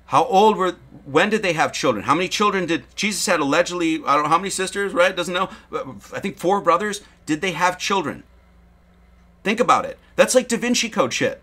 [0.07, 0.77] How old were?
[1.05, 2.05] When did they have children?
[2.05, 4.03] How many children did Jesus had allegedly?
[4.05, 5.15] I don't know how many sisters, right?
[5.15, 5.51] Doesn't know.
[6.13, 7.01] I think four brothers.
[7.27, 8.25] Did they have children?
[9.43, 9.99] Think about it.
[10.17, 11.43] That's like Da Vinci Code shit.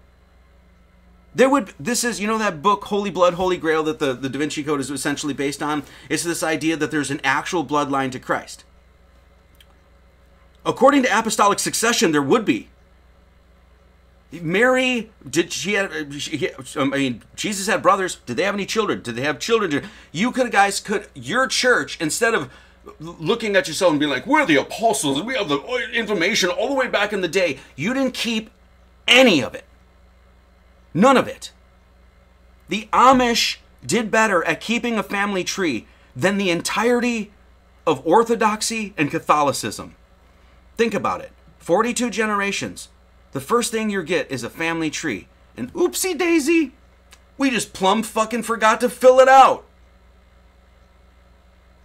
[1.36, 4.30] There would this is you know that book Holy Blood, Holy Grail that the, the
[4.30, 5.84] Da Vinci Code is essentially based on?
[6.10, 8.64] It's this idea that there's an actual bloodline to Christ.
[10.66, 12.70] According to apostolic succession, there would be.
[14.32, 15.92] Mary, did she have?
[16.14, 18.20] She, I mean, Jesus had brothers.
[18.26, 19.02] Did they have any children?
[19.02, 19.88] Did they have children?
[20.12, 22.52] You could, guys, could your church instead of
[23.00, 25.22] looking at yourself and being like, "We're the apostles.
[25.22, 28.50] We have the oh, information all the way back in the day." You didn't keep
[29.08, 29.66] any of it.
[30.94, 31.52] None of it.
[32.68, 37.32] The Amish did better at keeping a family tree than the entirety
[37.86, 39.96] of Orthodoxy and Catholicism.
[40.78, 42.90] Think about it 42 generations.
[43.32, 45.28] The first thing you get is a family tree.
[45.56, 46.74] And oopsie daisy,
[47.38, 49.66] we just plumb fucking forgot to fill it out.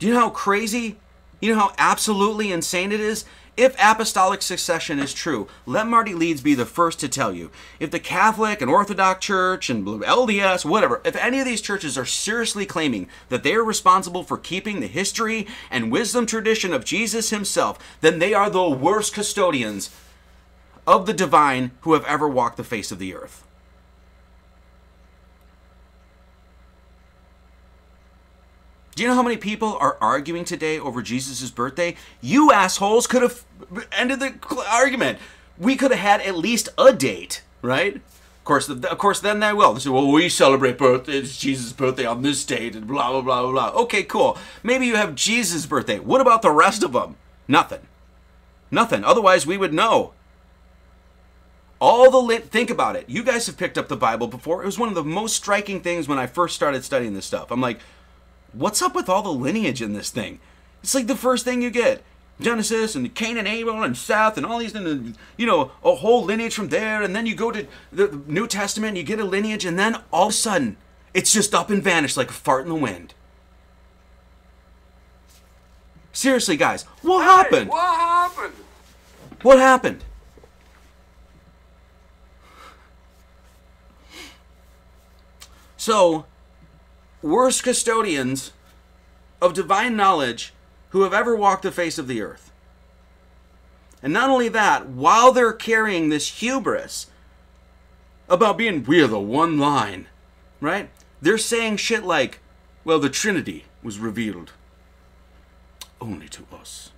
[0.05, 0.97] Do you know how crazy?
[1.41, 3.25] You know how absolutely insane it is?
[3.57, 7.51] If apostolic succession is true, let Marty Leeds be the first to tell you.
[7.81, 12.05] If the Catholic and Orthodox Church and LDS, whatever, if any of these churches are
[12.05, 17.31] seriously claiming that they are responsible for keeping the history and wisdom tradition of Jesus
[17.31, 19.89] himself, then they are the worst custodians
[20.87, 23.44] of the divine who have ever walked the face of the earth.
[28.95, 31.97] Do you know how many people are arguing today over Jesus' birthday?
[32.21, 33.45] You assholes could have
[33.91, 34.35] ended the
[34.71, 35.19] argument.
[35.59, 37.97] We could have had at least a date, right?
[37.97, 39.73] Of course, of course, then they will.
[39.73, 43.43] They say, well, we celebrate birthdays, Jesus' birthday on this date, and blah, blah, blah,
[43.43, 43.83] blah, blah.
[43.83, 44.39] Okay, cool.
[44.63, 45.99] Maybe you have Jesus' birthday.
[45.99, 47.17] What about the rest of them?
[47.49, 47.81] Nothing.
[48.71, 49.03] Nothing.
[49.03, 50.13] Otherwise, we would know.
[51.81, 52.51] All the lit.
[52.51, 53.09] Think about it.
[53.09, 54.63] You guys have picked up the Bible before.
[54.63, 57.51] It was one of the most striking things when I first started studying this stuff.
[57.51, 57.81] I'm like,
[58.55, 60.41] what's up with all the lineage in this thing?
[60.83, 62.03] It's like the first thing you get.
[62.41, 66.25] Genesis and Cain and Abel and Seth and all these, and you know, a whole
[66.25, 67.03] lineage from there.
[67.03, 70.27] And then you go to the New Testament, you get a lineage, and then all
[70.27, 70.77] of a sudden,
[71.13, 73.15] it's just up and vanished like a fart in the wind.
[76.13, 77.71] Seriously, guys, what Hey, happened?
[77.71, 78.55] What happened?
[79.43, 80.05] What happened?
[85.77, 86.25] So,
[87.25, 88.53] worst custodians
[89.41, 90.53] of divine knowledge
[90.91, 92.53] who have ever walked the face of the earth.
[94.03, 97.07] And not only that, while they're carrying this hubris
[98.29, 100.07] about being, we're the one line,
[100.61, 100.91] right?
[101.23, 102.41] They're saying shit like,
[102.85, 104.53] well, the Trinity was revealed
[106.03, 106.91] only to us.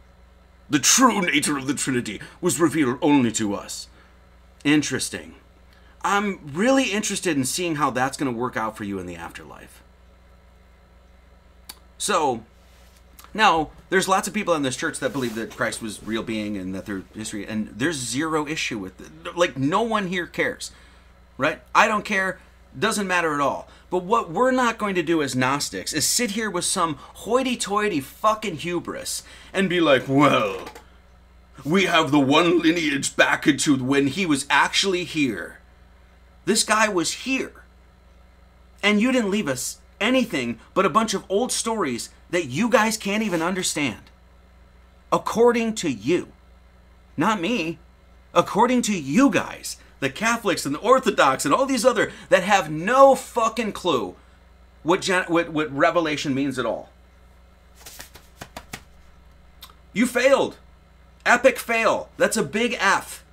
[0.69, 3.87] The true nature of the Trinity was revealed only to us.
[4.65, 5.37] Interesting.
[6.03, 9.15] I'm really interested in seeing how that's going to work out for you in the
[9.15, 9.85] afterlife.
[11.99, 12.43] So,
[13.33, 16.57] now, there's lots of people in this church that believe that Christ was real being
[16.57, 19.37] and that their history, and there's zero issue with it.
[19.37, 20.73] Like, no one here cares,
[21.37, 21.61] right?
[21.75, 22.39] I don't care.
[22.79, 23.69] Doesn't matter at all.
[23.91, 27.57] But what we're not going to do as Gnostics is sit here with some hoity
[27.57, 30.69] toity fucking hubris and be like, well,
[31.65, 35.61] we have the one lineage back into when he was actually here.
[36.45, 37.53] This guy was here.
[38.83, 42.97] And you didn't leave us anything but a bunch of old stories that you guys
[42.97, 44.03] can't even understand.
[45.13, 46.29] According to you.
[47.17, 47.79] Not me.
[48.35, 49.77] According to you guys.
[50.01, 54.15] The Catholics and the Orthodox and all these other that have no fucking clue
[54.83, 56.91] what, gen- what, what Revelation means at all.
[59.93, 60.59] You failed.
[61.25, 62.11] Epic fail.
[62.19, 63.25] That's a big F.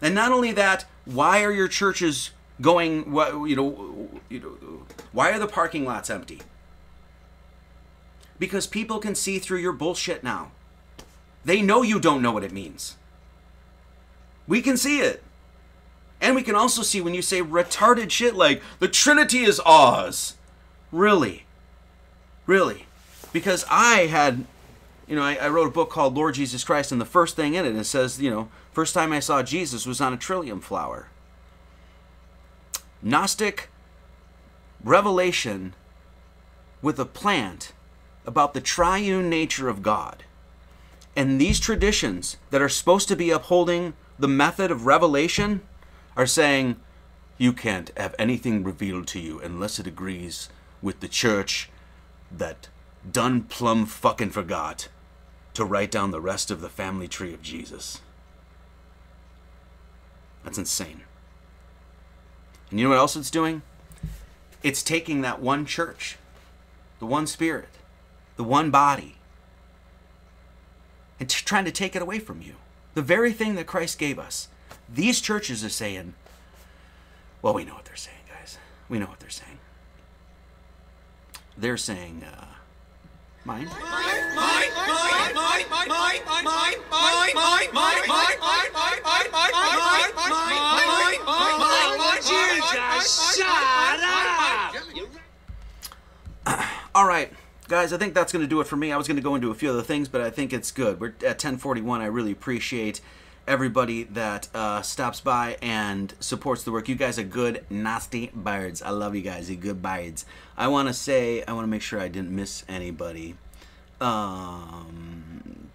[0.00, 2.30] And not only that, why are your churches
[2.62, 3.10] going?
[3.12, 6.40] wha- You know, you know, why are the parking lots empty?
[8.38, 10.52] Because people can see through your bullshit now.
[11.44, 12.96] They know you don't know what it means.
[14.46, 15.22] We can see it.
[16.20, 20.36] And we can also see when you say retarded shit like, the Trinity is Oz.
[20.92, 21.44] Really?
[22.46, 22.86] Really?
[23.32, 24.44] Because I had,
[25.08, 27.54] you know, I, I wrote a book called Lord Jesus Christ, and the first thing
[27.54, 30.60] in it, it says, you know, first time I saw Jesus was on a trillium
[30.60, 31.08] flower.
[33.02, 33.68] Gnostic
[34.84, 35.74] revelation
[36.80, 37.72] with a plant
[38.26, 40.24] about the triune nature of God.
[41.16, 45.60] And these traditions that are supposed to be upholding the method of revelation
[46.16, 46.76] are saying,
[47.38, 50.48] you can't have anything revealed to you unless it agrees
[50.80, 51.70] with the church
[52.30, 52.68] that
[53.10, 54.88] done plumb fucking forgot
[55.54, 58.00] to write down the rest of the family tree of Jesus.
[60.44, 61.02] That's insane.
[62.72, 63.60] And you know what else it's doing?
[64.62, 66.16] It's taking that one church,
[67.00, 67.68] the one spirit,
[68.36, 69.16] the one body,
[71.20, 72.54] and t- trying to take it away from you.
[72.94, 74.48] The very thing that Christ gave us.
[74.88, 76.14] These churches are saying,
[77.42, 78.56] well, we know what they're saying, guys.
[78.88, 79.58] We know what they're saying.
[81.58, 82.46] They're saying, uh,
[83.44, 83.66] mine?
[83.66, 88.40] Mine, mine, mine, mine, mine, mine, mine, mine, mine,
[90.30, 90.81] mine?
[96.94, 97.32] All right,
[97.68, 98.92] guys, I think that's going to do it for me.
[98.92, 101.00] I was going to go into a few other things, but I think it's good.
[101.00, 102.00] We're at 1041.
[102.00, 103.00] I really appreciate
[103.46, 106.88] everybody that uh, stops by and supports the work.
[106.88, 108.82] You guys are good, nasty birds.
[108.82, 109.50] I love you guys.
[109.50, 110.24] You good birds.
[110.56, 113.36] I want to say, I want to make sure I didn't miss anybody.
[114.00, 115.70] Um,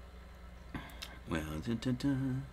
[1.29, 2.45] well, dun, dun, dun.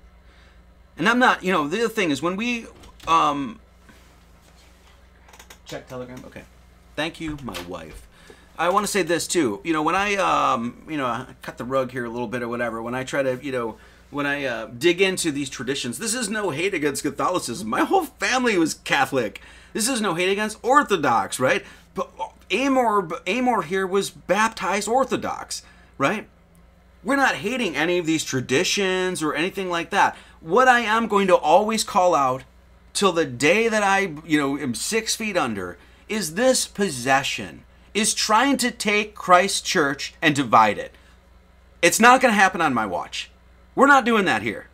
[0.97, 2.67] and I'm not, you know, the other thing is when we,
[3.07, 3.61] um,
[5.65, 6.23] check Telegram.
[6.27, 6.43] Okay.
[6.97, 8.07] Thank you, my wife.
[8.57, 9.61] I want to say this too.
[9.65, 12.43] You know, when I, um, you know, I cut the rug here a little bit
[12.43, 13.77] or whatever, when I try to, you know,
[14.11, 17.69] when I uh, dig into these traditions, this is no hate against Catholicism.
[17.69, 19.41] My whole family was Catholic.
[19.73, 21.65] This is no hate against Orthodox, right?
[21.95, 22.11] But
[22.53, 25.63] Amor, Amor here was baptized Orthodox,
[25.99, 26.29] right?
[27.03, 30.17] We're not hating any of these traditions or anything like that.
[30.41, 32.45] What I am going to always call out
[32.95, 35.77] till the day that I, you know, am six feet under
[36.09, 40.95] is this possession, is trying to take Christ's church and divide it.
[41.83, 43.31] It's not going to happen on my watch.
[43.75, 44.69] We're not doing that here.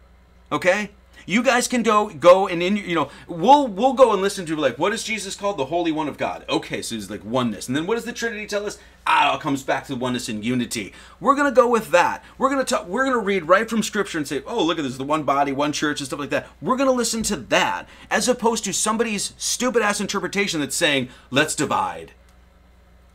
[0.53, 0.91] Okay?
[1.31, 4.57] You guys can go go and in you know we'll we'll go and listen to
[4.57, 6.45] like what is Jesus called the Holy One of God.
[6.49, 8.81] Okay, so it's like oneness, and then what does the Trinity tell us?
[9.07, 10.93] Ah, it comes back to oneness and unity.
[11.21, 12.25] We're gonna go with that.
[12.37, 12.89] We're gonna talk.
[12.89, 15.53] We're gonna read right from Scripture and say, oh look at this, the one body,
[15.53, 16.49] one church, and stuff like that.
[16.61, 21.55] We're gonna listen to that as opposed to somebody's stupid ass interpretation that's saying let's
[21.55, 22.11] divide.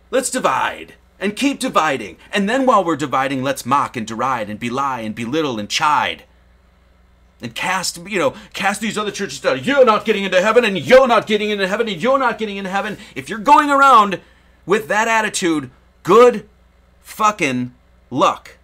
[0.09, 2.15] Let's divide and keep dividing.
[2.31, 6.23] And then while we're dividing, let's mock and deride and belie and belittle and chide.
[7.41, 9.63] And cast, you know, cast these other churches down.
[9.63, 12.57] You're not getting into heaven, and you're not getting into heaven, and you're not getting
[12.57, 12.97] into heaven.
[13.13, 14.21] If you're going around
[14.65, 15.69] with that attitude,
[16.03, 16.47] good
[17.01, 17.73] fucking
[18.09, 18.57] luck.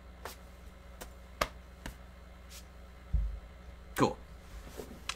[3.96, 4.18] Cool.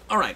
[0.09, 0.35] All right.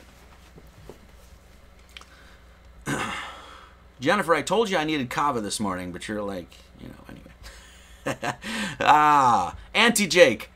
[4.00, 6.48] Jennifer, I told you I needed kava this morning, but you're like,
[6.80, 8.34] you know, anyway.
[8.80, 10.50] ah, Auntie Jake.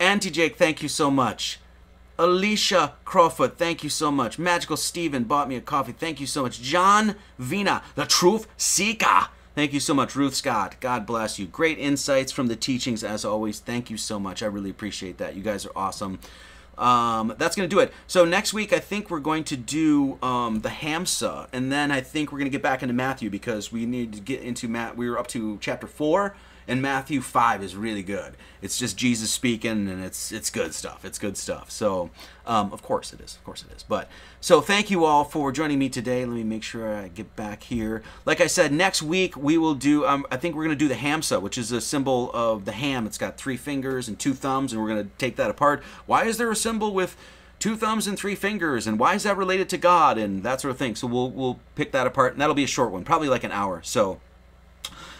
[0.00, 1.60] Auntie Jake, thank you so much.
[2.18, 4.38] Alicia Crawford, thank you so much.
[4.38, 5.92] Magical Steven bought me a coffee.
[5.92, 6.60] Thank you so much.
[6.62, 9.28] John Vina, the truth seeker.
[9.54, 10.16] Thank you so much.
[10.16, 11.46] Ruth Scott, God bless you.
[11.46, 13.60] Great insights from the teachings as always.
[13.60, 14.42] Thank you so much.
[14.42, 15.36] I really appreciate that.
[15.36, 16.18] You guys are awesome.
[16.76, 17.92] Um, that's going to do it.
[18.08, 22.00] So next week, I think we're going to do um, the Hamsa, and then I
[22.00, 24.96] think we're going to get back into Matthew because we need to get into Matt.
[24.96, 26.36] We were up to chapter four,
[26.66, 28.36] and Matthew five is really good.
[28.62, 31.04] It's just Jesus speaking, and it's it's good stuff.
[31.04, 31.70] It's good stuff.
[31.70, 32.10] So
[32.46, 33.36] um, of course it is.
[33.36, 33.82] Of course it is.
[33.82, 34.08] But
[34.40, 36.24] so thank you all for joining me today.
[36.24, 38.02] Let me make sure I get back here.
[38.24, 40.06] Like I said, next week we will do.
[40.06, 42.72] Um, I think we're going to do the Hamsa, which is a symbol of the
[42.72, 43.06] ham.
[43.06, 45.82] It's got three fingers and two thumbs, and we're going to take that apart.
[46.06, 47.16] Why is there a symbol with
[47.58, 50.70] two thumbs and three fingers, and why is that related to God and that sort
[50.70, 50.94] of thing?
[50.96, 53.52] So we'll we'll pick that apart, and that'll be a short one, probably like an
[53.52, 53.80] hour.
[53.82, 54.20] So.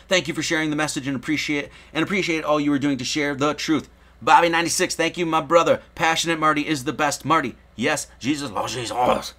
[0.09, 3.05] Thank you for sharing the message and appreciate and appreciate all you are doing to
[3.05, 3.89] share the truth.
[4.24, 5.82] Bobby96, thank you, my brother.
[5.94, 7.24] Passionate Marty is the best.
[7.24, 9.35] Marty, yes, Jesus loves Jesus.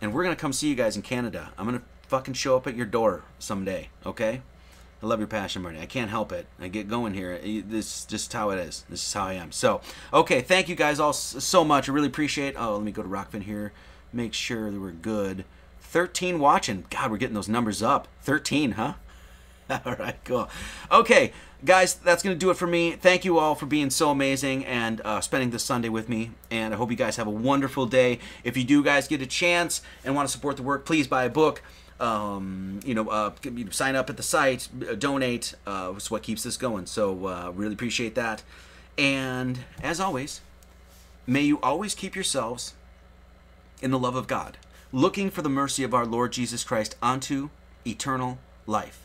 [0.00, 1.52] And we're gonna come see you guys in Canada.
[1.56, 4.42] I'm gonna fucking show up at your door someday, okay?
[5.02, 5.80] I love your passion, Marty.
[5.80, 6.46] I can't help it.
[6.60, 7.38] I get going here.
[7.38, 8.84] This is just how it is.
[8.90, 9.52] This is how I am.
[9.52, 9.80] So,
[10.12, 11.88] okay, thank you guys all so much.
[11.88, 12.54] I really appreciate.
[12.58, 13.72] Oh, let me go to Rokfin here.
[14.12, 15.46] Make sure that we're good.
[15.80, 16.84] 13 watching.
[16.90, 18.08] God, we're getting those numbers up.
[18.22, 18.94] 13, huh?
[19.84, 20.48] all right, cool.
[20.90, 21.32] Okay,
[21.64, 22.92] guys, that's going to do it for me.
[22.92, 26.32] Thank you all for being so amazing and uh, spending this Sunday with me.
[26.50, 28.18] And I hope you guys have a wonderful day.
[28.42, 31.24] If you do, guys, get a chance and want to support the work, please buy
[31.24, 31.62] a book.
[32.00, 33.32] Um, you know, uh,
[33.70, 34.68] sign up at the site,
[34.98, 35.54] donate.
[35.66, 36.86] Uh, it's what keeps this going.
[36.86, 38.42] So, uh, really appreciate that.
[38.96, 40.40] And as always,
[41.26, 42.74] may you always keep yourselves
[43.82, 44.56] in the love of God,
[44.92, 47.50] looking for the mercy of our Lord Jesus Christ unto
[47.86, 48.99] eternal life.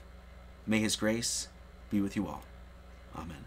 [0.68, 1.48] May his grace
[1.90, 2.44] be with you all.
[3.16, 3.46] Amen.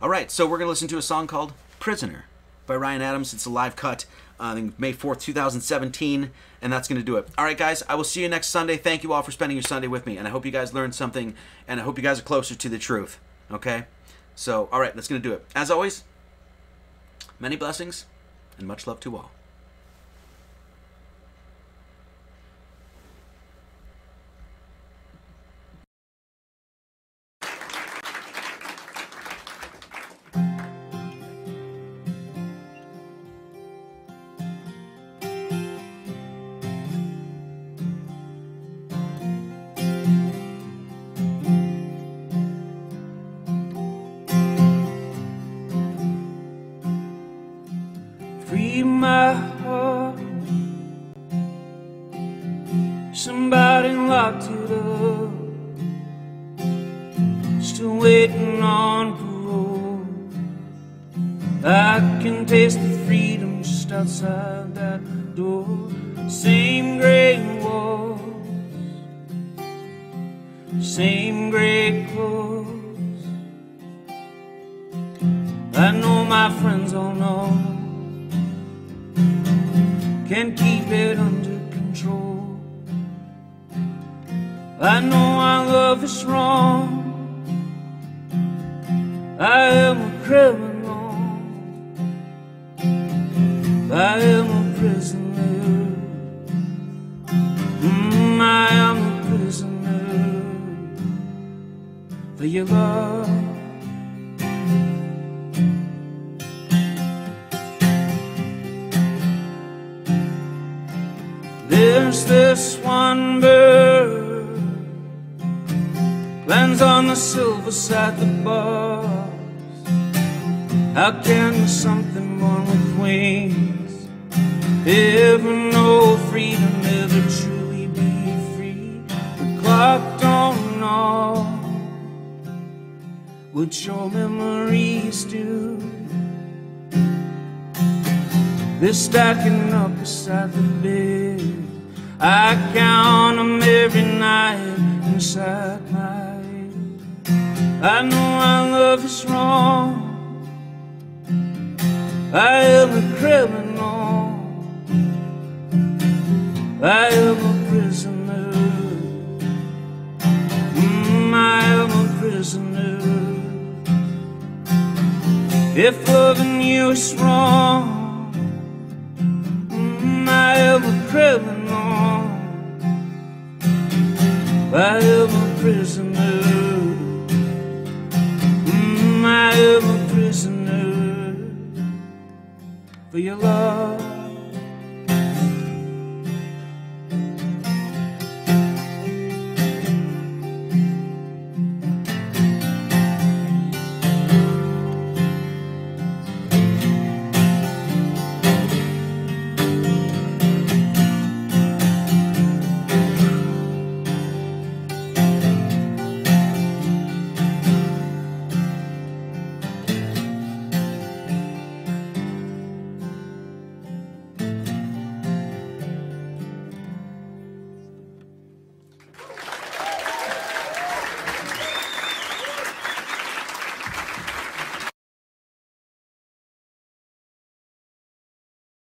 [0.00, 2.26] All right, so we're going to listen to a song called Prisoner
[2.66, 3.32] by Ryan Adams.
[3.32, 4.04] It's a live cut
[4.38, 6.30] uh, on May 4th, 2017,
[6.60, 7.28] and that's going to do it.
[7.38, 8.76] All right, guys, I will see you next Sunday.
[8.76, 10.94] Thank you all for spending your Sunday with me, and I hope you guys learned
[10.94, 11.34] something,
[11.66, 13.18] and I hope you guys are closer to the truth.
[13.50, 13.86] Okay?
[14.34, 15.44] So, all right, that's going to do it.
[15.54, 16.04] As always,
[17.38, 18.06] many blessings
[18.58, 19.30] and much love to all.
[64.20, 64.61] Freedom